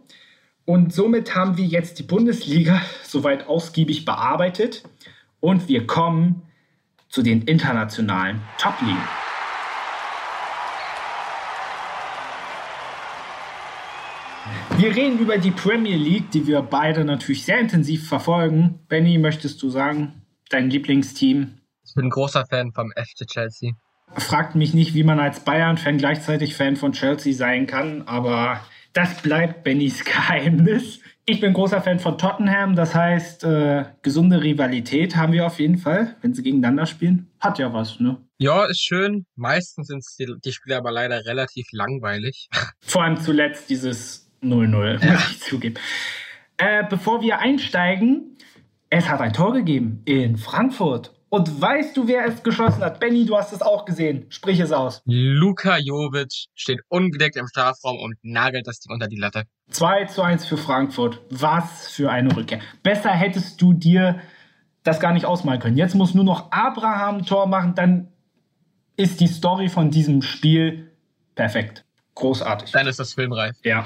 [0.65, 4.83] Und somit haben wir jetzt die Bundesliga soweit ausgiebig bearbeitet.
[5.39, 6.43] Und wir kommen
[7.09, 8.97] zu den internationalen Top-Ligen.
[14.77, 18.79] Wir reden über die Premier League, die wir beide natürlich sehr intensiv verfolgen.
[18.87, 21.58] Benny, möchtest du sagen, dein Lieblingsteam?
[21.89, 23.71] Ich bin großer Fan vom FC Chelsea.
[24.15, 28.61] Fragt mich nicht, wie man als Bayern-Fan gleichzeitig Fan von Chelsea sein kann, aber
[28.93, 30.99] das bleibt Bennys Geheimnis.
[31.25, 35.79] Ich bin großer Fan von Tottenham, das heißt, äh, gesunde Rivalität haben wir auf jeden
[35.79, 37.27] Fall, wenn sie gegeneinander spielen.
[37.39, 38.17] Hat ja was, ne?
[38.37, 39.25] Ja, ist schön.
[39.35, 42.49] Meistens sind die, die Spiele aber leider relativ langweilig.
[42.81, 45.13] Vor allem zuletzt dieses 0-0, ja.
[45.13, 45.75] muss ich zugeben.
[46.57, 48.37] Äh, bevor wir einsteigen,
[48.91, 51.13] es hat ein Tor gegeben in Frankfurt.
[51.29, 52.99] Und weißt du, wer es geschossen hat?
[52.99, 54.25] Benny, du hast es auch gesehen.
[54.29, 55.01] Sprich es aus.
[55.05, 59.43] Luka Jovic steht ungedeckt im Strafraum und nagelt das Ding unter die Latte.
[59.69, 61.21] 2 zu 1 für Frankfurt.
[61.29, 62.59] Was für eine Rückkehr.
[62.81, 64.19] Besser hättest du dir
[64.83, 65.77] das gar nicht ausmalen können.
[65.77, 68.07] Jetzt muss nur noch Abraham ein Tor machen, dann
[68.95, 70.91] ist die Story von diesem Spiel
[71.35, 71.85] perfekt.
[72.15, 72.71] Großartig.
[72.71, 73.55] Dann ist das filmreif.
[73.63, 73.85] Ja.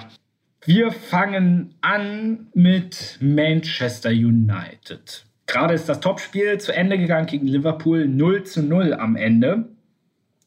[0.66, 5.26] Wir fangen an mit Manchester United.
[5.46, 9.70] Gerade ist das Topspiel zu Ende gegangen gegen Liverpool 0 zu 0 am Ende.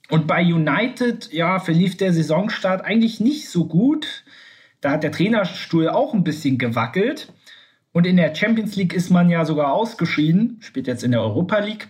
[0.08, 4.24] Und bei United, ja, verlief der Saisonstart eigentlich nicht so gut.
[4.80, 7.32] Da hat der Trainerstuhl auch ein bisschen gewackelt.
[7.92, 11.58] Und in der Champions League ist man ja sogar ausgeschieden, spielt jetzt in der Europa
[11.58, 11.88] League.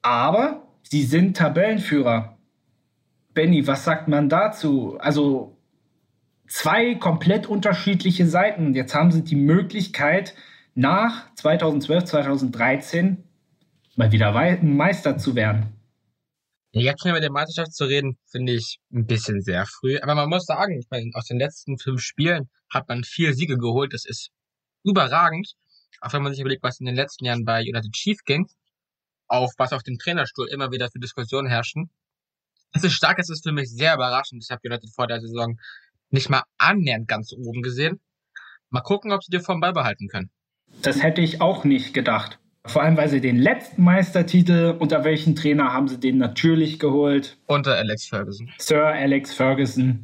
[0.00, 2.38] Aber sie sind Tabellenführer.
[3.34, 4.96] Benny, was sagt man dazu?
[5.00, 5.56] Also
[6.46, 8.74] zwei komplett unterschiedliche Seiten.
[8.74, 10.34] Jetzt haben sie die Möglichkeit,
[10.78, 13.24] nach 2012, 2013
[13.96, 15.72] mal wieder Meister zu werden.
[16.70, 19.98] Jetzt schon über die Meisterschaft zu reden, finde ich ein bisschen sehr früh.
[19.98, 23.56] Aber man muss sagen, ich meine, aus den letzten fünf Spielen hat man vier Siege
[23.56, 23.92] geholt.
[23.92, 24.30] Das ist
[24.84, 25.54] überragend.
[26.00, 28.46] Auch wenn man sich überlegt, was in den letzten Jahren bei United Chief ging,
[29.26, 31.90] auf was auf dem Trainerstuhl immer wieder für Diskussionen herrschen.
[32.72, 34.44] Es ist stark, es ist für mich sehr überraschend.
[34.44, 35.58] Ich habe United vor der Saison
[36.10, 38.00] nicht mal annähernd ganz oben gesehen.
[38.70, 40.30] Mal gucken, ob sie die Form beibehalten können.
[40.82, 42.38] Das hätte ich auch nicht gedacht.
[42.64, 47.38] Vor allem, weil sie den letzten Meistertitel, unter welchen Trainer haben sie den natürlich geholt?
[47.46, 48.50] Unter Alex Ferguson.
[48.58, 50.02] Sir Alex Ferguson,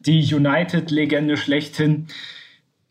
[0.00, 2.06] die United-Legende schlechthin.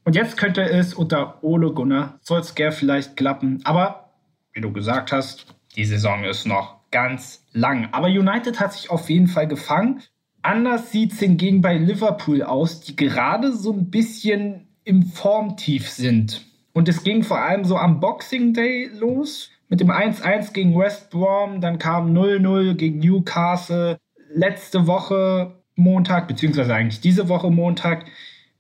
[0.04, 3.62] Und jetzt könnte es unter Ole Gunnar Solskjaer vielleicht klappen.
[3.64, 4.12] Aber,
[4.54, 7.90] wie du gesagt hast, die Saison ist noch ganz lang.
[7.92, 10.02] Aber United hat sich auf jeden Fall gefangen.
[10.42, 16.46] Anders sieht es hingegen bei Liverpool aus, die gerade so ein bisschen im Formtief sind.
[16.76, 21.10] Und es ging vor allem so am Boxing Day los mit dem 1-1 gegen West
[21.10, 23.98] Brom, dann kam 0-0 gegen Newcastle.
[24.34, 28.06] Letzte Woche Montag, beziehungsweise eigentlich diese Woche Montag,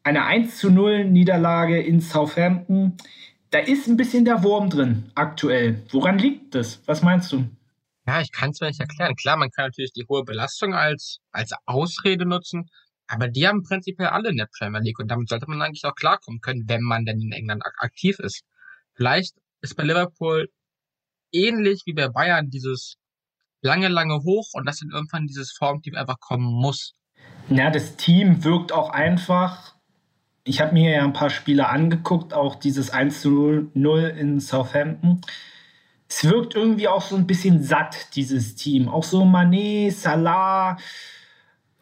[0.03, 2.95] eine 1-0 Niederlage in Southampton.
[3.51, 5.83] Da ist ein bisschen der Wurm drin aktuell.
[5.91, 6.81] Woran liegt das?
[6.85, 7.45] Was meinst du?
[8.07, 9.15] Ja, ich kann es mir nicht erklären.
[9.17, 12.69] Klar, man kann natürlich die hohe Belastung als, als Ausrede nutzen,
[13.07, 15.95] aber die haben prinzipiell alle in der Premier League und damit sollte man eigentlich auch
[15.95, 18.43] klarkommen können, wenn man denn in England aktiv ist.
[18.95, 20.49] Vielleicht ist bei Liverpool
[21.31, 22.95] ähnlich wie bei Bayern dieses
[23.61, 26.93] lange, lange hoch und das dann irgendwann dieses Formteam einfach kommen muss.
[27.49, 29.75] Ja, das Team wirkt auch einfach.
[30.43, 35.21] Ich habe mir ja ein paar Spiele angeguckt, auch dieses 1 zu 0 in Southampton.
[36.07, 38.87] Es wirkt irgendwie auch so ein bisschen satt, dieses Team.
[38.87, 40.77] Auch so Manet, Salah,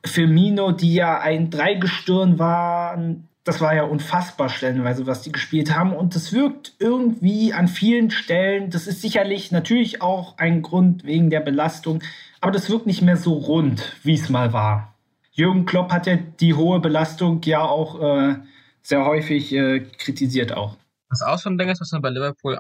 [0.06, 5.93] Firmino, die ja ein Dreigestirn waren, das war ja unfassbar stellenweise, was die gespielt haben.
[5.93, 11.30] Und das wirkt irgendwie an vielen Stellen, das ist sicherlich natürlich auch ein Grund wegen
[11.30, 12.01] der Belastung,
[12.39, 14.93] aber das wirkt nicht mehr so rund, wie es mal war.
[15.32, 18.36] Jürgen Klopp hat ja die hohe Belastung ja auch äh,
[18.82, 20.78] sehr häufig äh, kritisiert auch.
[21.10, 22.60] Was auch so ein Ding ist, was mir bei Liverpool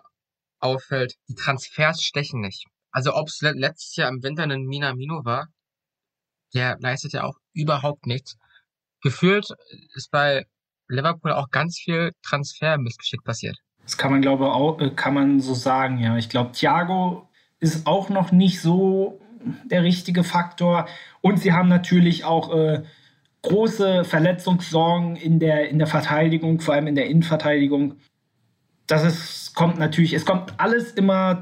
[0.59, 2.65] auffällt, die Transfers stechen nicht.
[2.91, 5.47] Also ob es letztes Jahr im Winter ein Minamino war,
[6.53, 8.37] der leistet ja auch überhaupt nichts.
[9.01, 9.47] Gefühlt
[9.95, 10.45] ist bei
[10.87, 13.57] Liverpool auch ganz viel Transfer-Missgeschick passiert.
[13.83, 16.17] Das kann man, glaube auch, äh, kann man so sagen, ja.
[16.17, 17.27] Ich glaube, Thiago
[17.59, 19.19] ist auch noch nicht so
[19.65, 20.87] der richtige Faktor.
[21.21, 22.83] Und sie haben natürlich auch äh,
[23.41, 27.95] große Verletzungssorgen in der, in der Verteidigung, vor allem in der Innenverteidigung.
[28.87, 31.41] Das ist, kommt natürlich, es kommt alles immer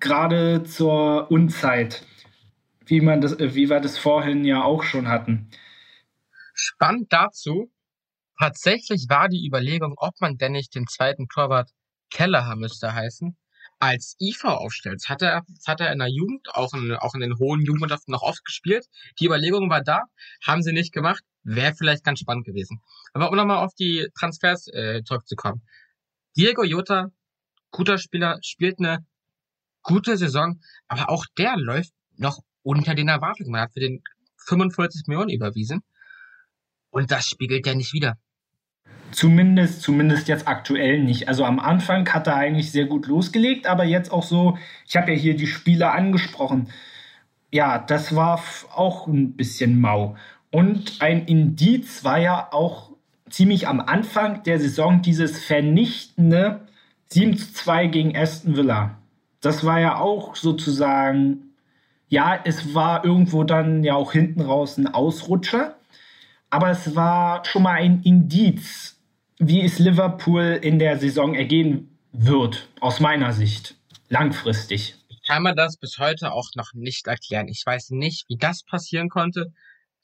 [0.00, 2.04] gerade zur Unzeit
[2.86, 5.50] wie man das, äh, wie wir das vorhin ja auch schon hatten.
[6.54, 7.70] Spannend dazu.
[8.38, 11.70] Tatsächlich war die Überlegung, ob man denn nicht den zweiten Torwart
[12.10, 13.36] Kelleher müsste heißen,
[13.78, 15.00] als IV aufstellt.
[15.02, 17.64] Das hat er, das hat er in der Jugend, auch in, auch in den hohen
[17.64, 18.86] Jugendmannschaften noch oft gespielt.
[19.20, 20.02] Die Überlegung war da,
[20.44, 22.80] haben sie nicht gemacht, wäre vielleicht ganz spannend gewesen.
[23.12, 25.62] Aber um nochmal auf die Transfers äh, zurückzukommen.
[26.36, 27.08] Diego Jota,
[27.70, 29.04] guter Spieler, spielt eine
[29.82, 33.52] gute Saison, aber auch der läuft noch unter den Erwartungen.
[33.52, 34.02] Man hat für den
[34.46, 35.82] 45 Millionen überwiesen.
[36.90, 38.16] Und das spiegelt er nicht wieder.
[39.12, 41.28] Zumindest, zumindest jetzt aktuell nicht.
[41.28, 45.12] Also am Anfang hat er eigentlich sehr gut losgelegt, aber jetzt auch so, ich habe
[45.12, 46.68] ja hier die Spieler angesprochen.
[47.52, 48.42] Ja, das war
[48.74, 50.16] auch ein bisschen mau.
[50.50, 52.90] Und ein Indiz war ja auch
[53.30, 56.66] ziemlich am Anfang der Saison dieses vernichtende
[57.06, 58.98] 7 zu 2 gegen Aston Villa.
[59.40, 61.53] Das war ja auch sozusagen
[62.14, 65.76] ja, es war irgendwo dann ja auch hinten raus ein Ausrutscher,
[66.48, 69.00] aber es war schon mal ein Indiz,
[69.38, 73.74] wie es Liverpool in der Saison ergehen wird, aus meiner Sicht,
[74.10, 74.96] langfristig.
[75.08, 77.48] Ich kann mir das bis heute auch noch nicht erklären.
[77.48, 79.52] Ich weiß nicht, wie das passieren konnte.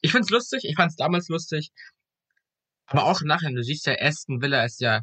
[0.00, 1.70] Ich find's lustig, ich fand's damals lustig.
[2.86, 5.02] Aber auch nachher, du siehst ja, Aston Villa ist ja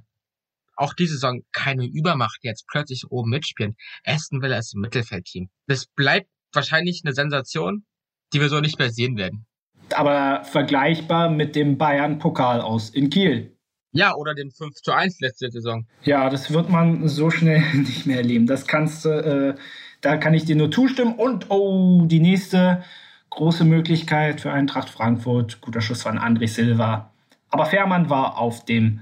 [0.75, 3.77] auch diese Saison keine Übermacht, jetzt plötzlich oben mitspielen.
[4.03, 5.49] Aston Villa ist ein Mittelfeldteam.
[5.67, 7.85] Das bleibt wahrscheinlich eine Sensation,
[8.33, 9.45] die wir so nicht mehr sehen werden.
[9.93, 13.57] Aber vergleichbar mit dem Bayern-Pokal aus in Kiel.
[13.93, 15.87] Ja, oder dem 5 zu 1 letzte Saison.
[16.03, 18.47] Ja, das wird man so schnell nicht mehr erleben.
[18.47, 19.55] Das kannst du, äh,
[20.01, 21.15] da kann ich dir nur zustimmen.
[21.15, 22.83] Und oh, die nächste
[23.29, 25.61] große Möglichkeit für Eintracht Frankfurt.
[25.61, 27.11] Guter Schuss von André Silva.
[27.49, 29.01] Aber Fährmann war auf dem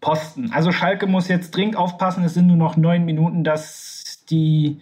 [0.00, 0.52] Posten.
[0.52, 4.80] Also Schalke muss jetzt dringend aufpassen, es sind nur noch neun Minuten, dass die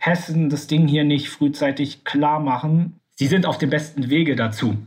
[0.00, 2.98] Hessen das Ding hier nicht frühzeitig klar machen.
[3.16, 4.78] Sie sind auf dem besten Wege dazu.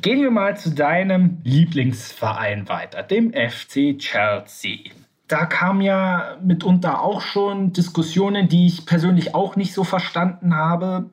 [0.00, 4.92] Gehen wir mal zu deinem Lieblingsverein weiter, dem FC Chelsea.
[5.26, 11.10] Da kamen ja mitunter auch schon Diskussionen, die ich persönlich auch nicht so verstanden habe,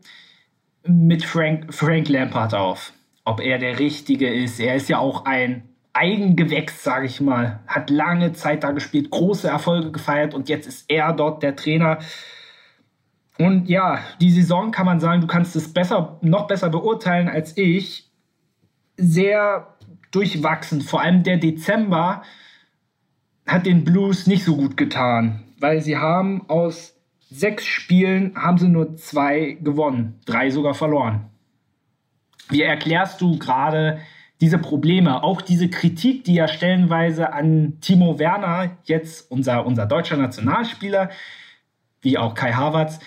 [0.85, 2.93] mit Frank, Frank Lampard auf.
[3.23, 4.59] Ob er der Richtige ist.
[4.59, 7.61] Er ist ja auch ein Eigengewächs, sage ich mal.
[7.65, 11.97] Hat lange Zeit da gespielt, große Erfolge gefeiert und jetzt ist er dort der Trainer.
[13.37, 17.57] Und ja, die Saison kann man sagen, du kannst es besser, noch besser beurteilen als
[17.57, 18.09] ich.
[18.97, 19.75] Sehr
[20.11, 20.81] durchwachsen.
[20.81, 22.21] Vor allem der Dezember
[23.45, 26.95] hat den Blues nicht so gut getan, weil sie haben aus
[27.29, 31.29] sechs Spielen haben sie nur zwei gewonnen, drei sogar verloren.
[32.49, 33.99] Wie erklärst du gerade
[34.41, 40.17] diese Probleme, auch diese Kritik, die ja stellenweise an Timo Werner, jetzt unser, unser deutscher
[40.17, 41.09] Nationalspieler,
[42.01, 42.99] wie auch Kai Havertz,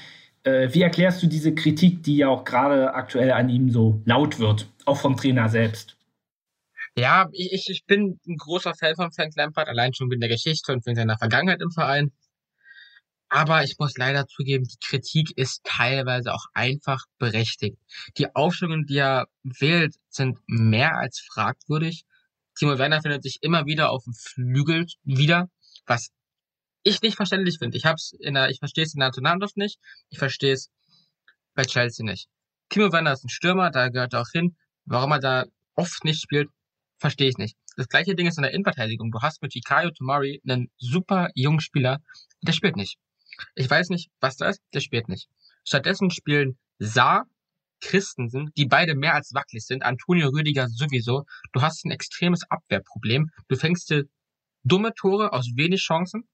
[0.49, 4.39] äh, wie erklärst du diese Kritik, die ja auch gerade aktuell an ihm so laut
[4.39, 5.97] wird, auch vom Trainer selbst?
[6.97, 10.73] Ja, ich, ich bin ein großer Fan von Frank Lampard, allein schon wegen der Geschichte
[10.73, 12.11] und wegen seiner Vergangenheit im Verein.
[13.29, 17.77] Aber ich muss leider zugeben, die Kritik ist teilweise auch einfach berechtigt.
[18.17, 22.05] Die Aufstellungen, die er wählt, sind mehr als fragwürdig.
[22.59, 25.51] Timo Werner findet sich immer wieder auf dem Flügel wieder,
[25.87, 26.09] was
[26.83, 27.77] ich nicht verständlich finde.
[27.77, 29.79] Ich hab's in der, ich verstehe es in der Nationalmannschaft nicht,
[30.11, 30.71] ich verstehe es
[31.55, 32.29] bei Chelsea nicht.
[32.69, 34.57] Timo Werner ist ein Stürmer, da gehört er auch hin.
[34.85, 36.49] Warum er da oft nicht spielt,
[36.99, 37.57] verstehe ich nicht.
[37.77, 39.11] Das gleiche Ding ist in der Innenverteidigung.
[39.11, 42.01] Du hast mit Fikayo Tomari einen super jungen Spieler,
[42.43, 42.99] der spielt nicht.
[43.55, 45.29] Ich weiß nicht, was da ist, der spielt nicht.
[45.65, 47.27] Stattdessen spielen Saar,
[47.81, 51.25] Christensen, die beide mehr als wackelig sind, Antonio Rüdiger sowieso.
[51.53, 53.31] Du hast ein extremes Abwehrproblem.
[53.49, 54.05] Du fängst dir
[54.65, 56.29] dumme Tore aus wenig Chancen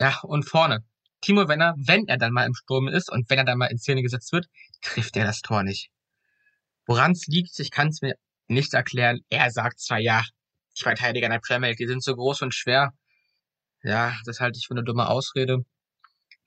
[0.00, 0.84] ja, und vorne.
[1.20, 3.78] Timo Werner, wenn er dann mal im Sturm ist und wenn er dann mal in
[3.78, 4.46] Szene gesetzt wird,
[4.82, 5.90] trifft er das Tor nicht.
[6.86, 8.14] Woran es liegt, ich kann es mir
[8.46, 9.20] nicht erklären.
[9.30, 10.22] Er sagt zwar, ja,
[10.76, 12.92] die Verteidiger in der Premier League, die sind so groß und schwer.
[13.82, 15.64] Ja, das halte ich für eine dumme Ausrede.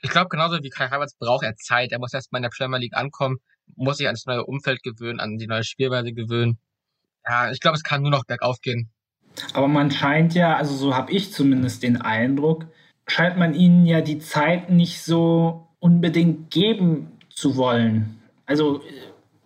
[0.01, 1.91] Ich glaube, genauso wie Kai Havertz braucht er Zeit.
[1.91, 3.37] Er muss erstmal in der Premier League ankommen,
[3.75, 6.59] muss sich an das neue Umfeld gewöhnen, an die neue Spielweise gewöhnen.
[7.27, 8.91] Ja, ich glaube, es kann nur noch bergauf gehen.
[9.53, 12.67] Aber man scheint ja, also so habe ich zumindest den Eindruck,
[13.07, 18.19] scheint man ihnen ja die Zeit nicht so unbedingt geben zu wollen.
[18.45, 18.81] Also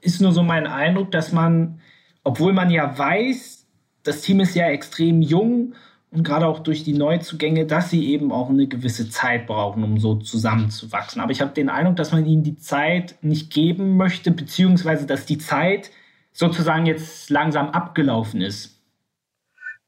[0.01, 1.79] ist nur so mein Eindruck, dass man,
[2.23, 3.67] obwohl man ja weiß,
[4.03, 5.75] das Team ist ja extrem jung
[6.09, 9.99] und gerade auch durch die Neuzugänge, dass sie eben auch eine gewisse Zeit brauchen, um
[9.99, 11.21] so zusammenzuwachsen.
[11.21, 15.25] Aber ich habe den Eindruck, dass man ihnen die Zeit nicht geben möchte, beziehungsweise dass
[15.25, 15.91] die Zeit
[16.33, 18.81] sozusagen jetzt langsam abgelaufen ist.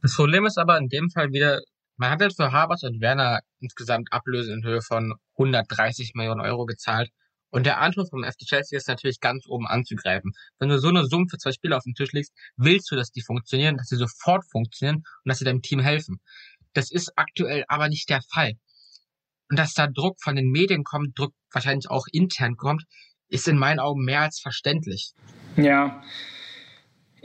[0.02, 1.62] Das Problem ist aber in dem Fall wieder,
[1.98, 6.66] man hat jetzt für Haberts und Werner insgesamt Ablöse in Höhe von 130 Millionen Euro
[6.66, 7.10] gezahlt.
[7.50, 10.32] Und der Anspruch vom FC Chelsea ist natürlich ganz oben anzugreifen.
[10.58, 13.12] Wenn du so eine Summe für zwei Spieler auf den Tisch legst, willst du, dass
[13.12, 16.20] die funktionieren, dass sie sofort funktionieren und dass sie deinem Team helfen.
[16.74, 18.54] Das ist aktuell aber nicht der Fall.
[19.52, 22.86] Und dass da Druck von den Medien kommt, Druck wahrscheinlich auch intern kommt,
[23.30, 25.12] ist in meinen Augen mehr als verständlich.
[25.56, 26.02] Ja,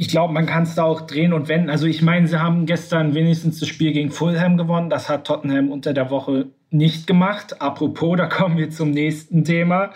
[0.01, 1.68] ich glaube, man kann es da auch drehen und wenden.
[1.70, 4.90] Also ich meine, sie haben gestern wenigstens das Spiel gegen Fulham gewonnen.
[4.90, 7.61] Das hat Tottenham unter der Woche nicht gemacht.
[7.61, 9.90] Apropos, da kommen wir zum nächsten Thema.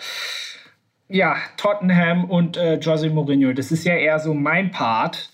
[1.07, 5.29] Ja, Tottenham und äh, Jose Mourinho, das ist ja eher so mein Part.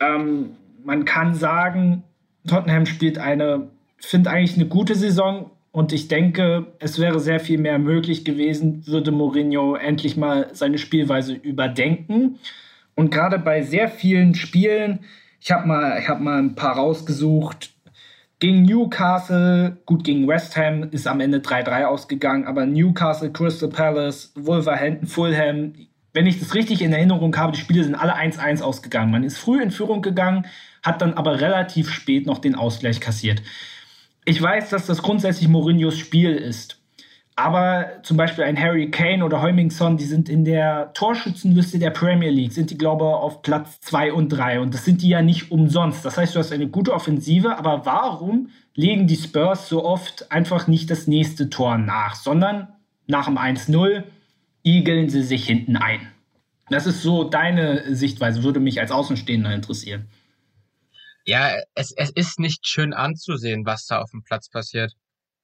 [0.00, 2.02] Ähm, man kann sagen,
[2.48, 7.58] Tottenham spielt eine, finde eigentlich eine gute Saison und ich denke, es wäre sehr viel
[7.58, 12.40] mehr möglich gewesen, würde Mourinho endlich mal seine Spielweise überdenken.
[12.94, 15.00] Und gerade bei sehr vielen Spielen,
[15.40, 17.74] ich habe mal, hab mal ein paar rausgesucht,
[18.40, 24.32] gegen Newcastle, gut gegen West Ham ist am Ende 3-3 ausgegangen, aber Newcastle, Crystal Palace,
[24.34, 25.74] Wolverhampton, Fulham,
[26.12, 29.10] wenn ich das richtig in Erinnerung habe, die Spiele sind alle 1-1 ausgegangen.
[29.10, 30.46] Man ist früh in Führung gegangen,
[30.82, 33.42] hat dann aber relativ spät noch den Ausgleich kassiert.
[34.24, 36.80] Ich weiß, dass das grundsätzlich Mourinhos Spiel ist.
[37.36, 42.30] Aber zum Beispiel ein Harry Kane oder Heumingson, die sind in der Torschützenliste der Premier
[42.30, 44.60] League, sind die, glaube ich, auf Platz 2 und 3.
[44.60, 46.04] Und das sind die ja nicht umsonst.
[46.04, 50.68] Das heißt, du hast eine gute Offensive, aber warum legen die Spurs so oft einfach
[50.68, 52.68] nicht das nächste Tor nach, sondern
[53.08, 54.04] nach dem 1-0
[54.62, 56.12] igeln sie sich hinten ein?
[56.70, 60.08] Das ist so deine Sichtweise, würde mich als Außenstehender interessieren.
[61.26, 64.94] Ja, es, es ist nicht schön anzusehen, was da auf dem Platz passiert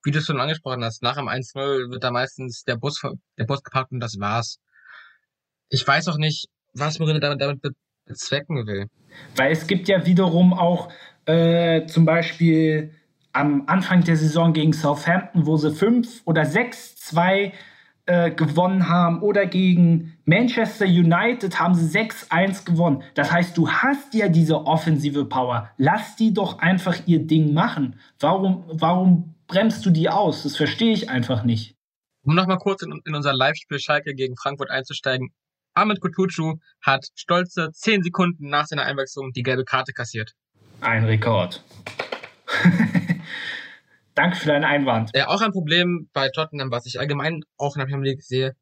[0.05, 3.01] wie du es schon angesprochen hast, nach dem 1-0 wird da meistens der Bus,
[3.39, 4.59] der Bus geparkt und das war's.
[5.69, 7.61] Ich weiß auch nicht, was Mourinho damit, damit
[8.07, 8.87] bezwecken will.
[9.37, 10.91] Weil es gibt ja wiederum auch
[11.27, 12.93] Äh, zum Beispiel
[13.33, 17.53] am Anfang der Saison gegen Southampton, wo sie 5 oder 6-2
[18.07, 23.05] äh, gewonnen haben oder gegen Manchester United haben sie 6-1 gewonnen.
[23.15, 25.71] Das heißt, du hast ja diese offensive Power.
[25.77, 28.01] Lass die doch einfach ihr Ding machen.
[28.19, 30.45] Warum, warum bremst du die aus?
[30.45, 31.75] Das verstehe ich einfach nicht.
[32.23, 35.31] Um nochmal kurz in, in unser Live-Spiel Schalke gegen Frankfurt einzusteigen.
[35.75, 40.33] Ahmed Kutucu hat stolze 10 Sekunden nach seiner Einwechslung die gelbe Karte kassiert.
[40.81, 41.63] Ein Rekord.
[44.15, 45.11] Danke für deinen Einwand.
[45.15, 48.57] Ja, auch ein Problem bei Tottenham, was ich allgemein auch in der Premier League sehe,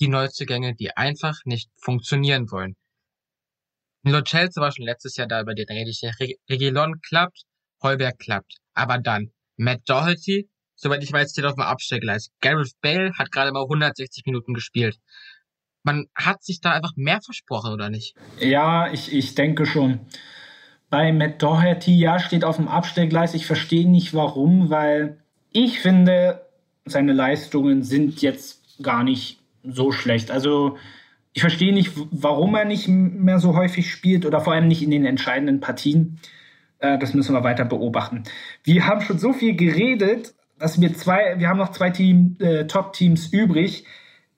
[0.00, 2.76] die Neuzugänge, die einfach nicht funktionieren wollen.
[4.02, 6.12] Lo Chelsea war schon letztes Jahr da, über den rede ich ja.
[6.48, 7.42] Regilon klappt,
[7.82, 8.58] Heuberg klappt.
[8.74, 12.30] Aber dann Matt Doherty, soweit ich weiß, steht auf dem Abstellgleis.
[12.40, 14.98] Gareth Bale hat gerade mal 160 Minuten gespielt.
[15.82, 18.14] Man hat sich da einfach mehr versprochen, oder nicht?
[18.40, 20.00] Ja, ich, ich denke schon
[20.90, 23.34] bei Matt Doherty, ja, steht auf dem Abstellgleis.
[23.34, 25.18] Ich verstehe nicht warum, weil
[25.52, 26.46] ich finde,
[26.84, 30.30] seine Leistungen sind jetzt gar nicht so schlecht.
[30.30, 30.76] Also
[31.32, 34.90] ich verstehe nicht, warum er nicht mehr so häufig spielt oder vor allem nicht in
[34.90, 36.18] den entscheidenden Partien.
[36.86, 38.24] Äh, das müssen wir weiter beobachten.
[38.62, 42.66] Wir haben schon so viel geredet, dass wir zwei, wir haben noch zwei Team, äh,
[42.66, 43.84] Top-Teams übrig.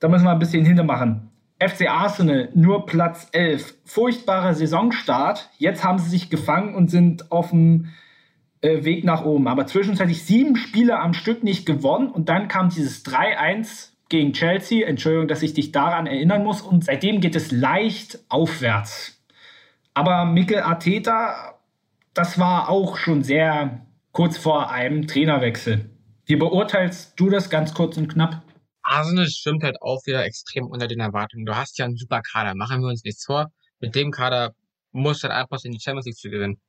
[0.01, 1.31] Da müssen wir ein bisschen hintermachen.
[1.61, 3.75] FC Arsenal nur Platz 11.
[3.85, 5.51] Furchtbarer Saisonstart.
[5.59, 7.89] Jetzt haben sie sich gefangen und sind auf dem
[8.61, 9.49] äh, Weg nach oben.
[9.49, 14.87] Aber zwischenzeitlich sieben Spiele am Stück nicht gewonnen und dann kam dieses 3-1 gegen Chelsea.
[14.87, 16.63] Entschuldigung, dass ich dich daran erinnern muss.
[16.63, 19.21] Und seitdem geht es leicht aufwärts.
[19.95, 21.58] Aber Mikkel Arteta,
[22.15, 25.91] das war auch schon sehr kurz vor einem Trainerwechsel.
[26.27, 28.43] Wie beurteilst du das ganz kurz und knapp?
[28.83, 31.47] Arsenal stimmt halt auch wieder extrem unter den Erwartungen.
[31.47, 33.53] Du hast ja einen super Kader, machen wir uns nichts vor.
[33.81, 34.55] Mit dem Kader
[34.93, 36.61] muss dann einfach in die Champions League zu gewinnen.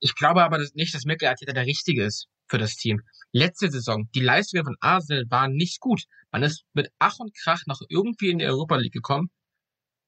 [0.00, 3.00] Ich glaube aber nicht, dass Mikel Arteta der Richtige ist für das Team.
[3.32, 6.04] Letzte Saison, die Leistungen von Arsenal waren nicht gut.
[6.30, 9.30] Man ist mit Ach und Krach noch irgendwie in die Europa League gekommen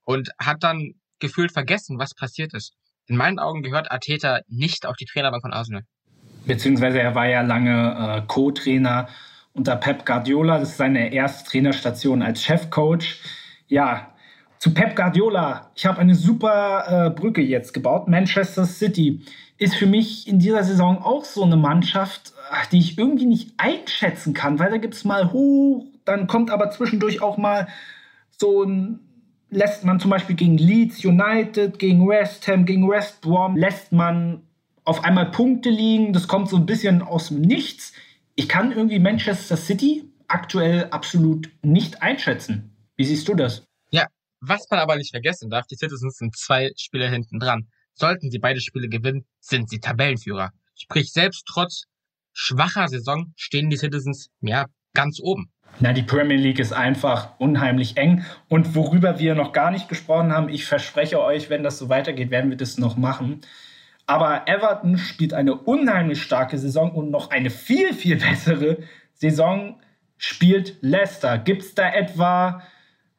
[0.04, 2.74] und hat dann gefühlt vergessen, was passiert ist.
[3.06, 5.82] In meinen Augen gehört Arteta nicht auf die Trainerbank von Arsenal.
[6.46, 9.08] Beziehungsweise er war ja lange äh, Co-Trainer
[9.52, 10.58] unter Pep Guardiola.
[10.58, 13.20] Das ist seine erste Trainerstation als Chefcoach.
[13.68, 14.14] Ja,
[14.58, 15.70] zu Pep Guardiola.
[15.74, 18.08] Ich habe eine super äh, Brücke jetzt gebaut.
[18.08, 19.22] Manchester City
[19.58, 23.52] ist für mich in dieser Saison auch so eine Mannschaft, äh, die ich irgendwie nicht
[23.58, 27.68] einschätzen kann, weil da gibt es mal hoch, dann kommt aber zwischendurch auch mal
[28.38, 29.00] so ein
[29.50, 34.42] lässt man zum Beispiel gegen Leeds United, gegen West Ham, gegen West Brom, lässt man
[34.84, 36.12] auf einmal Punkte liegen.
[36.12, 37.92] Das kommt so ein bisschen aus dem Nichts
[38.36, 42.76] ich kann irgendwie Manchester City aktuell absolut nicht einschätzen.
[42.96, 43.66] Wie siehst du das?
[43.90, 44.06] Ja,
[44.40, 47.68] was man aber nicht vergessen darf, die Citizens sind zwei Spiele hinten dran.
[47.94, 50.50] Sollten sie beide Spiele gewinnen, sind sie Tabellenführer.
[50.74, 51.84] Sprich, selbst trotz
[52.32, 55.52] schwacher Saison stehen die Citizens ja ganz oben.
[55.80, 58.24] Na, die Premier League ist einfach unheimlich eng.
[58.48, 62.30] Und worüber wir noch gar nicht gesprochen haben, ich verspreche euch, wenn das so weitergeht,
[62.30, 63.40] werden wir das noch machen.
[64.06, 68.78] Aber Everton spielt eine unheimlich starke Saison und noch eine viel, viel bessere
[69.14, 69.80] Saison
[70.18, 71.38] spielt Leicester.
[71.38, 72.62] Gibt es da etwa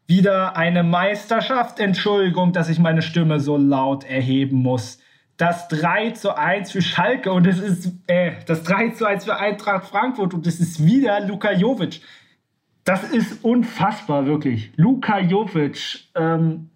[0.07, 1.79] wieder eine Meisterschaft?
[1.79, 4.99] Entschuldigung, dass ich meine Stimme so laut erheben muss.
[5.37, 9.35] Das 3 zu 1 für Schalke und es ist äh, das 3 zu 1 für
[9.35, 12.01] Eintracht Frankfurt und es ist wieder Luka Jovic.
[12.85, 14.71] Das ist unfassbar, wirklich.
[14.75, 16.69] Luka Jovic ähm,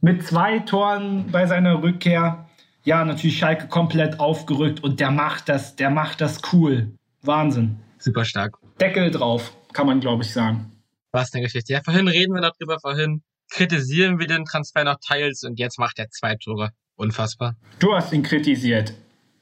[0.00, 2.48] mit zwei Toren bei seiner Rückkehr
[2.84, 6.92] ja, natürlich Schalke komplett aufgerückt und der macht das, der macht das cool.
[7.22, 7.80] Wahnsinn.
[7.98, 8.58] Super stark.
[8.80, 10.72] Deckel drauf, kann man glaube ich sagen.
[11.10, 11.72] Was eine Geschichte.
[11.72, 15.98] Ja, vorhin reden wir darüber, vorhin kritisieren wir den Transfer noch teils und jetzt macht
[15.98, 16.70] er zwei Tore.
[16.94, 17.56] Unfassbar.
[17.80, 18.94] Du hast ihn kritisiert.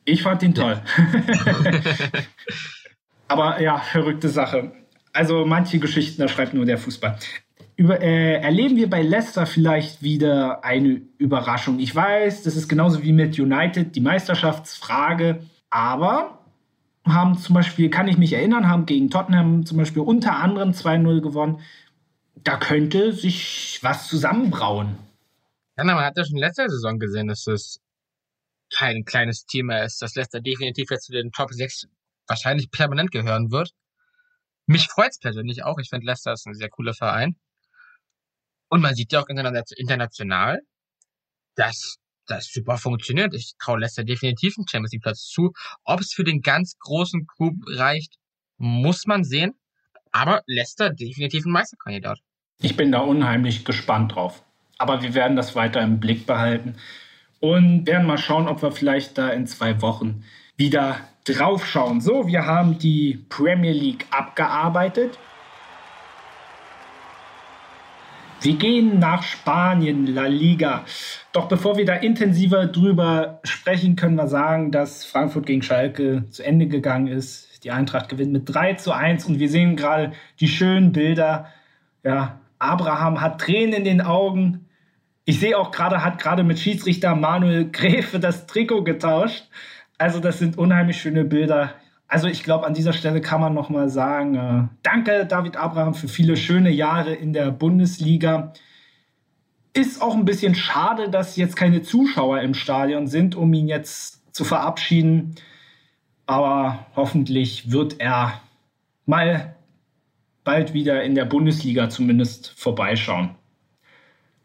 [0.04, 0.80] Ich fand ihn toll.
[0.96, 1.54] Ja.
[3.28, 4.72] Aber ja, verrückte Sache.
[5.12, 7.18] Also manche Geschichten, da schreibt nur der Fußball
[7.80, 11.78] über, äh, erleben wir bei Leicester vielleicht wieder eine Überraschung.
[11.78, 16.40] Ich weiß, das ist genauso wie mit United die Meisterschaftsfrage, aber
[17.06, 21.22] haben zum Beispiel, kann ich mich erinnern, haben gegen Tottenham zum Beispiel unter anderem 2-0
[21.22, 21.60] gewonnen.
[22.44, 24.98] Da könnte sich was zusammenbrauen.
[25.78, 27.80] Ja, man hat ja schon letzte Saison gesehen, dass das
[28.76, 31.86] kein kleines Team mehr ist, dass Leicester definitiv jetzt zu den Top 6
[32.26, 33.70] wahrscheinlich permanent gehören wird.
[34.70, 35.78] Mich freut es persönlich auch.
[35.78, 37.34] Ich finde, Leicester ist ein sehr cooler Verein.
[38.68, 40.60] Und man sieht ja auch international,
[41.56, 41.96] dass
[42.26, 43.34] das super funktioniert.
[43.34, 45.52] Ich traue Leicester definitiv einen Champions League Platz zu.
[45.82, 48.14] Ob es für den ganz großen Club reicht,
[48.58, 49.54] muss man sehen.
[50.12, 52.20] Aber Leicester definitiv ein Meisterkandidat.
[52.60, 54.44] Ich bin da unheimlich gespannt drauf.
[54.78, 56.76] Aber wir werden das weiter im Blick behalten.
[57.40, 60.22] und werden mal schauen, ob wir vielleicht da in zwei Wochen
[60.56, 61.00] wieder
[61.34, 62.00] draufschauen.
[62.00, 65.18] So, wir haben die Premier League abgearbeitet.
[68.42, 70.84] Wir gehen nach Spanien, La Liga.
[71.32, 76.42] Doch bevor wir da intensiver drüber sprechen, können wir sagen, dass Frankfurt gegen Schalke zu
[76.42, 77.62] Ende gegangen ist.
[77.64, 81.48] Die Eintracht gewinnt mit 3 zu 1 und wir sehen gerade die schönen Bilder.
[82.02, 84.66] Ja, Abraham hat Tränen in den Augen.
[85.26, 89.44] Ich sehe auch gerade, hat gerade mit Schiedsrichter Manuel Gräfe das Trikot getauscht.
[90.00, 91.74] Also das sind unheimlich schöne Bilder.
[92.08, 95.92] Also ich glaube, an dieser Stelle kann man noch mal sagen, äh, danke David Abraham
[95.92, 98.54] für viele schöne Jahre in der Bundesliga.
[99.74, 104.34] Ist auch ein bisschen schade, dass jetzt keine Zuschauer im Stadion sind, um ihn jetzt
[104.34, 105.34] zu verabschieden.
[106.24, 108.40] Aber hoffentlich wird er
[109.04, 109.54] mal
[110.44, 113.34] bald wieder in der Bundesliga zumindest vorbeischauen.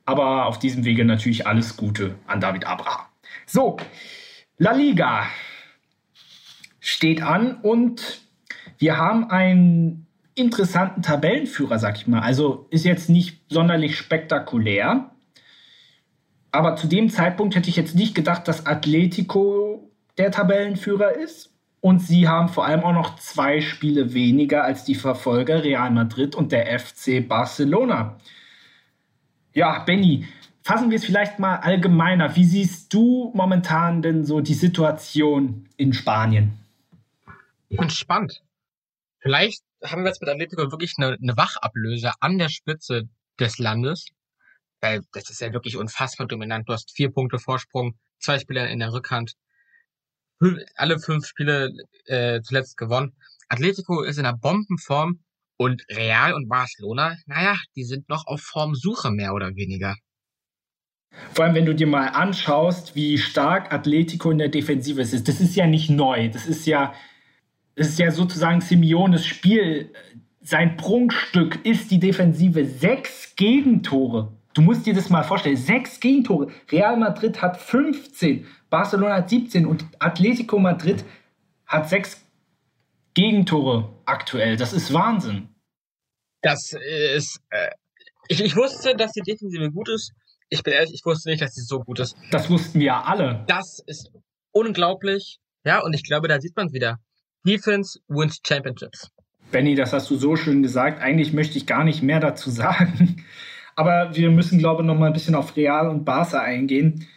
[0.03, 3.05] Aber auf diesem Wege natürlich alles Gute an David Abraham.
[3.45, 3.77] So,
[4.57, 5.27] La Liga
[6.85, 8.21] steht an und
[8.77, 10.05] wir haben einen
[10.35, 12.19] interessanten Tabellenführer, sag ich mal.
[12.19, 15.09] Also ist jetzt nicht sonderlich spektakulär.
[16.51, 21.51] Aber zu dem Zeitpunkt hätte ich jetzt nicht gedacht, dass Atletico der Tabellenführer ist.
[21.81, 26.35] Und sie haben vor allem auch noch zwei Spiele weniger als die Verfolger Real Madrid
[26.35, 28.17] und der FC Barcelona.
[29.53, 30.27] Ja, Benny,
[30.61, 32.35] fassen wir es vielleicht mal allgemeiner.
[32.35, 36.59] Wie siehst du momentan denn so die Situation in Spanien?
[37.69, 38.41] Entspannt.
[39.19, 43.09] Vielleicht haben wir jetzt mit Atletico wirklich eine, eine Wachablöse an der Spitze
[43.39, 44.07] des Landes.
[44.81, 46.67] Weil das ist ja wirklich unfassbar dominant.
[46.67, 49.33] Du hast vier Punkte Vorsprung, zwei Spieler in der Rückhand,
[50.75, 51.71] alle fünf Spiele
[52.05, 53.15] äh, zuletzt gewonnen.
[53.47, 55.23] Atletico ist in einer Bombenform
[55.57, 59.95] und Real und Barcelona, naja, die sind noch auf Formsuche mehr oder weniger.
[61.33, 65.27] Vor allem, wenn du dir mal anschaust, wie stark Atletico in der Defensive ist.
[65.27, 66.29] Das ist ja nicht neu.
[66.29, 66.93] Das ist ja
[67.75, 69.91] es ist ja sozusagen Simeones Spiel.
[70.41, 72.65] Sein Prunkstück ist die Defensive.
[72.65, 74.31] Sechs Gegentore.
[74.53, 75.57] Du musst dir das mal vorstellen.
[75.57, 76.47] Sechs Gegentore.
[76.71, 81.03] Real Madrid hat 15, Barcelona hat 17 und Atletico Madrid
[81.65, 82.21] hat sechs
[83.13, 84.55] Gegentore aktuell.
[84.55, 85.49] Das ist Wahnsinn.
[86.41, 87.41] Das ist.
[87.49, 87.69] Äh,
[88.27, 90.13] ich, ich wusste, dass die Defensive gut ist.
[90.49, 92.15] Ich bin ehrlich, ich wusste nicht, dass sie so gut ist.
[92.31, 93.43] Das wussten wir alle.
[93.47, 94.11] Das ist
[94.51, 95.39] unglaublich.
[95.65, 96.99] Ja, und ich glaube, da sieht man wieder.
[97.45, 99.11] Defense wins championships.
[99.51, 101.01] Benny, das hast du so schön gesagt.
[101.01, 103.23] Eigentlich möchte ich gar nicht mehr dazu sagen.
[103.75, 107.07] Aber wir müssen, glaube ich, noch mal ein bisschen auf Real und Barca eingehen.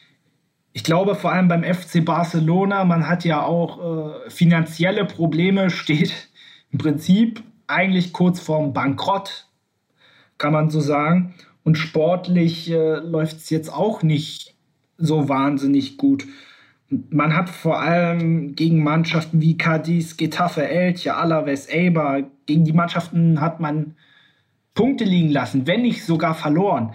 [0.73, 6.13] Ich glaube, vor allem beim FC Barcelona, man hat ja auch äh, finanzielle Probleme, steht
[6.71, 9.47] im Prinzip eigentlich kurz vorm Bankrott,
[10.37, 11.35] kann man so sagen.
[11.65, 14.55] Und sportlich äh, läuft es jetzt auch nicht
[14.97, 16.27] so wahnsinnig gut.
[16.91, 23.41] Man hat vor allem gegen Mannschaften wie Cadiz, Getafe, Elche, Alaves, Eibar, gegen die Mannschaften
[23.41, 23.95] hat man
[24.75, 26.95] Punkte liegen lassen, wenn nicht sogar verloren.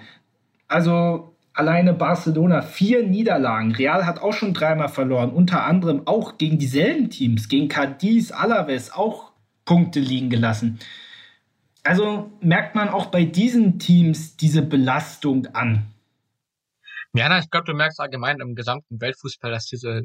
[0.67, 3.73] Also alleine Barcelona vier Niederlagen.
[3.73, 8.91] Real hat auch schon dreimal verloren, unter anderem auch gegen dieselben Teams, gegen Cadiz, Alaves
[8.91, 9.31] auch
[9.65, 10.79] Punkte liegen gelassen.
[11.83, 15.85] Also merkt man auch bei diesen Teams diese Belastung an.
[17.15, 20.01] Ja, na, ich glaube, du merkst allgemein im gesamten Weltfußball, dass diese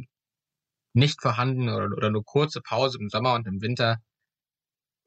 [0.92, 3.98] nicht vorhanden oder, oder nur kurze Pause im Sommer und im Winter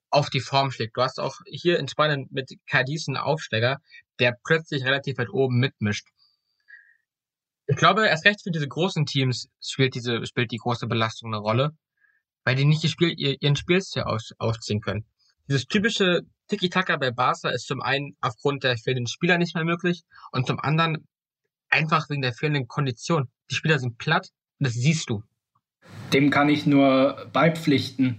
[0.10, 0.98] auf die Form schlägt.
[0.98, 3.80] Du hast auch hier in Spanien mit Cadiz einen Aufsteiger,
[4.20, 6.08] der plötzlich relativ weit oben mitmischt.
[7.68, 11.42] Ich glaube, erst recht für diese großen Teams spielt diese, spielt die große Belastung eine
[11.42, 11.72] Rolle,
[12.44, 15.06] weil die nicht Spiel, ihren Spielstil aus, aufziehen können.
[15.48, 20.04] Dieses typische Tiki-Taka bei Barca ist zum einen aufgrund der fehlenden Spieler nicht mehr möglich
[20.32, 21.08] und zum anderen
[21.72, 23.28] einfach wegen der fehlenden Kondition.
[23.50, 24.30] Die Spieler sind platt
[24.60, 25.24] und das siehst du.
[26.14, 28.18] Dem kann ich nur beipflichten.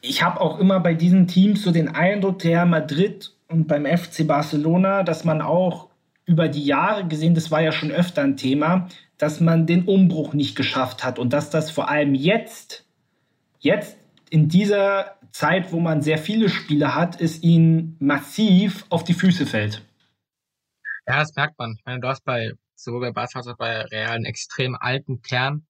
[0.00, 4.26] Ich habe auch immer bei diesen Teams so den Eindruck, Real Madrid und beim FC
[4.26, 5.88] Barcelona, dass man auch
[6.24, 8.88] über die Jahre gesehen, das war ja schon öfter ein Thema,
[9.18, 12.84] dass man den Umbruch nicht geschafft hat und dass das vor allem jetzt,
[13.60, 13.96] jetzt
[14.30, 19.46] in dieser Zeit, wo man sehr viele Spiele hat, es ihnen massiv auf die Füße
[19.46, 19.82] fällt.
[21.06, 21.74] Ja, das merkt man.
[21.78, 25.22] Ich meine, du hast bei sowohl bei Barca als auch bei Real einen extrem alten
[25.22, 25.66] Kern.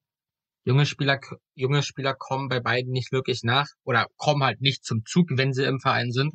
[0.65, 1.19] Junge Spieler,
[1.55, 5.53] junge Spieler kommen bei beiden nicht wirklich nach oder kommen halt nicht zum Zug, wenn
[5.53, 6.35] sie im Verein sind.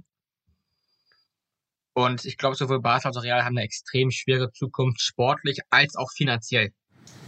[1.94, 5.95] Und ich glaube, sowohl Barca als auch Real haben eine extrem schwere Zukunft, sportlich als
[5.95, 6.72] auch finanziell.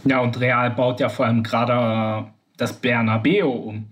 [0.04, 3.90] Ja, und Real baut ja vor allem gerade das Bernabeu um.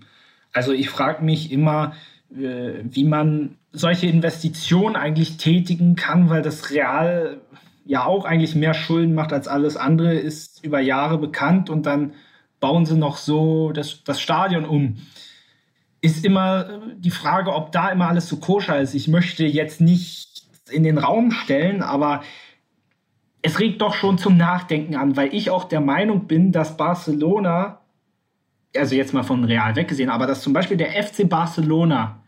[0.53, 1.95] Also ich frage mich immer,
[2.31, 7.41] äh, wie man solche Investitionen eigentlich tätigen kann, weil das Real
[7.89, 12.13] ja auch eigentlich mehr Schulden macht als alles andere, ist über Jahre bekannt und dann
[12.59, 14.97] bauen sie noch so das, das Stadion um.
[15.99, 18.93] Ist immer die Frage, ob da immer alles so koscher ist.
[18.93, 22.21] Ich möchte jetzt nicht in den Raum stellen, aber
[23.41, 27.81] es regt doch schon zum Nachdenken an, weil ich auch der Meinung bin, dass Barcelona,
[28.75, 32.18] also jetzt mal von Real weggesehen, aber dass zum Beispiel der FC Barcelona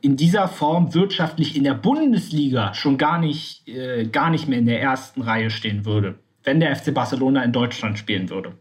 [0.00, 4.66] in dieser Form wirtschaftlich in der Bundesliga schon gar nicht, äh, gar nicht mehr in
[4.66, 8.56] der ersten Reihe stehen würde, wenn der FC Barcelona in Deutschland spielen würde.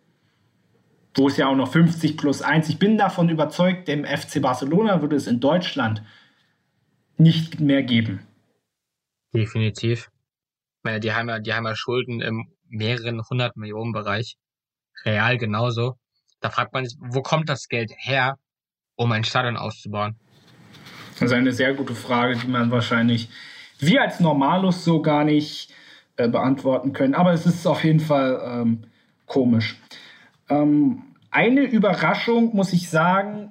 [1.15, 2.69] Wo es ja auch noch 50 plus 1.
[2.69, 6.03] Ich bin davon überzeugt, dem FC Barcelona würde es in Deutschland
[7.17, 8.25] nicht mehr geben.
[9.33, 10.09] Definitiv.
[10.77, 14.35] Ich meine, die haben ja, die haben ja Schulden im mehreren hundert Millionen Bereich.
[15.05, 15.95] Real genauso.
[16.41, 18.37] Da fragt man sich, wo kommt das Geld her,
[18.95, 20.19] um ein Stadion auszubauen?
[21.19, 23.29] Das ist eine sehr gute Frage, die man wahrscheinlich
[23.79, 25.73] wir als Normalus so gar nicht
[26.17, 27.13] äh, beantworten können.
[27.13, 28.83] Aber es ist auf jeden Fall ähm,
[29.25, 29.77] komisch.
[30.49, 33.49] Ähm, eine Überraschung, muss ich sagen,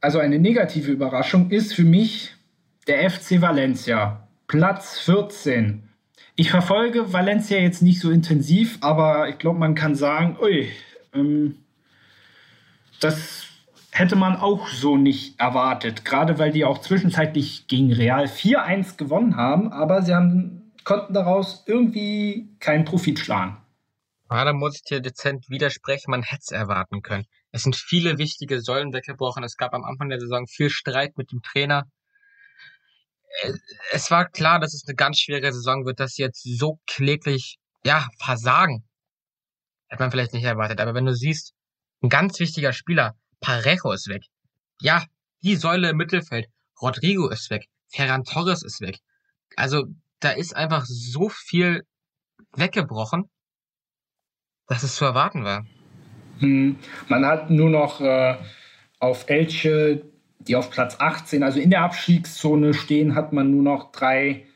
[0.00, 2.34] also eine negative Überraschung, ist für mich
[2.86, 4.26] der FC Valencia.
[4.46, 5.88] Platz 14.
[6.36, 10.68] Ich verfolge Valencia jetzt nicht so intensiv, aber ich glaube, man kann sagen, ui,
[11.14, 11.56] ähm,
[13.00, 13.43] das
[13.94, 16.04] hätte man auch so nicht erwartet.
[16.04, 21.62] Gerade weil die auch zwischenzeitlich gegen Real 4-1 gewonnen haben, aber sie haben, konnten daraus
[21.66, 23.56] irgendwie keinen Profit schlagen.
[24.30, 27.24] Ja, da muss ich dir dezent widersprechen, man hätte es erwarten können.
[27.52, 29.44] Es sind viele wichtige Säulen weggebrochen.
[29.44, 31.84] Es gab am Anfang der Saison viel Streit mit dem Trainer.
[33.42, 33.52] Äh,
[33.92, 37.58] es war klar, dass es eine ganz schwere Saison wird, dass sie jetzt so kläglich,
[37.84, 38.88] ja, versagen.
[39.86, 40.80] Hätte man vielleicht nicht erwartet.
[40.80, 41.54] Aber wenn du siehst,
[42.02, 43.14] ein ganz wichtiger Spieler,
[43.44, 44.22] Parejo ist weg.
[44.80, 45.04] Ja,
[45.42, 46.48] die Säule im Mittelfeld.
[46.80, 47.68] Rodrigo ist weg.
[47.88, 49.00] Ferran Torres ist weg.
[49.54, 49.84] Also,
[50.20, 51.84] da ist einfach so viel
[52.56, 53.28] weggebrochen,
[54.66, 55.66] dass es zu erwarten war.
[56.38, 56.76] Hm.
[57.08, 58.38] Man hat nur noch äh,
[58.98, 60.02] auf Elche,
[60.38, 64.46] die auf Platz 18, also in der Abstiegszone stehen, hat man nur noch drei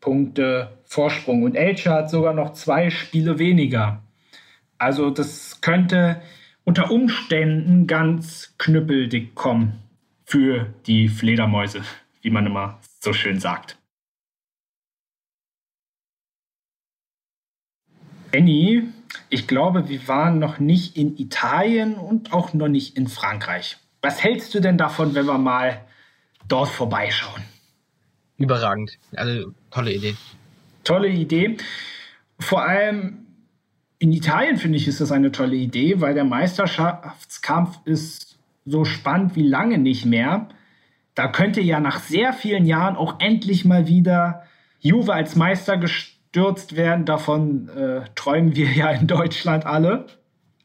[0.00, 1.44] Punkte Vorsprung.
[1.44, 4.02] Und Elche hat sogar noch zwei Spiele weniger.
[4.78, 6.20] Also das könnte
[6.64, 9.82] unter Umständen ganz knüppeldick kommen
[10.24, 11.82] für die Fledermäuse,
[12.20, 13.78] wie man immer so schön sagt.
[18.30, 18.88] Benny,
[19.28, 23.76] ich glaube, wir waren noch nicht in Italien und auch noch nicht in Frankreich.
[24.00, 25.84] Was hältst du denn davon, wenn wir mal
[26.48, 27.42] dort vorbeischauen?
[28.38, 28.98] Überragend.
[29.14, 30.16] Also tolle Idee.
[30.82, 31.58] Tolle Idee.
[32.40, 33.21] Vor allem
[34.02, 39.36] in Italien finde ich, ist das eine tolle Idee, weil der Meisterschaftskampf ist so spannend
[39.36, 40.48] wie lange nicht mehr.
[41.14, 44.42] Da könnte ja nach sehr vielen Jahren auch endlich mal wieder
[44.80, 47.04] Juve als Meister gestürzt werden.
[47.06, 50.06] Davon äh, träumen wir ja in Deutschland alle.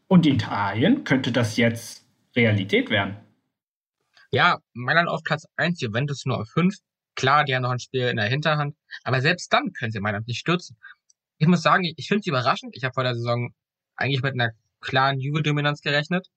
[0.08, 3.18] Und in Italien könnte das jetzt Realität werden.
[4.32, 6.74] Ja, Mailand auf Platz 1, Juventus nur auf 5.
[7.14, 8.76] Klar, die haben noch ein Spiel in der Hinterhand.
[9.04, 10.76] Aber selbst dann können sie Mailand nicht stürzen
[11.38, 12.76] ich muss sagen, ich finde es überraschend.
[12.76, 13.54] Ich habe vor der Saison
[13.96, 14.52] eigentlich mit einer
[14.82, 16.28] klaren Juve-Dominanz gerechnet.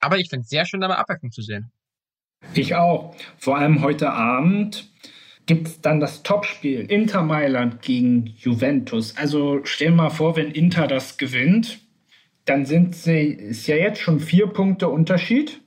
[0.00, 1.70] Aber ich finde es sehr schön, dabei Abwechslung zu sehen.
[2.54, 3.14] Ich auch.
[3.36, 4.88] Vor allem heute Abend
[5.46, 9.16] gibt es dann das Topspiel Inter Mailand gegen Juventus.
[9.16, 11.80] Also stell mal vor, wenn Inter das gewinnt,
[12.44, 15.60] dann sind sie, ist ja jetzt schon vier Punkte Unterschied.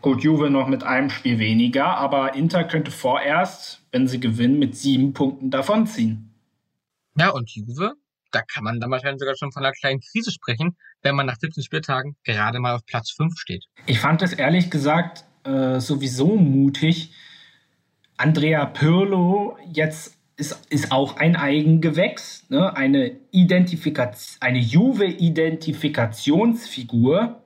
[0.00, 4.76] Gut, Juve noch mit einem Spiel weniger, aber Inter könnte vorerst, wenn sie gewinnen, mit
[4.76, 6.27] sieben Punkten davonziehen.
[7.18, 7.94] Ja, und Juve,
[8.30, 11.38] da kann man dann wahrscheinlich sogar schon von einer kleinen Krise sprechen, wenn man nach
[11.38, 13.64] 17 Spieltagen gerade mal auf Platz 5 steht.
[13.86, 17.12] Ich fand es ehrlich gesagt äh, sowieso mutig.
[18.16, 22.76] Andrea Pirlo jetzt ist, ist auch ein Eigengewächs, ne?
[22.76, 23.18] eine,
[24.40, 27.42] eine Juve-Identifikationsfigur,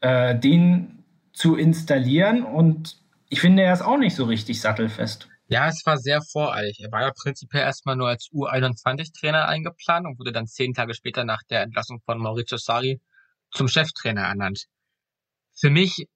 [0.00, 1.04] äh, den
[1.34, 2.42] zu installieren.
[2.42, 2.96] Und
[3.28, 5.28] ich finde, er ist auch nicht so richtig sattelfest.
[5.50, 6.78] Ja, es war sehr voreilig.
[6.80, 11.24] Er war ja prinzipiell erstmal nur als U21-Trainer eingeplant und wurde dann zehn Tage später
[11.24, 13.00] nach der Entlassung von Maurizio Sarri
[13.50, 14.66] zum Cheftrainer ernannt.
[15.58, 16.06] Für mich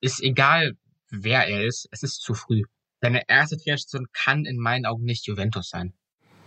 [0.00, 0.72] ist egal,
[1.10, 2.62] wer er ist, es ist zu früh.
[3.02, 5.92] Seine erste Trainerstation kann in meinen Augen nicht Juventus sein.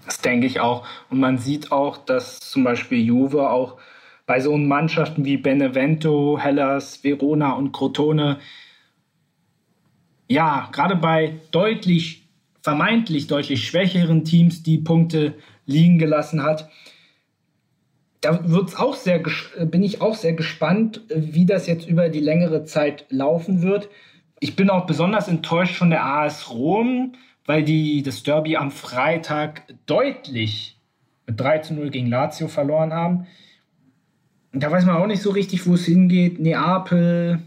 [0.06, 0.88] Das denke ich auch.
[1.12, 3.80] Und man sieht auch, dass zum Beispiel Juve auch
[4.26, 8.40] bei so Mannschaften wie Benevento, Hellas, Verona und Crotone,
[10.28, 12.23] ja, gerade bei deutlich
[12.64, 15.36] vermeintlich deutlich schwächeren Teams die Punkte
[15.66, 16.70] liegen gelassen hat.
[18.22, 19.22] Da wird's auch sehr,
[19.66, 23.90] bin ich auch sehr gespannt, wie das jetzt über die längere Zeit laufen wird.
[24.40, 27.14] Ich bin auch besonders enttäuscht von der AS Rom,
[27.46, 30.78] weil die das Derby am Freitag deutlich
[31.28, 33.28] mit 3 zu 0 gegen Lazio verloren haben.
[34.54, 36.40] Da weiß man auch nicht so richtig, wo es hingeht.
[36.40, 37.40] Neapel,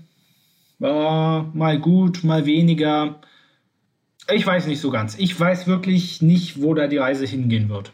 [0.79, 3.21] ja, mal gut, mal weniger.
[4.29, 5.17] Ich weiß nicht so ganz.
[5.19, 7.93] Ich weiß wirklich nicht, wo da die Reise hingehen wird.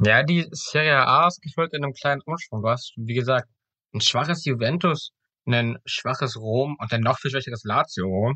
[0.00, 2.62] Ja, die Serie A ist gefolgt in einem kleinen Umschwung.
[2.62, 3.48] Du hast, wie gesagt,
[3.94, 5.10] ein schwaches Juventus,
[5.46, 8.34] ein schwaches Rom und ein noch viel schwächeres Lazio.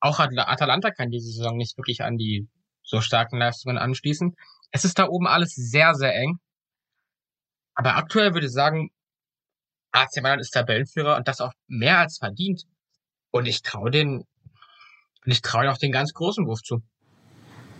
[0.00, 2.48] Auch Atalanta kann diese Saison nicht wirklich an die
[2.82, 4.34] so starken Leistungen anschließen.
[4.72, 6.38] Es ist da oben alles sehr, sehr eng.
[7.74, 8.90] Aber aktuell würde ich sagen,
[9.92, 12.64] AC Mailand ist Tabellenführer und das auch mehr als verdient.
[13.30, 14.24] Und ich traue den,
[15.24, 16.82] ich traue auch den ganz großen Wurf zu.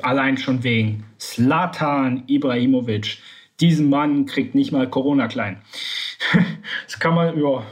[0.02, 3.18] Allein schon wegen Slatan Ibrahimovic.
[3.60, 5.62] Diesen Mann kriegt nicht mal Corona klein.
[6.86, 7.64] das kann man, ja,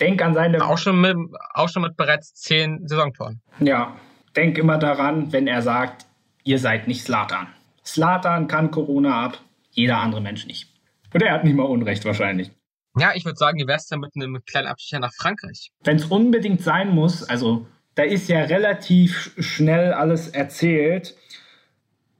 [0.00, 0.64] denk an seine.
[0.64, 1.16] Auch schon mit,
[1.54, 3.40] auch schon mit bereits zehn Saisontoren.
[3.60, 3.96] Ja,
[4.36, 6.06] denk immer daran, wenn er sagt,
[6.44, 7.48] ihr seid nicht Slatan.
[7.84, 9.38] Slatan kann Corona ab,
[9.70, 10.72] jeder andere Mensch nicht.
[11.12, 12.50] Und er hat nicht mal Unrecht wahrscheinlich.
[12.98, 15.70] Ja, ich würde sagen, die Weste mit einem kleinen Abstecher nach Frankreich.
[15.84, 17.66] Wenn es unbedingt sein muss, also
[17.98, 21.16] da ist ja relativ schnell alles erzählt,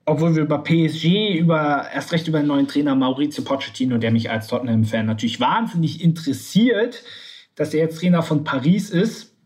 [0.06, 4.28] obwohl wir über PSG, über erst recht über den neuen Trainer Maurizio Pochettino, der mich
[4.28, 7.04] als Tottenham-Fan natürlich wahnsinnig interessiert,
[7.54, 9.36] dass er jetzt Trainer von Paris ist,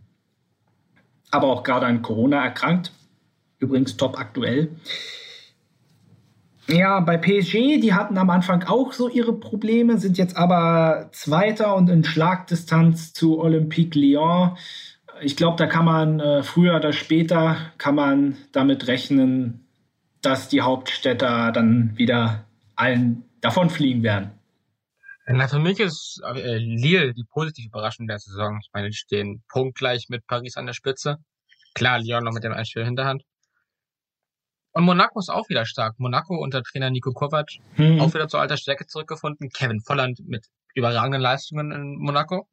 [1.31, 2.93] aber auch gerade an Corona erkrankt.
[3.59, 4.71] Übrigens top aktuell.
[6.67, 11.77] Ja, bei PSG, die hatten am Anfang auch so ihre Probleme, sind jetzt aber Zweiter
[11.77, 14.57] und in Schlagdistanz zu Olympique Lyon.
[15.23, 19.67] Ich glaube, da kann man äh, früher oder später kann man damit rechnen,
[20.21, 22.45] dass die Hauptstädter dann wieder
[22.77, 24.33] allen davonfliegen werden.
[25.27, 28.59] Na, für mich ist äh, Lille die positive Überraschung der Saison.
[28.63, 31.19] Ich meine, die stehen punktgleich mit Paris an der Spitze.
[31.75, 33.23] Klar, Lyon noch mit dem Einspiel Hinterhand.
[34.73, 35.99] Und Monaco ist auch wieder stark.
[35.99, 38.01] Monaco unter Trainer Nico Kovac hm.
[38.01, 39.51] auch wieder zur alter Stärke zurückgefunden.
[39.51, 42.49] Kevin Volland mit überragenden Leistungen in Monaco.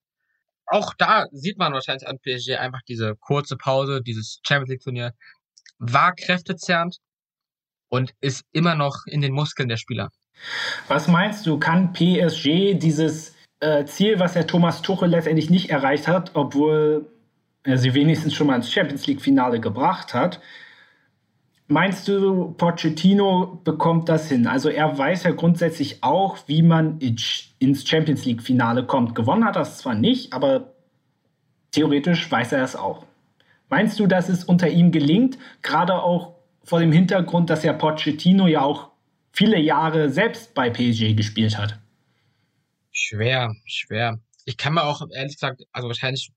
[0.69, 5.13] Auch da sieht man wahrscheinlich an PSG einfach diese kurze Pause, dieses Champions League Turnier
[5.79, 6.97] war kräftezerrend
[7.89, 10.09] und ist immer noch in den Muskeln der Spieler.
[10.87, 16.07] Was meinst du, kann PSG dieses äh, Ziel, was der Thomas Tuchel letztendlich nicht erreicht
[16.07, 17.07] hat, obwohl
[17.63, 20.39] er sie wenigstens schon mal ins Champions League Finale gebracht hat,
[21.71, 24.47] Meinst du, Pochettino bekommt das hin?
[24.47, 29.13] Also er weiß ja grundsätzlich auch, wie man ins Champions League-Finale kommt.
[29.13, 30.73] Gewonnen hat er es zwar nicht, aber
[31.69, 33.05] theoretisch weiß er es auch.
[33.69, 36.33] Meinst du, dass es unter ihm gelingt, gerade auch
[36.63, 38.89] vor dem Hintergrund, dass ja Pochettino ja auch
[39.31, 41.79] viele Jahre selbst bei PSG gespielt hat?
[42.89, 44.19] Schwer, schwer.
[44.45, 46.31] Ich kann mir auch ehrlich gesagt, also wahrscheinlich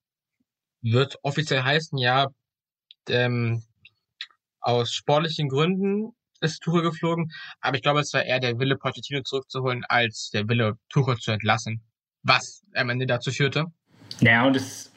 [0.83, 2.27] wird offiziell heißen, ja,
[3.09, 3.63] ähm,
[4.63, 7.31] aus sportlichen Gründen ist Tuchel geflogen,
[7.61, 11.31] aber ich glaube, es war eher der Wille, Pochettino zurückzuholen, als der Wille, Tuchel zu
[11.31, 11.83] entlassen,
[12.23, 13.67] was am Ende dazu führte.
[14.21, 14.93] Ja, und es,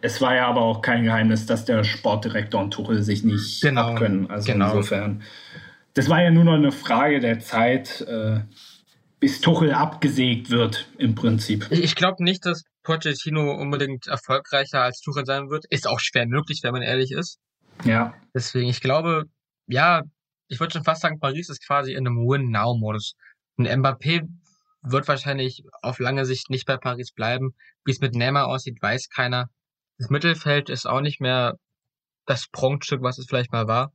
[0.00, 3.92] es war ja aber auch kein Geheimnis, dass der Sportdirektor und Tuchel sich nicht genau,
[3.92, 4.30] abkönnen.
[4.30, 4.74] Also genau.
[4.74, 5.22] insofern,
[5.94, 8.40] das war ja nur noch eine Frage der Zeit, äh,
[9.20, 11.66] bis Tuchel abgesägt wird, im Prinzip.
[11.70, 15.66] Ich glaube nicht, dass Pochettino unbedingt erfolgreicher als Tuchel sein wird.
[15.66, 17.38] Ist auch schwer möglich, wenn man ehrlich ist.
[17.84, 18.14] Ja.
[18.34, 19.24] Deswegen, ich glaube,
[19.66, 20.02] ja,
[20.48, 23.14] ich würde schon fast sagen, Paris ist quasi in einem Win-Now-Modus.
[23.56, 24.28] Und Mbappé
[24.82, 27.54] wird wahrscheinlich auf lange Sicht nicht bei Paris bleiben.
[27.84, 29.48] Wie es mit Neymar aussieht, weiß keiner.
[29.98, 31.54] Das Mittelfeld ist auch nicht mehr
[32.26, 33.92] das Prunkstück, was es vielleicht mal war.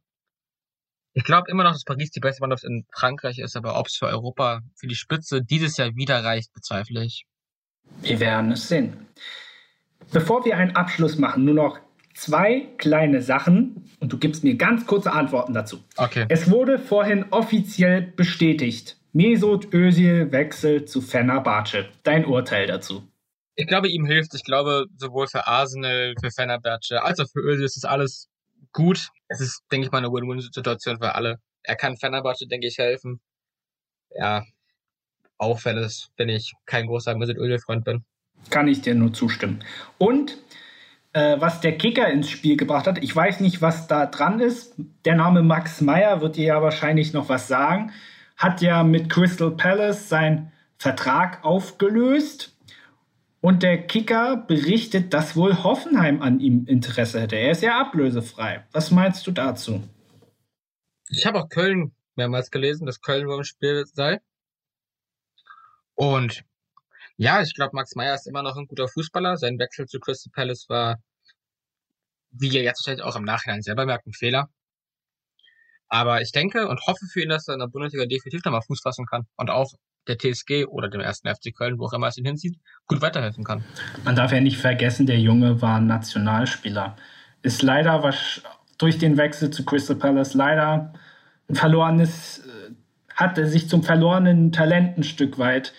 [1.14, 3.96] Ich glaube immer noch, dass Paris die beste Mannschaft in Frankreich ist, aber ob es
[3.96, 7.26] für Europa, für die Spitze dieses Jahr wieder reicht, bezweifle ich.
[8.02, 9.08] Wir werden es sehen.
[10.12, 11.80] Bevor wir einen Abschluss machen, nur noch
[12.16, 15.84] zwei kleine Sachen und du gibst mir ganz kurze Antworten dazu.
[15.98, 16.26] Okay.
[16.30, 18.98] Es wurde vorhin offiziell bestätigt.
[19.14, 21.88] Mesut Özil wechselt zu Fenerbahce.
[22.04, 23.08] Dein Urteil dazu?
[23.56, 24.34] Ich glaube, ihm hilft.
[24.34, 28.28] Ich glaube, sowohl für Arsenal, für Fenerbahce, als auch für Özil ist es alles
[28.74, 29.10] gut.
[29.28, 31.40] Es ist, denke ich mal, eine Win-Win-Situation für alle.
[31.64, 33.22] Er kann Fenerbahce, denke ich, helfen.
[34.14, 34.44] Ja,
[35.38, 38.04] auch wenn es, wenn ich kein großer Mesut Özil-Freund bin.
[38.50, 39.64] Kann ich dir nur zustimmen.
[39.98, 40.38] Und
[41.16, 43.02] äh, was der Kicker ins Spiel gebracht hat.
[43.02, 44.76] Ich weiß nicht, was da dran ist.
[45.06, 47.94] Der Name Max Meyer wird dir ja wahrscheinlich noch was sagen.
[48.36, 52.58] Hat ja mit Crystal Palace seinen Vertrag aufgelöst.
[53.40, 57.38] Und der Kicker berichtet, dass wohl Hoffenheim an ihm Interesse hätte.
[57.38, 58.66] Er ist ja ablösefrei.
[58.74, 59.88] Was meinst du dazu?
[61.08, 64.20] Ich habe auch Köln mehrmals gelesen, dass Köln wohl im Spiel sei.
[65.94, 66.44] Und
[67.18, 69.38] ja, ich glaube, Max Meyer ist immer noch ein guter Fußballer.
[69.38, 70.98] Sein Wechsel zu Crystal Palace war,
[72.32, 74.50] wie er jetzt wahrscheinlich auch im Nachhinein selber merkt, ein Fehler.
[75.88, 78.82] Aber ich denke und hoffe für ihn, dass er in der Bundesliga definitiv nochmal Fuß
[78.82, 79.72] fassen kann und auch
[80.08, 83.44] der TSG oder dem ersten FC Köln, wo auch immer es ihn hinzieht, gut weiterhelfen
[83.44, 83.64] kann.
[84.04, 86.96] Man darf ja nicht vergessen, der Junge war Nationalspieler.
[87.42, 88.42] Ist leider was
[88.78, 90.94] durch den Wechsel zu Crystal Palace leider
[91.48, 92.72] ein verlorenes, äh,
[93.14, 95.74] hat er sich zum verlorenen Talent ein Stück weit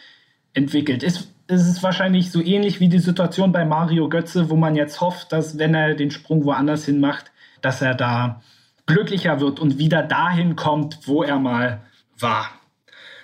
[0.57, 1.03] entwickelt.
[1.03, 5.01] Ist, ist es wahrscheinlich so ähnlich wie die Situation bei Mario Götze, wo man jetzt
[5.01, 7.31] hofft, dass wenn er den Sprung woanders hin macht,
[7.61, 8.43] dass er da
[8.87, 11.83] glücklicher wird und wieder dahin kommt, wo er mal
[12.19, 12.51] war.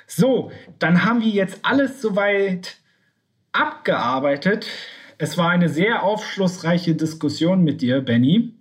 [0.07, 2.77] So, dann haben wir jetzt alles soweit
[3.53, 4.67] abgearbeitet.
[5.17, 8.55] Es war eine sehr aufschlussreiche Diskussion mit dir, Benny.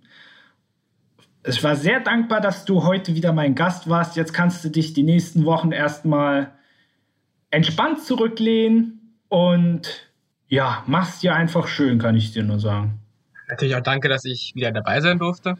[1.44, 4.16] Ich war sehr dankbar, dass du heute wieder mein Gast warst.
[4.16, 6.52] Jetzt kannst du dich die nächsten Wochen erstmal
[7.52, 10.10] entspannt zurücklehnen und
[10.48, 12.98] ja, mach's dir einfach schön, kann ich dir nur sagen.
[13.48, 15.56] Natürlich auch danke, dass ich wieder dabei sein durfte.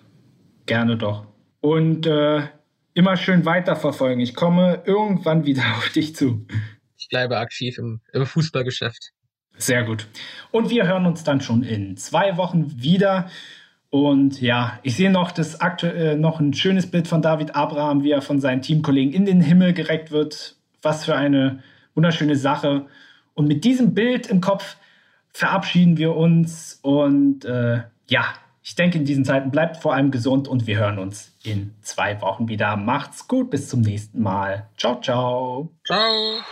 [0.67, 1.27] Gerne doch.
[1.61, 2.43] Und äh,
[2.95, 4.21] immer schön weiterverfolgen.
[4.21, 6.47] Ich komme irgendwann wieder auf dich zu.
[6.99, 9.13] Ich bleibe aktiv im, im Fußballgeschäft.
[9.59, 10.09] Sehr gut.
[10.51, 13.29] Und wir hören uns dann schon in zwei Wochen wieder.
[13.91, 18.03] Und ja, ich sehe noch das aktuell äh, noch ein schönes Bild von David Abraham,
[18.03, 20.57] wie er von seinen Teamkollegen in den Himmel gereckt wird.
[20.81, 21.63] Was für eine
[21.95, 22.87] wunderschöne Sache.
[23.35, 24.77] Und mit diesem Bild im Kopf
[25.33, 26.79] verabschieden wir uns.
[26.83, 28.25] Und äh, ja,
[28.63, 32.21] ich denke, in diesen Zeiten bleibt vor allem gesund und wir hören uns in zwei
[32.21, 32.77] Wochen wieder.
[32.77, 34.69] Macht's gut, bis zum nächsten Mal.
[34.77, 35.71] Ciao, ciao.
[35.85, 36.43] Ciao.